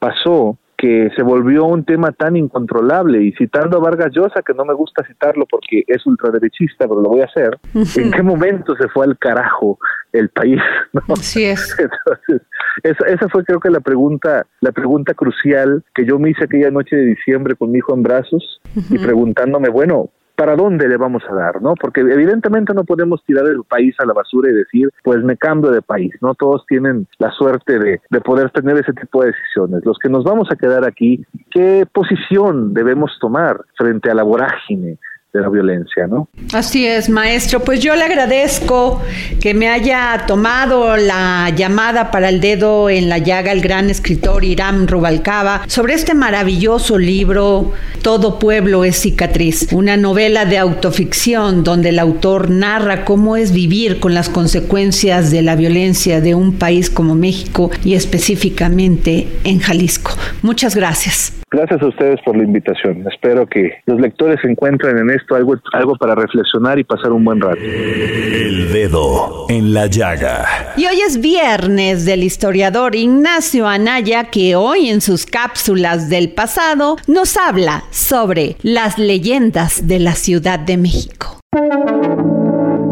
pasó 0.03 0.57
que 0.77 1.09
se 1.15 1.23
volvió 1.23 1.63
un 1.63 1.85
tema 1.85 2.11
tan 2.11 2.35
incontrolable 2.35 3.23
y 3.23 3.31
citando 3.33 3.77
a 3.77 3.79
Vargas 3.79 4.11
Llosa, 4.11 4.41
que 4.41 4.53
no 4.53 4.65
me 4.65 4.73
gusta 4.73 5.05
citarlo 5.07 5.45
porque 5.49 5.83
es 5.87 6.05
ultraderechista, 6.05 6.89
pero 6.89 6.99
lo 6.99 7.07
voy 7.07 7.21
a 7.21 7.25
hacer, 7.25 7.57
¿en 7.73 8.11
qué 8.11 8.21
momento 8.21 8.75
se 8.75 8.89
fue 8.89 9.05
al 9.05 9.17
carajo 9.17 9.79
el 10.11 10.27
país? 10.27 10.59
¿no? 10.91 11.01
Así 11.13 11.45
es. 11.45 11.73
Entonces, 11.79 12.41
esa, 12.83 13.05
esa 13.07 13.29
fue 13.29 13.45
creo 13.45 13.61
que 13.61 13.69
la 13.69 13.79
pregunta, 13.79 14.45
la 14.59 14.73
pregunta 14.73 15.13
crucial 15.13 15.85
que 15.95 16.05
yo 16.05 16.19
me 16.19 16.31
hice 16.31 16.43
aquella 16.43 16.69
noche 16.69 16.97
de 16.97 17.05
diciembre 17.05 17.55
con 17.55 17.71
mi 17.71 17.77
hijo 17.77 17.93
en 17.93 18.03
brazos 18.03 18.59
y 18.89 18.97
preguntándome, 18.97 19.69
bueno, 19.69 20.09
para 20.35 20.55
dónde 20.55 20.87
le 20.87 20.97
vamos 20.97 21.23
a 21.29 21.33
dar, 21.33 21.61
¿no? 21.61 21.75
Porque 21.75 22.01
evidentemente 22.01 22.73
no 22.73 22.83
podemos 22.83 23.23
tirar 23.25 23.45
el 23.45 23.63
país 23.63 23.95
a 23.99 24.05
la 24.05 24.13
basura 24.13 24.49
y 24.49 24.53
decir, 24.53 24.89
pues 25.03 25.23
me 25.23 25.37
cambio 25.37 25.71
de 25.71 25.81
país, 25.81 26.13
¿no? 26.21 26.33
Todos 26.35 26.65
tienen 26.67 27.07
la 27.19 27.31
suerte 27.31 27.79
de, 27.79 28.01
de 28.09 28.21
poder 28.21 28.49
tener 28.51 28.77
ese 28.77 28.93
tipo 28.93 29.21
de 29.21 29.31
decisiones. 29.31 29.85
Los 29.85 29.97
que 29.99 30.09
nos 30.09 30.23
vamos 30.23 30.49
a 30.51 30.55
quedar 30.55 30.85
aquí, 30.85 31.25
¿qué 31.51 31.85
posición 31.91 32.73
debemos 32.73 33.11
tomar 33.19 33.61
frente 33.77 34.09
a 34.09 34.15
la 34.15 34.23
vorágine? 34.23 34.97
De 35.33 35.41
la 35.41 35.49
violencia, 35.49 36.05
¿no? 36.07 36.29
Así 36.53 36.85
es, 36.85 37.09
maestro. 37.09 37.61
Pues 37.61 37.79
yo 37.79 37.95
le 37.95 38.03
agradezco 38.03 39.01
que 39.41 39.55
me 39.55 39.67
haya 39.67 40.25
tomado 40.27 40.95
la 40.95 41.49
llamada 41.55 42.11
para 42.11 42.29
el 42.29 42.39
dedo 42.39 42.89
en 42.89 43.09
la 43.09 43.17
llaga 43.17 43.51
el 43.51 43.61
gran 43.61 43.89
escritor 43.89 44.43
Irán 44.43 44.87
Rubalcaba 44.87 45.63
sobre 45.67 45.95
este 45.95 46.13
maravilloso 46.13 46.99
libro 46.99 47.73
Todo 48.03 48.37
pueblo 48.37 48.85
es 48.85 48.97
cicatriz, 48.97 49.69
una 49.71 49.97
novela 49.97 50.45
de 50.45 50.59
autoficción 50.59 51.63
donde 51.63 51.89
el 51.89 51.99
autor 51.99 52.51
narra 52.51 53.03
cómo 53.03 53.35
es 53.35 53.51
vivir 53.51 53.99
con 53.99 54.13
las 54.13 54.29
consecuencias 54.29 55.31
de 55.31 55.41
la 55.41 55.55
violencia 55.55 56.21
de 56.21 56.35
un 56.35 56.59
país 56.59 56.91
como 56.91 57.15
México 57.15 57.71
y 57.83 57.95
específicamente 57.95 59.27
en 59.43 59.59
Jalisco. 59.59 60.11
Muchas 60.43 60.75
gracias. 60.75 61.42
Gracias 61.53 61.83
a 61.83 61.85
ustedes 61.85 62.19
por 62.25 62.35
la 62.35 62.43
invitación. 62.43 63.05
Espero 63.07 63.45
que 63.45 63.73
los 63.85 64.01
lectores 64.01 64.39
encuentren 64.43 64.97
en 64.97 65.11
esto 65.11 65.35
algo, 65.35 65.53
algo 65.73 65.95
para 65.97 66.15
reflexionar 66.15 66.79
y 66.79 66.83
pasar 66.83 67.11
un 67.11 67.23
buen 67.23 67.39
rato. 67.39 67.59
El 67.61 68.73
dedo 68.73 69.45
en 69.49 69.71
la 69.71 69.85
llaga. 69.85 70.73
Y 70.75 70.87
hoy 70.87 70.99
es 71.01 71.21
viernes 71.21 72.05
del 72.05 72.23
historiador 72.23 72.95
Ignacio 72.95 73.67
Anaya 73.67 74.31
que 74.31 74.55
hoy 74.55 74.89
en 74.89 74.99
sus 74.99 75.27
cápsulas 75.27 76.09
del 76.09 76.31
pasado 76.31 76.95
nos 77.05 77.37
habla 77.37 77.83
sobre 77.91 78.57
las 78.63 78.97
leyendas 78.97 79.87
de 79.87 79.99
la 79.99 80.13
Ciudad 80.13 80.57
de 80.57 80.77
México. 80.77 81.39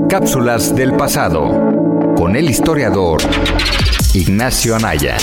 Cápsulas 0.08 0.76
del 0.76 0.94
pasado 0.94 2.14
con 2.16 2.36
el 2.36 2.48
historiador 2.48 3.22
Ignacio 4.14 4.76
Anaya. 4.76 5.18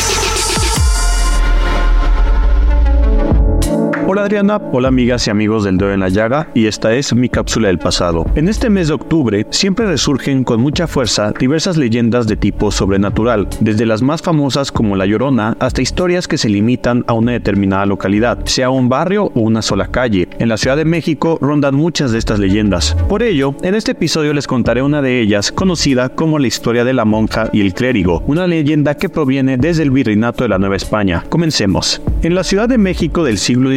Hola 4.11 4.22
Adriana, 4.22 4.59
hola 4.72 4.88
amigas 4.88 5.26
y 5.26 5.30
amigos 5.30 5.64
del 5.64 5.76
Dedo 5.76 5.92
en 5.92 6.00
la 6.00 6.09
Llaga 6.09 6.48
y 6.54 6.64
esta 6.64 6.94
es 6.94 7.14
mi 7.14 7.28
cápsula 7.28 7.68
del 7.68 7.78
pasado. 7.78 8.24
En 8.36 8.48
este 8.48 8.70
mes 8.70 8.88
de 8.88 8.94
octubre 8.94 9.46
siempre 9.50 9.84
resurgen 9.84 10.44
con 10.44 10.62
mucha 10.62 10.86
fuerza 10.86 11.34
diversas 11.38 11.76
leyendas 11.76 12.26
de 12.26 12.38
tipo 12.38 12.70
sobrenatural, 12.70 13.50
desde 13.61 13.84
las 13.84 14.00
más 14.00 14.22
famosas 14.22 14.72
como 14.72 14.96
La 14.96 15.04
Llorona 15.04 15.59
hasta 15.61 15.82
historias 15.82 16.26
que 16.26 16.38
se 16.38 16.48
limitan 16.48 17.04
a 17.06 17.12
una 17.12 17.32
determinada 17.32 17.84
localidad, 17.84 18.46
sea 18.46 18.70
un 18.70 18.88
barrio 18.88 19.24
o 19.34 19.40
una 19.40 19.61
sola 19.61 19.88
calle. 19.88 20.26
En 20.38 20.48
la 20.48 20.56
Ciudad 20.56 20.78
de 20.78 20.86
México 20.86 21.36
rondan 21.42 21.74
muchas 21.74 22.11
de 22.11 22.16
estas 22.16 22.38
leyendas. 22.38 22.96
Por 23.11 23.22
ello, 23.22 23.56
en 23.61 23.74
este 23.74 23.92
episodio 23.92 24.32
les 24.32 24.46
contaré 24.46 24.80
una 24.80 25.02
de 25.02 25.20
ellas 25.20 25.52
conocida 25.52 26.09
como 26.09 26.38
la 26.38 26.46
historia 26.46 26.82
de 26.82 26.94
la 26.94 27.04
monja 27.04 27.50
y 27.52 27.61
el 27.61 27.74
clérigo, 27.74 28.22
una 28.26 28.46
leyenda 28.46 28.94
que 28.94 29.11
proviene 29.11 29.59
desde 29.59 29.82
el 29.82 29.90
virreinato 29.90 30.44
de 30.44 30.48
la 30.48 30.59
Nueva 30.59 30.76
España. 30.76 31.26
Comencemos. 31.28 32.00
En 32.22 32.34
la 32.34 32.42
Ciudad 32.42 32.70
de 32.70 32.78
México 32.78 33.22
del 33.22 33.36
siglo 33.36 33.68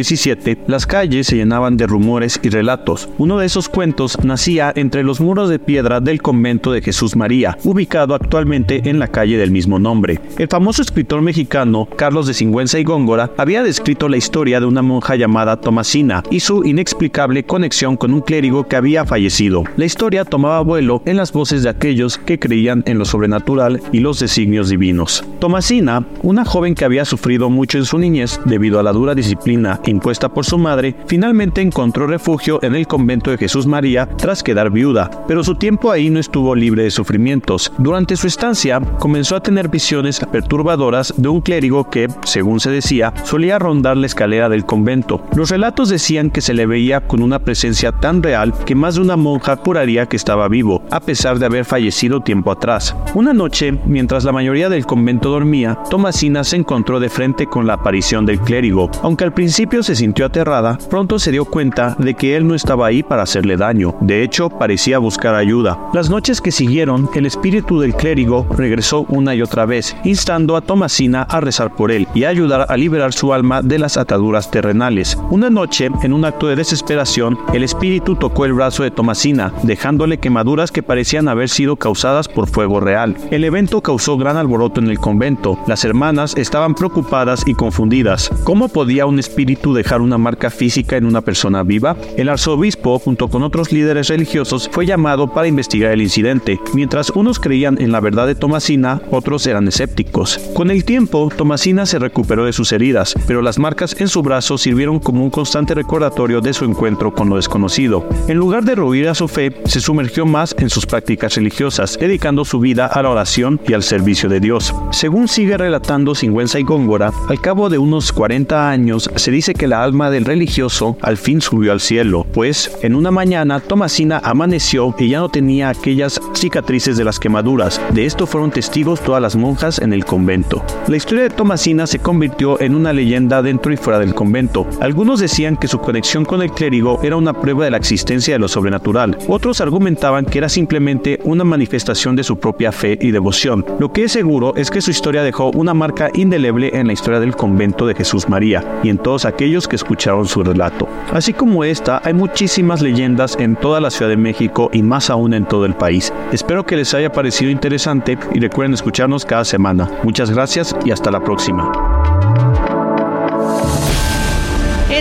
Las 0.68 0.86
calles 0.86 1.26
se 1.26 1.34
llenaban 1.34 1.76
de 1.76 1.88
rumores 1.88 2.38
y 2.44 2.48
relatos. 2.48 3.08
Uno 3.18 3.38
de 3.38 3.46
esos 3.46 3.68
cuentos 3.68 4.16
nacía 4.22 4.72
entre 4.76 5.02
los 5.02 5.20
muros 5.20 5.50
de 5.50 5.58
piedra 5.58 6.00
del 6.00 6.22
convento 6.22 6.70
de 6.70 6.80
Jesús 6.80 7.16
María, 7.16 7.58
ubicado 7.64 8.14
actualmente 8.14 8.88
en 8.88 9.00
la 9.00 9.08
calle 9.08 9.36
del 9.36 9.50
mismo 9.50 9.80
nombre. 9.80 10.20
El 10.38 10.46
famoso 10.46 10.80
escritor 10.80 11.22
mexicano 11.22 11.88
Carlos 11.96 12.28
de 12.28 12.34
Singüenza 12.34 12.78
y 12.78 12.84
Góngora 12.84 13.32
había 13.36 13.64
descrito 13.64 14.08
la 14.08 14.16
historia 14.16 14.60
de 14.60 14.66
una 14.66 14.80
monja 14.80 15.16
llamada 15.16 15.60
Tomasina 15.60 16.22
y 16.30 16.38
su 16.38 16.64
inexplicable 16.64 17.42
conexión 17.42 17.96
con 17.96 18.14
un 18.14 18.20
clérigo 18.20 18.68
que 18.68 18.76
había 18.76 19.04
fallecido. 19.04 19.64
La 19.76 19.86
historia 19.86 20.24
tomaba 20.24 20.60
vuelo 20.60 21.02
en 21.04 21.16
las 21.16 21.32
voces 21.32 21.64
de 21.64 21.70
aquellos 21.70 22.18
que 22.18 22.38
creían 22.38 22.84
en 22.86 22.98
lo 22.98 23.06
sobrenatural 23.06 23.82
y 23.90 23.98
los 23.98 24.20
designios 24.20 24.68
divinos. 24.68 25.24
Tomasina, 25.40 26.06
una 26.22 26.44
joven 26.44 26.76
que 26.76 26.84
había 26.84 27.04
sufrido 27.04 27.50
mucho 27.50 27.78
en 27.78 27.86
su 27.86 27.98
niñez 27.98 28.38
debido 28.44 28.78
a 28.78 28.84
la 28.84 28.92
dura 28.92 29.16
disciplina 29.16 29.80
impuesta 29.84 30.11
por 30.20 30.44
su 30.44 30.58
madre, 30.58 30.94
finalmente 31.06 31.60
encontró 31.60 32.06
refugio 32.06 32.58
en 32.62 32.74
el 32.74 32.86
convento 32.86 33.30
de 33.30 33.38
Jesús 33.38 33.66
María 33.66 34.08
tras 34.16 34.42
quedar 34.42 34.70
viuda, 34.70 35.10
pero 35.26 35.42
su 35.42 35.54
tiempo 35.54 35.90
ahí 35.90 36.10
no 36.10 36.20
estuvo 36.20 36.54
libre 36.54 36.84
de 36.84 36.90
sufrimientos. 36.90 37.72
Durante 37.78 38.16
su 38.16 38.26
estancia, 38.26 38.80
comenzó 38.98 39.36
a 39.36 39.42
tener 39.42 39.68
visiones 39.68 40.20
perturbadoras 40.30 41.14
de 41.16 41.28
un 41.28 41.40
clérigo 41.40 41.88
que, 41.90 42.08
según 42.24 42.60
se 42.60 42.70
decía, 42.70 43.12
solía 43.24 43.58
rondar 43.58 43.96
la 43.96 44.06
escalera 44.06 44.48
del 44.48 44.64
convento. 44.64 45.24
Los 45.34 45.50
relatos 45.50 45.88
decían 45.88 46.30
que 46.30 46.40
se 46.40 46.54
le 46.54 46.66
veía 46.66 47.00
con 47.00 47.22
una 47.22 47.38
presencia 47.38 47.92
tan 47.92 48.22
real 48.22 48.52
que 48.64 48.74
más 48.74 48.94
de 48.96 49.00
una 49.00 49.16
monja 49.16 49.56
juraría 49.56 50.06
que 50.06 50.16
estaba 50.16 50.48
vivo, 50.48 50.82
a 50.90 51.00
pesar 51.00 51.38
de 51.38 51.46
haber 51.46 51.64
fallecido 51.64 52.20
tiempo 52.20 52.50
atrás. 52.50 52.94
Una 53.14 53.32
noche, 53.32 53.78
mientras 53.86 54.24
la 54.24 54.32
mayoría 54.32 54.68
del 54.68 54.86
convento 54.86 55.30
dormía, 55.30 55.78
Tomasina 55.90 56.44
se 56.44 56.56
encontró 56.56 57.00
de 57.00 57.08
frente 57.08 57.46
con 57.46 57.66
la 57.66 57.74
aparición 57.74 58.26
del 58.26 58.40
clérigo. 58.40 58.90
Aunque 59.02 59.24
al 59.24 59.34
principio 59.34 59.82
se 59.82 59.94
sintió 60.02 60.26
aterrada, 60.26 60.78
pronto 60.90 61.20
se 61.20 61.30
dio 61.30 61.44
cuenta 61.44 61.94
de 61.96 62.14
que 62.14 62.34
él 62.36 62.44
no 62.44 62.56
estaba 62.56 62.88
ahí 62.88 63.04
para 63.04 63.22
hacerle 63.22 63.56
daño. 63.56 63.94
De 64.00 64.24
hecho, 64.24 64.50
parecía 64.50 64.98
buscar 64.98 65.36
ayuda. 65.36 65.78
Las 65.94 66.10
noches 66.10 66.40
que 66.40 66.50
siguieron, 66.50 67.08
el 67.14 67.24
espíritu 67.24 67.78
del 67.78 67.94
clérigo 67.94 68.44
regresó 68.50 69.06
una 69.10 69.32
y 69.36 69.42
otra 69.42 69.64
vez, 69.64 69.96
instando 70.02 70.56
a 70.56 70.60
Tomasina 70.60 71.22
a 71.22 71.40
rezar 71.40 71.76
por 71.76 71.92
él 71.92 72.08
y 72.14 72.24
a 72.24 72.30
ayudar 72.30 72.66
a 72.68 72.76
liberar 72.76 73.12
su 73.12 73.32
alma 73.32 73.62
de 73.62 73.78
las 73.78 73.96
ataduras 73.96 74.50
terrenales. 74.50 75.16
Una 75.30 75.50
noche, 75.50 75.88
en 76.02 76.12
un 76.12 76.24
acto 76.24 76.48
de 76.48 76.56
desesperación, 76.56 77.38
el 77.52 77.62
espíritu 77.62 78.16
tocó 78.16 78.44
el 78.44 78.54
brazo 78.54 78.82
de 78.82 78.90
Tomasina, 78.90 79.52
dejándole 79.62 80.18
quemaduras 80.18 80.72
que 80.72 80.82
parecían 80.82 81.28
haber 81.28 81.48
sido 81.48 81.76
causadas 81.76 82.26
por 82.26 82.48
fuego 82.48 82.80
real. 82.80 83.16
El 83.30 83.44
evento 83.44 83.82
causó 83.82 84.16
gran 84.16 84.36
alboroto 84.36 84.80
en 84.80 84.88
el 84.88 84.98
convento. 84.98 85.60
Las 85.68 85.84
hermanas 85.84 86.34
estaban 86.36 86.74
preocupadas 86.74 87.44
y 87.46 87.54
confundidas. 87.54 88.30
¿Cómo 88.42 88.66
podía 88.66 89.06
un 89.06 89.20
espíritu 89.20 89.72
dejar 89.74 89.91
una 90.00 90.18
marca 90.18 90.50
física 90.50 90.96
en 90.96 91.06
una 91.06 91.20
persona 91.20 91.62
viva? 91.62 91.96
El 92.16 92.28
arzobispo, 92.28 92.98
junto 92.98 93.28
con 93.28 93.42
otros 93.42 93.72
líderes 93.72 94.08
religiosos, 94.08 94.68
fue 94.72 94.86
llamado 94.86 95.32
para 95.32 95.48
investigar 95.48 95.92
el 95.92 96.02
incidente. 96.02 96.60
Mientras 96.74 97.10
unos 97.10 97.38
creían 97.38 97.80
en 97.80 97.92
la 97.92 98.00
verdad 98.00 98.26
de 98.26 98.34
Tomasina, 98.34 99.02
otros 99.10 99.46
eran 99.46 99.68
escépticos. 99.68 100.38
Con 100.54 100.70
el 100.70 100.84
tiempo, 100.84 101.30
Tomasina 101.36 101.86
se 101.86 101.98
recuperó 101.98 102.44
de 102.44 102.52
sus 102.52 102.72
heridas, 102.72 103.14
pero 103.26 103.42
las 103.42 103.58
marcas 103.58 103.94
en 104.00 104.08
su 104.08 104.22
brazo 104.22 104.58
sirvieron 104.58 104.98
como 104.98 105.22
un 105.24 105.30
constante 105.30 105.74
recordatorio 105.74 106.40
de 106.40 106.52
su 106.52 106.64
encuentro 106.64 107.12
con 107.12 107.28
lo 107.28 107.36
desconocido. 107.36 108.06
En 108.28 108.38
lugar 108.38 108.64
de 108.64 108.74
rehuir 108.74 109.08
a 109.08 109.14
su 109.14 109.28
fe, 109.28 109.54
se 109.64 109.80
sumergió 109.80 110.26
más 110.26 110.54
en 110.58 110.70
sus 110.70 110.86
prácticas 110.86 111.34
religiosas, 111.34 111.98
dedicando 111.98 112.44
su 112.44 112.60
vida 112.60 112.86
a 112.86 113.02
la 113.02 113.10
oración 113.10 113.60
y 113.66 113.74
al 113.74 113.82
servicio 113.82 114.28
de 114.28 114.40
Dios. 114.40 114.74
Según 114.90 115.28
sigue 115.28 115.56
relatando 115.56 116.14
Singüenza 116.14 116.58
y 116.58 116.62
Góngora, 116.62 117.12
al 117.28 117.40
cabo 117.40 117.68
de 117.68 117.78
unos 117.78 118.12
40 118.12 118.70
años 118.70 119.10
se 119.16 119.30
dice 119.30 119.54
que 119.54 119.68
la 119.68 119.81
alma 119.82 120.10
del 120.10 120.24
religioso 120.24 120.96
al 121.00 121.16
fin 121.16 121.40
subió 121.40 121.72
al 121.72 121.80
cielo, 121.80 122.26
pues 122.32 122.70
en 122.82 122.94
una 122.94 123.10
mañana 123.10 123.60
Tomasina 123.60 124.20
amaneció 124.22 124.94
y 124.98 125.08
ya 125.08 125.20
no 125.20 125.28
tenía 125.28 125.68
aquellas 125.68 126.20
cicatrices 126.34 126.96
de 126.96 127.04
las 127.04 127.18
quemaduras. 127.18 127.80
De 127.92 128.06
esto 128.06 128.26
fueron 128.26 128.50
testigos 128.50 129.00
todas 129.00 129.20
las 129.20 129.36
monjas 129.36 129.78
en 129.80 129.92
el 129.92 130.04
convento. 130.04 130.64
La 130.88 130.96
historia 130.96 131.24
de 131.24 131.30
Tomasina 131.30 131.86
se 131.86 131.98
convirtió 131.98 132.60
en 132.60 132.74
una 132.74 132.92
leyenda 132.92 133.42
dentro 133.42 133.72
y 133.72 133.76
fuera 133.76 133.98
del 133.98 134.14
convento. 134.14 134.66
Algunos 134.80 135.20
decían 135.20 135.56
que 135.56 135.68
su 135.68 135.78
conexión 135.78 136.24
con 136.24 136.42
el 136.42 136.52
clérigo 136.52 137.00
era 137.02 137.16
una 137.16 137.32
prueba 137.32 137.64
de 137.64 137.70
la 137.70 137.76
existencia 137.76 138.34
de 138.34 138.38
lo 138.38 138.48
sobrenatural. 138.48 139.18
Otros 139.28 139.60
argumentaban 139.60 140.24
que 140.24 140.38
era 140.38 140.48
simplemente 140.48 141.18
una 141.24 141.44
manifestación 141.44 142.16
de 142.16 142.24
su 142.24 142.38
propia 142.38 142.72
fe 142.72 142.98
y 143.00 143.10
devoción. 143.10 143.64
Lo 143.78 143.92
que 143.92 144.04
es 144.04 144.12
seguro 144.12 144.54
es 144.56 144.70
que 144.70 144.80
su 144.80 144.90
historia 144.90 145.22
dejó 145.22 145.50
una 145.50 145.74
marca 145.74 146.10
indeleble 146.14 146.70
en 146.74 146.86
la 146.86 146.92
historia 146.92 147.20
del 147.20 147.36
convento 147.36 147.86
de 147.86 147.94
Jesús 147.94 148.28
María 148.28 148.80
y 148.82 148.88
en 148.88 148.98
todos 148.98 149.24
aquellos 149.24 149.68
escucharon 149.76 150.26
su 150.26 150.42
relato. 150.42 150.88
Así 151.12 151.32
como 151.32 151.64
esta, 151.64 152.00
hay 152.04 152.14
muchísimas 152.14 152.82
leyendas 152.82 153.36
en 153.38 153.56
toda 153.56 153.80
la 153.80 153.90
Ciudad 153.90 154.10
de 154.10 154.16
México 154.16 154.70
y 154.72 154.82
más 154.82 155.10
aún 155.10 155.34
en 155.34 155.44
todo 155.44 155.64
el 155.64 155.74
país. 155.74 156.12
Espero 156.32 156.64
que 156.64 156.76
les 156.76 156.94
haya 156.94 157.12
parecido 157.12 157.50
interesante 157.50 158.18
y 158.34 158.40
recuerden 158.40 158.74
escucharnos 158.74 159.24
cada 159.24 159.44
semana. 159.44 159.90
Muchas 160.02 160.30
gracias 160.30 160.74
y 160.84 160.90
hasta 160.90 161.10
la 161.10 161.20
próxima. 161.20 162.01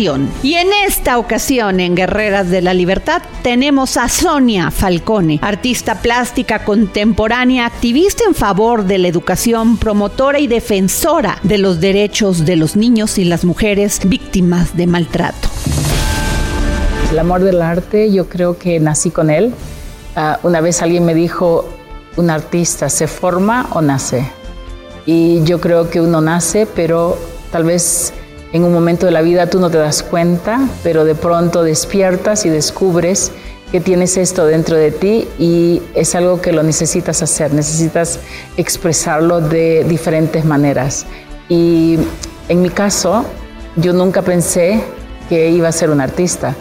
y 0.00 0.54
en 0.54 0.68
esta 0.86 1.18
ocasión, 1.18 1.78
en 1.78 1.94
Guerreras 1.94 2.48
de 2.48 2.62
la 2.62 2.72
Libertad, 2.72 3.20
tenemos 3.42 3.98
a 3.98 4.08
Sonia 4.08 4.70
Falcone, 4.70 5.38
artista 5.42 6.00
plástica 6.00 6.64
contemporánea, 6.64 7.66
activista 7.66 8.24
en 8.26 8.34
favor 8.34 8.84
de 8.86 8.96
la 8.96 9.08
educación, 9.08 9.76
promotora 9.76 10.38
y 10.38 10.46
defensora 10.46 11.38
de 11.42 11.58
los 11.58 11.80
derechos 11.80 12.46
de 12.46 12.56
los 12.56 12.76
niños 12.76 13.18
y 13.18 13.24
las 13.24 13.44
mujeres 13.44 14.00
víctimas 14.06 14.74
de 14.74 14.86
maltrato. 14.86 15.50
El 17.10 17.18
amor 17.18 17.42
del 17.42 17.60
arte, 17.60 18.10
yo 18.10 18.26
creo 18.26 18.56
que 18.56 18.80
nací 18.80 19.10
con 19.10 19.28
él. 19.28 19.52
Uh, 20.16 20.46
una 20.46 20.62
vez 20.62 20.80
alguien 20.80 21.04
me 21.04 21.12
dijo, 21.12 21.68
un 22.16 22.30
artista 22.30 22.88
se 22.88 23.06
forma 23.06 23.68
o 23.72 23.82
nace. 23.82 24.26
Y 25.04 25.42
yo 25.44 25.60
creo 25.60 25.90
que 25.90 26.00
uno 26.00 26.22
nace, 26.22 26.66
pero 26.66 27.18
tal 27.52 27.64
vez 27.64 28.14
en 28.52 28.64
un 28.64 28.72
momento 28.72 29.06
de 29.06 29.12
la 29.12 29.22
vida 29.22 29.48
tú 29.48 29.60
no 29.60 29.70
te 29.70 29.78
das 29.78 30.02
cuenta, 30.02 30.68
pero 30.82 31.04
de 31.04 31.14
pronto 31.14 31.62
despiertas 31.62 32.46
y 32.46 32.48
descubres 32.48 33.32
que 33.70 33.80
tienes 33.80 34.16
esto 34.16 34.46
dentro 34.46 34.76
de 34.76 34.90
ti 34.90 35.28
y 35.38 35.80
es 35.94 36.16
algo 36.16 36.40
que 36.40 36.52
lo 36.52 36.64
necesitas 36.64 37.22
hacer, 37.22 37.52
necesitas 37.52 38.18
expresarlo 38.56 39.40
de 39.40 39.84
diferentes 39.84 40.44
maneras. 40.44 41.06
Y 41.48 41.98
en 42.48 42.62
mi 42.62 42.70
caso, 42.70 43.24
yo 43.76 43.92
nunca 43.92 44.22
pensé 44.22 44.82
que 45.28 45.50
iba 45.50 45.68
a 45.68 45.72
ser 45.72 45.90
un 45.90 46.00
artista. 46.00 46.56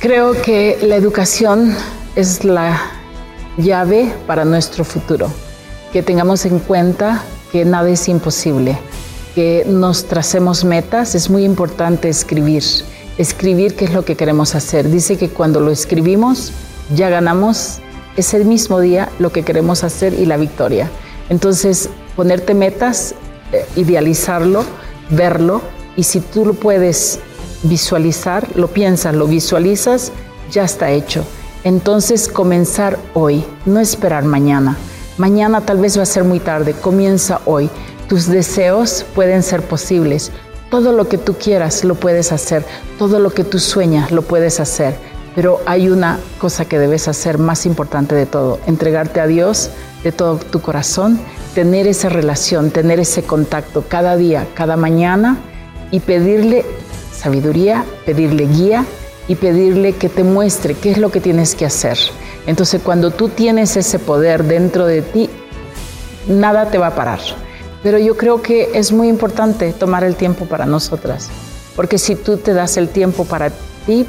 Creo 0.00 0.32
que 0.32 0.78
la 0.82 0.96
educación 0.96 1.76
es 2.16 2.42
la 2.42 2.80
llave 3.56 4.12
para 4.26 4.44
nuestro 4.44 4.82
futuro, 4.82 5.30
que 5.92 6.02
tengamos 6.02 6.44
en 6.46 6.58
cuenta 6.58 7.22
que 7.52 7.64
nada 7.64 7.88
es 7.88 8.08
imposible 8.08 8.76
que 9.34 9.64
nos 9.66 10.06
tracemos 10.06 10.64
metas, 10.64 11.14
es 11.14 11.30
muy 11.30 11.44
importante 11.44 12.08
escribir. 12.08 12.62
Escribir 13.18 13.74
qué 13.74 13.84
es 13.84 13.92
lo 13.92 14.04
que 14.04 14.16
queremos 14.16 14.54
hacer. 14.54 14.88
Dice 14.88 15.16
que 15.16 15.28
cuando 15.28 15.60
lo 15.60 15.70
escribimos, 15.70 16.52
ya 16.94 17.08
ganamos 17.08 17.78
ese 18.16 18.44
mismo 18.44 18.80
día 18.80 19.08
lo 19.18 19.30
que 19.30 19.42
queremos 19.42 19.84
hacer 19.84 20.14
y 20.14 20.26
la 20.26 20.36
victoria. 20.36 20.90
Entonces, 21.28 21.88
ponerte 22.16 22.54
metas, 22.54 23.14
eh, 23.52 23.64
idealizarlo, 23.76 24.64
verlo, 25.10 25.62
y 25.96 26.02
si 26.04 26.20
tú 26.20 26.44
lo 26.44 26.54
puedes 26.54 27.20
visualizar, 27.62 28.48
lo 28.56 28.68
piensas, 28.68 29.14
lo 29.14 29.26
visualizas, 29.26 30.12
ya 30.50 30.64
está 30.64 30.90
hecho. 30.90 31.24
Entonces, 31.62 32.28
comenzar 32.28 32.98
hoy, 33.14 33.44
no 33.66 33.80
esperar 33.80 34.24
mañana. 34.24 34.76
Mañana 35.20 35.60
tal 35.60 35.76
vez 35.76 35.98
va 35.98 36.04
a 36.04 36.06
ser 36.06 36.24
muy 36.24 36.40
tarde, 36.40 36.72
comienza 36.72 37.42
hoy. 37.44 37.68
Tus 38.08 38.26
deseos 38.26 39.04
pueden 39.14 39.42
ser 39.42 39.60
posibles. 39.60 40.32
Todo 40.70 40.94
lo 40.94 41.10
que 41.10 41.18
tú 41.18 41.34
quieras 41.34 41.84
lo 41.84 41.94
puedes 41.94 42.32
hacer. 42.32 42.64
Todo 42.98 43.18
lo 43.18 43.28
que 43.28 43.44
tú 43.44 43.58
sueñas 43.58 44.12
lo 44.12 44.22
puedes 44.22 44.60
hacer. 44.60 44.94
Pero 45.34 45.60
hay 45.66 45.90
una 45.90 46.18
cosa 46.38 46.64
que 46.64 46.78
debes 46.78 47.06
hacer 47.06 47.36
más 47.36 47.66
importante 47.66 48.14
de 48.14 48.24
todo. 48.24 48.60
Entregarte 48.66 49.20
a 49.20 49.26
Dios 49.26 49.68
de 50.04 50.10
todo 50.10 50.38
tu 50.38 50.62
corazón, 50.62 51.20
tener 51.54 51.86
esa 51.86 52.08
relación, 52.08 52.70
tener 52.70 52.98
ese 52.98 53.22
contacto 53.22 53.84
cada 53.86 54.16
día, 54.16 54.46
cada 54.54 54.78
mañana 54.78 55.36
y 55.90 56.00
pedirle 56.00 56.64
sabiduría, 57.12 57.84
pedirle 58.06 58.46
guía 58.46 58.86
y 59.28 59.34
pedirle 59.34 59.92
que 59.92 60.08
te 60.08 60.24
muestre 60.24 60.72
qué 60.72 60.92
es 60.92 60.96
lo 60.96 61.10
que 61.10 61.20
tienes 61.20 61.54
que 61.54 61.66
hacer. 61.66 61.98
Entonces 62.50 62.82
cuando 62.82 63.12
tú 63.12 63.28
tienes 63.28 63.76
ese 63.76 64.00
poder 64.00 64.42
dentro 64.42 64.84
de 64.84 65.02
ti, 65.02 65.30
nada 66.26 66.68
te 66.68 66.78
va 66.78 66.88
a 66.88 66.94
parar. 66.96 67.20
Pero 67.80 67.96
yo 67.96 68.16
creo 68.16 68.42
que 68.42 68.70
es 68.74 68.90
muy 68.90 69.06
importante 69.06 69.72
tomar 69.72 70.02
el 70.02 70.16
tiempo 70.16 70.46
para 70.46 70.66
nosotras, 70.66 71.28
porque 71.76 71.96
si 71.96 72.16
tú 72.16 72.38
te 72.38 72.52
das 72.52 72.76
el 72.76 72.88
tiempo 72.88 73.24
para 73.24 73.52
ti, 73.86 74.04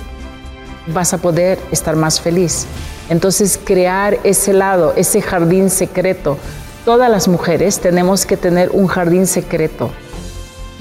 vas 0.87 1.13
a 1.13 1.19
poder 1.19 1.59
estar 1.69 1.95
más 1.95 2.19
feliz. 2.19 2.65
Entonces, 3.09 3.59
crear 3.63 4.17
ese 4.23 4.53
lado, 4.53 4.93
ese 4.95 5.21
jardín 5.21 5.69
secreto. 5.69 6.39
Todas 6.83 7.11
las 7.11 7.27
mujeres 7.27 7.79
tenemos 7.79 8.25
que 8.25 8.37
tener 8.37 8.71
un 8.71 8.87
jardín 8.87 9.27
secreto. 9.27 9.91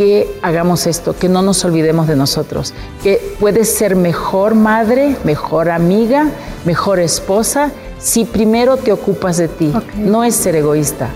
Que 0.00 0.26
hagamos 0.40 0.86
esto, 0.86 1.14
que 1.14 1.28
no 1.28 1.42
nos 1.42 1.62
olvidemos 1.62 2.06
de 2.06 2.16
nosotros, 2.16 2.72
que 3.02 3.20
puedes 3.38 3.68
ser 3.68 3.96
mejor 3.96 4.54
madre, 4.54 5.14
mejor 5.24 5.68
amiga, 5.68 6.30
mejor 6.64 7.00
esposa, 7.00 7.70
si 7.98 8.24
primero 8.24 8.78
te 8.78 8.92
ocupas 8.92 9.36
de 9.36 9.48
ti. 9.48 9.70
No 9.96 10.24
es 10.24 10.34
ser 10.36 10.56
egoísta, 10.56 11.10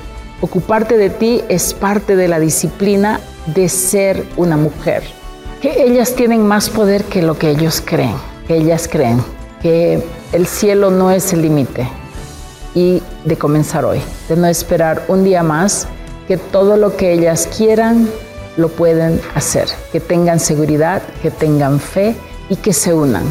Ocuparte 0.45 0.99
de 0.99 1.09
ti 1.09 1.43
es 1.49 1.72
parte 1.72 2.16
de 2.16 2.28
la 2.28 2.39
disciplina 2.39 3.18
de 3.47 3.70
ser 3.70 4.26
una 4.37 4.59
mujer. 4.59 5.03
Que 5.62 5.85
ellas 5.85 6.14
tienen 6.14 6.47
más 6.47 6.68
poder 6.68 7.05
que 7.05 7.22
lo 7.22 7.39
que 7.39 7.49
ellos 7.49 7.82
creen, 7.82 8.16
que 8.47 8.57
ellas 8.57 8.87
creen, 8.87 9.24
que 9.62 10.05
el 10.32 10.47
cielo 10.47 10.91
no 10.91 11.11
es 11.11 11.32
el 11.32 11.41
límite. 11.41 11.89
Y 12.74 13.03
de 13.24 13.39
comenzar 13.39 13.87
hoy, 13.87 14.03
de 14.28 14.37
no 14.37 14.47
esperar 14.47 15.07
un 15.09 15.24
día 15.24 15.43
más, 15.43 15.89
que 16.28 16.37
todo 16.37 16.76
lo 16.76 16.95
que 16.95 17.14
ellas 17.14 17.49
quieran 17.57 18.11
lo 18.57 18.69
pueden 18.69 19.21
hacer, 19.35 19.69
que 19.93 20.01
tengan 20.01 20.41
seguridad, 20.41 21.03
que 21.23 21.31
tengan 21.31 21.81
fe 21.81 22.17
y 22.49 22.57
que 22.57 22.73
se 22.73 22.93
unan. 22.93 23.25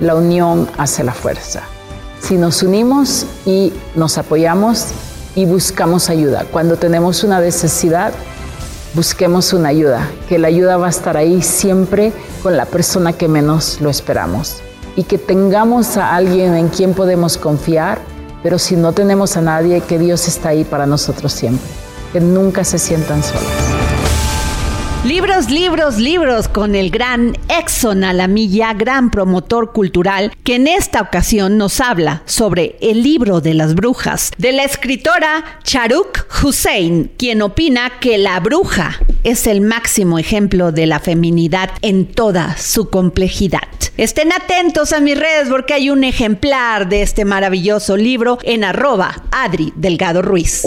La 0.00 0.14
unión 0.14 0.68
hace 0.78 1.04
la 1.04 1.12
fuerza. 1.12 1.62
Si 2.20 2.36
nos 2.36 2.62
unimos 2.62 3.26
y 3.46 3.72
nos 3.94 4.18
apoyamos, 4.18 4.88
y 5.38 5.44
buscamos 5.44 6.10
ayuda. 6.10 6.44
Cuando 6.50 6.76
tenemos 6.76 7.22
una 7.22 7.40
necesidad, 7.40 8.12
busquemos 8.94 9.52
una 9.52 9.68
ayuda, 9.68 10.10
que 10.28 10.36
la 10.36 10.48
ayuda 10.48 10.76
va 10.76 10.86
a 10.86 10.90
estar 10.90 11.16
ahí 11.16 11.42
siempre 11.42 12.12
con 12.42 12.56
la 12.56 12.64
persona 12.64 13.12
que 13.12 13.28
menos 13.28 13.80
lo 13.80 13.88
esperamos. 13.88 14.56
Y 14.96 15.04
que 15.04 15.16
tengamos 15.16 15.96
a 15.96 16.16
alguien 16.16 16.56
en 16.56 16.68
quien 16.68 16.92
podemos 16.92 17.38
confiar, 17.38 18.00
pero 18.42 18.58
si 18.58 18.74
no 18.74 18.92
tenemos 18.92 19.36
a 19.36 19.40
nadie, 19.40 19.80
que 19.80 20.00
Dios 20.00 20.26
está 20.26 20.48
ahí 20.48 20.64
para 20.64 20.86
nosotros 20.86 21.32
siempre. 21.32 21.70
Que 22.12 22.20
nunca 22.20 22.64
se 22.64 22.80
sientan 22.80 23.22
solas. 23.22 23.87
Libros, 25.04 25.48
libros, 25.48 25.96
libros 25.98 26.48
con 26.48 26.74
el 26.74 26.90
gran 26.90 27.36
Exxon 27.48 28.02
Alamilla, 28.02 28.74
gran 28.74 29.10
promotor 29.10 29.72
cultural, 29.72 30.32
que 30.42 30.56
en 30.56 30.66
esta 30.66 31.00
ocasión 31.00 31.56
nos 31.56 31.80
habla 31.80 32.22
sobre 32.26 32.76
el 32.80 33.04
libro 33.04 33.40
de 33.40 33.54
las 33.54 33.76
brujas, 33.76 34.32
de 34.38 34.50
la 34.50 34.64
escritora 34.64 35.60
Charuk 35.62 36.26
Hussein, 36.42 37.12
quien 37.16 37.42
opina 37.42 38.00
que 38.00 38.18
la 38.18 38.40
bruja 38.40 39.00
es 39.22 39.46
el 39.46 39.60
máximo 39.60 40.18
ejemplo 40.18 40.72
de 40.72 40.86
la 40.86 40.98
feminidad 40.98 41.70
en 41.80 42.04
toda 42.06 42.56
su 42.56 42.90
complejidad. 42.90 43.68
Estén 43.96 44.32
atentos 44.32 44.92
a 44.92 45.00
mis 45.00 45.18
redes 45.18 45.48
porque 45.48 45.74
hay 45.74 45.90
un 45.90 46.02
ejemplar 46.02 46.88
de 46.88 47.02
este 47.02 47.24
maravilloso 47.24 47.96
libro 47.96 48.38
en 48.42 48.64
arroba 48.64 49.22
Adri 49.30 49.72
Delgado 49.76 50.22
Ruiz. 50.22 50.66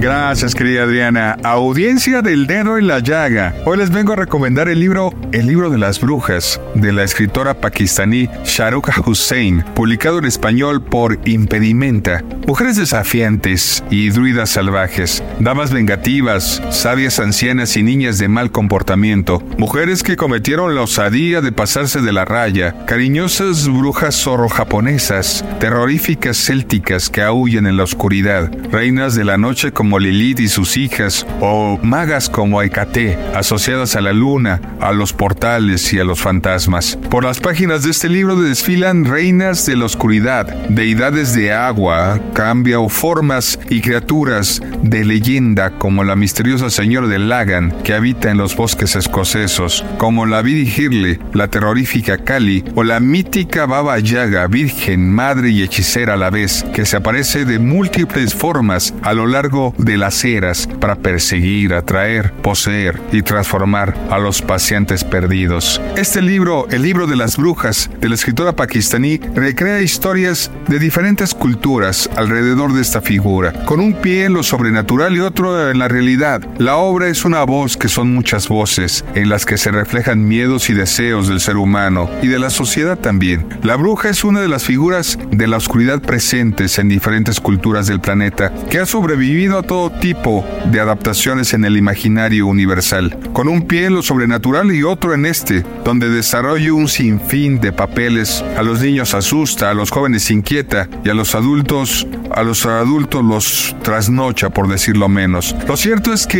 Gracias, 0.00 0.54
querida 0.54 0.84
Adriana. 0.84 1.36
Audiencia 1.42 2.22
del 2.22 2.46
dedo 2.46 2.78
en 2.78 2.86
la 2.86 3.00
llaga. 3.00 3.54
Hoy 3.66 3.76
les 3.76 3.90
vengo 3.90 4.14
a 4.14 4.16
recomendar 4.16 4.70
el 4.70 4.80
libro 4.80 5.12
El 5.30 5.46
libro 5.46 5.68
de 5.68 5.76
las 5.76 6.00
brujas 6.00 6.58
de 6.74 6.90
la 6.90 7.04
escritora 7.04 7.60
pakistaní 7.60 8.26
Shahrukh 8.42 9.06
Hussein, 9.06 9.62
publicado 9.74 10.18
en 10.18 10.24
español 10.24 10.82
por 10.82 11.18
Impedimenta. 11.26 12.24
Mujeres 12.46 12.76
desafiantes 12.76 13.84
y 13.90 14.08
druidas 14.08 14.48
salvajes, 14.48 15.22
damas 15.38 15.70
vengativas, 15.70 16.62
sabias 16.70 17.20
ancianas 17.20 17.76
y 17.76 17.82
niñas 17.82 18.18
de 18.18 18.28
mal 18.28 18.50
comportamiento, 18.50 19.42
mujeres 19.58 20.02
que 20.02 20.16
cometieron 20.16 20.74
la 20.74 20.80
osadía 20.82 21.42
de 21.42 21.52
pasarse 21.52 22.00
de 22.00 22.12
la 22.12 22.24
raya, 22.24 22.86
cariñosas 22.86 23.68
brujas 23.68 24.14
zorro 24.14 24.48
japonesas, 24.48 25.44
terroríficas 25.60 26.38
célticas 26.38 27.10
que 27.10 27.20
aúllan 27.22 27.66
en 27.66 27.76
la 27.76 27.84
oscuridad, 27.84 28.50
reinas 28.72 29.14
de 29.14 29.24
la 29.24 29.36
noche 29.36 29.72
como 29.72 29.89
Lilith 29.98 30.40
y 30.40 30.48
sus 30.48 30.76
hijas, 30.76 31.26
o 31.40 31.78
magas 31.82 32.28
como 32.28 32.62
Hecate, 32.62 33.18
asociadas 33.34 33.96
a 33.96 34.00
la 34.00 34.12
luna, 34.12 34.60
a 34.80 34.92
los 34.92 35.12
portales 35.12 35.92
y 35.92 35.98
a 35.98 36.04
los 36.04 36.20
fantasmas. 36.20 36.98
Por 37.10 37.24
las 37.24 37.40
páginas 37.40 37.82
de 37.82 37.90
este 37.90 38.08
libro 38.08 38.36
desfilan 38.36 39.04
reinas 39.04 39.66
de 39.66 39.76
la 39.76 39.86
oscuridad, 39.86 40.46
deidades 40.68 41.34
de 41.34 41.52
agua, 41.52 42.20
cambio 42.34 42.88
formas 42.88 43.58
y 43.68 43.80
criaturas 43.80 44.62
de 44.82 45.04
leyenda 45.04 45.70
como 45.78 46.04
la 46.04 46.16
misteriosa 46.16 46.70
señora 46.70 47.08
de 47.08 47.18
Lagan 47.18 47.72
que 47.82 47.94
habita 47.94 48.30
en 48.30 48.38
los 48.38 48.56
bosques 48.56 48.96
escocesos, 48.96 49.84
como 49.98 50.26
la 50.26 50.42
Virgirle, 50.42 51.18
la 51.32 51.48
terrorífica 51.48 52.18
Kali 52.18 52.64
o 52.74 52.82
la 52.82 53.00
mítica 53.00 53.66
Baba 53.66 53.98
Yaga, 53.98 54.46
virgen, 54.46 55.10
madre 55.12 55.50
y 55.50 55.62
hechicera 55.62 56.14
a 56.14 56.16
la 56.16 56.30
vez, 56.30 56.64
que 56.74 56.86
se 56.86 56.96
aparece 56.96 57.44
de 57.44 57.58
múltiples 57.58 58.34
formas 58.34 58.94
a 59.02 59.12
lo 59.12 59.26
largo 59.26 59.74
de 59.84 59.96
las 59.96 60.24
eras 60.24 60.68
para 60.80 60.96
perseguir, 60.96 61.74
atraer, 61.74 62.32
poseer 62.32 63.00
y 63.12 63.22
transformar 63.22 63.94
a 64.10 64.18
los 64.18 64.42
pacientes 64.42 65.04
perdidos. 65.04 65.80
Este 65.96 66.22
libro, 66.22 66.66
El 66.70 66.82
libro 66.82 67.06
de 67.06 67.16
las 67.16 67.36
brujas, 67.36 67.90
de 68.00 68.08
la 68.08 68.14
escritora 68.14 68.52
pakistaní, 68.52 69.18
recrea 69.34 69.80
historias 69.80 70.50
de 70.68 70.78
diferentes 70.78 71.34
culturas 71.34 72.08
alrededor 72.16 72.72
de 72.72 72.82
esta 72.82 73.00
figura, 73.00 73.52
con 73.64 73.80
un 73.80 73.94
pie 73.94 74.24
en 74.24 74.34
lo 74.34 74.42
sobrenatural 74.42 75.16
y 75.16 75.20
otro 75.20 75.70
en 75.70 75.78
la 75.78 75.88
realidad. 75.88 76.42
La 76.58 76.76
obra 76.76 77.08
es 77.08 77.24
una 77.24 77.44
voz 77.44 77.76
que 77.76 77.88
son 77.88 78.14
muchas 78.14 78.48
voces, 78.48 79.04
en 79.14 79.28
las 79.28 79.46
que 79.46 79.58
se 79.58 79.70
reflejan 79.70 80.26
miedos 80.26 80.70
y 80.70 80.74
deseos 80.74 81.28
del 81.28 81.40
ser 81.40 81.56
humano 81.56 82.10
y 82.22 82.28
de 82.28 82.38
la 82.38 82.50
sociedad 82.50 82.98
también. 82.98 83.46
La 83.62 83.76
bruja 83.76 84.10
es 84.10 84.24
una 84.24 84.40
de 84.40 84.48
las 84.48 84.64
figuras 84.64 85.18
de 85.30 85.46
la 85.46 85.56
oscuridad 85.56 86.00
presentes 86.00 86.78
en 86.78 86.88
diferentes 86.88 87.40
culturas 87.40 87.86
del 87.86 88.00
planeta, 88.00 88.52
que 88.70 88.78
ha 88.78 88.86
sobrevivido 88.86 89.58
a 89.58 89.62
todo 89.70 89.88
tipo 89.88 90.44
de 90.72 90.80
adaptaciones 90.80 91.54
en 91.54 91.64
el 91.64 91.76
imaginario 91.76 92.48
universal, 92.48 93.16
con 93.32 93.46
un 93.46 93.68
pie 93.68 93.84
en 93.84 93.94
lo 93.94 94.02
sobrenatural 94.02 94.74
y 94.74 94.82
otro 94.82 95.14
en 95.14 95.26
este, 95.26 95.64
donde 95.84 96.08
desarrolla 96.08 96.72
un 96.72 96.88
sinfín 96.88 97.60
de 97.60 97.72
papeles. 97.72 98.44
A 98.58 98.64
los 98.64 98.80
niños 98.80 99.14
asusta, 99.14 99.70
a 99.70 99.74
los 99.74 99.92
jóvenes 99.92 100.28
inquieta 100.32 100.88
y 101.04 101.08
a 101.10 101.14
los 101.14 101.36
adultos, 101.36 102.04
a 102.34 102.42
los 102.42 102.66
adultos 102.66 103.24
los 103.24 103.76
trasnocha, 103.84 104.50
por 104.50 104.66
decirlo 104.66 105.08
menos. 105.08 105.54
Lo 105.68 105.76
cierto 105.76 106.12
es 106.12 106.26
que 106.26 106.39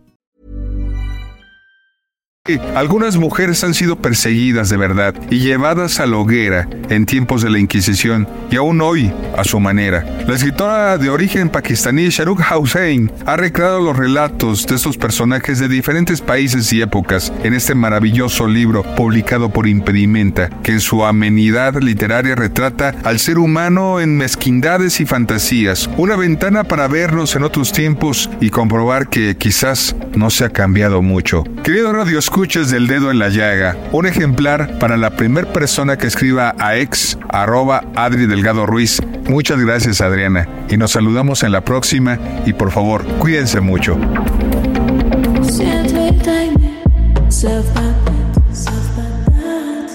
Algunas 2.75 3.17
mujeres 3.17 3.63
han 3.63 3.73
sido 3.73 3.95
perseguidas 3.95 4.69
de 4.69 4.77
verdad 4.77 5.15
y 5.29 5.39
llevadas 5.39 5.99
a 5.99 6.05
la 6.05 6.17
hoguera 6.17 6.67
en 6.89 7.05
tiempos 7.05 7.41
de 7.41 7.49
la 7.49 7.59
Inquisición 7.59 8.27
y 8.49 8.57
aún 8.57 8.81
hoy 8.81 9.11
a 9.37 9.43
su 9.43 9.59
manera. 9.59 10.05
La 10.27 10.35
escritora 10.35 10.97
de 10.97 11.09
origen 11.09 11.49
pakistaní 11.49 12.09
Shahrukh 12.09 12.41
Hussain 12.51 13.11
ha 13.25 13.37
recreado 13.37 13.81
los 13.81 13.97
relatos 13.97 14.65
de 14.65 14.75
estos 14.75 14.97
personajes 14.97 15.59
de 15.59 15.67
diferentes 15.67 16.21
países 16.21 16.71
y 16.73 16.81
épocas 16.81 17.31
en 17.43 17.53
este 17.53 17.75
maravilloso 17.75 18.47
libro 18.47 18.83
publicado 18.95 19.49
por 19.49 19.67
Impedimenta, 19.67 20.49
que 20.63 20.73
en 20.73 20.79
su 20.79 21.05
amenidad 21.05 21.81
literaria 21.81 22.35
retrata 22.35 22.95
al 23.03 23.19
ser 23.19 23.37
humano 23.37 23.99
en 23.99 24.17
mezquindades 24.17 24.99
y 24.99 25.05
fantasías, 25.05 25.89
una 25.97 26.15
ventana 26.15 26.63
para 26.63 26.87
vernos 26.87 27.35
en 27.35 27.43
otros 27.43 27.71
tiempos 27.71 28.29
y 28.39 28.49
comprobar 28.49 29.09
que 29.09 29.35
quizás 29.37 29.95
no 30.15 30.29
se 30.29 30.45
ha 30.45 30.49
cambiado 30.49 31.01
mucho. 31.01 31.43
Querido 31.63 31.93
Radio 31.93 32.19
Escuchas 32.41 32.71
del 32.71 32.87
Dedo 32.87 33.11
en 33.11 33.19
la 33.19 33.29
Llaga, 33.29 33.77
un 33.91 34.07
ejemplar 34.07 34.79
para 34.79 34.97
la 34.97 35.11
primera 35.11 35.53
persona 35.53 35.95
que 35.95 36.07
escriba 36.07 36.55
a 36.57 36.75
ex 36.75 37.15
arroba 37.29 37.83
Adri 37.93 38.25
Delgado 38.25 38.65
Ruiz. 38.65 38.99
Muchas 39.29 39.59
gracias 39.59 40.01
Adriana 40.01 40.49
y 40.67 40.75
nos 40.75 40.93
saludamos 40.93 41.43
en 41.43 41.51
la 41.51 41.61
próxima 41.61 42.17
y 42.43 42.53
por 42.53 42.71
favor 42.71 43.05
cuídense 43.19 43.61
mucho. 43.61 43.95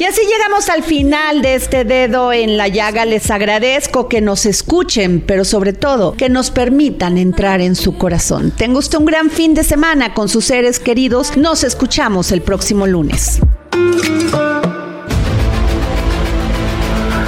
Así 0.09 0.21
llegamos 0.23 0.69
al 0.69 0.85
final 0.85 1.43
de 1.43 1.57
este 1.57 1.85
dedo 1.85 2.33
en 2.33 2.57
la 2.57 2.69
llaga. 2.69 3.05
Les 3.05 3.29
agradezco 3.31 4.09
que 4.09 4.21
nos 4.21 4.47
escuchen, 4.47 5.21
pero 5.21 5.45
sobre 5.45 5.73
todo 5.73 6.13
que 6.13 6.29
nos 6.29 6.53
permitan 6.53 7.19
entrar 7.19 7.61
en 7.61 7.75
su 7.75 7.99
corazón. 7.99 8.53
Tenga 8.57 8.79
usted 8.79 8.99
un 8.99 9.07
gran 9.07 9.31
fin 9.31 9.55
de 9.55 9.65
semana 9.65 10.15
con 10.15 10.29
sus 10.29 10.45
seres 10.45 10.79
queridos. 10.79 11.37
Nos 11.37 11.65
escuchamos 11.65 12.31
el 12.31 12.41
próximo 12.41 12.87
lunes. 12.87 13.41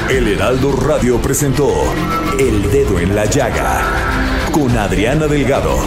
El 0.08 0.28
Heraldo 0.28 0.72
Radio 0.72 1.20
presentó 1.20 1.68
El 2.38 2.70
Dedo 2.70 3.00
en 3.00 3.14
la 3.14 3.24
Llaga 3.24 3.82
con 4.52 4.78
Adriana 4.78 5.26
Delgado. 5.26 5.78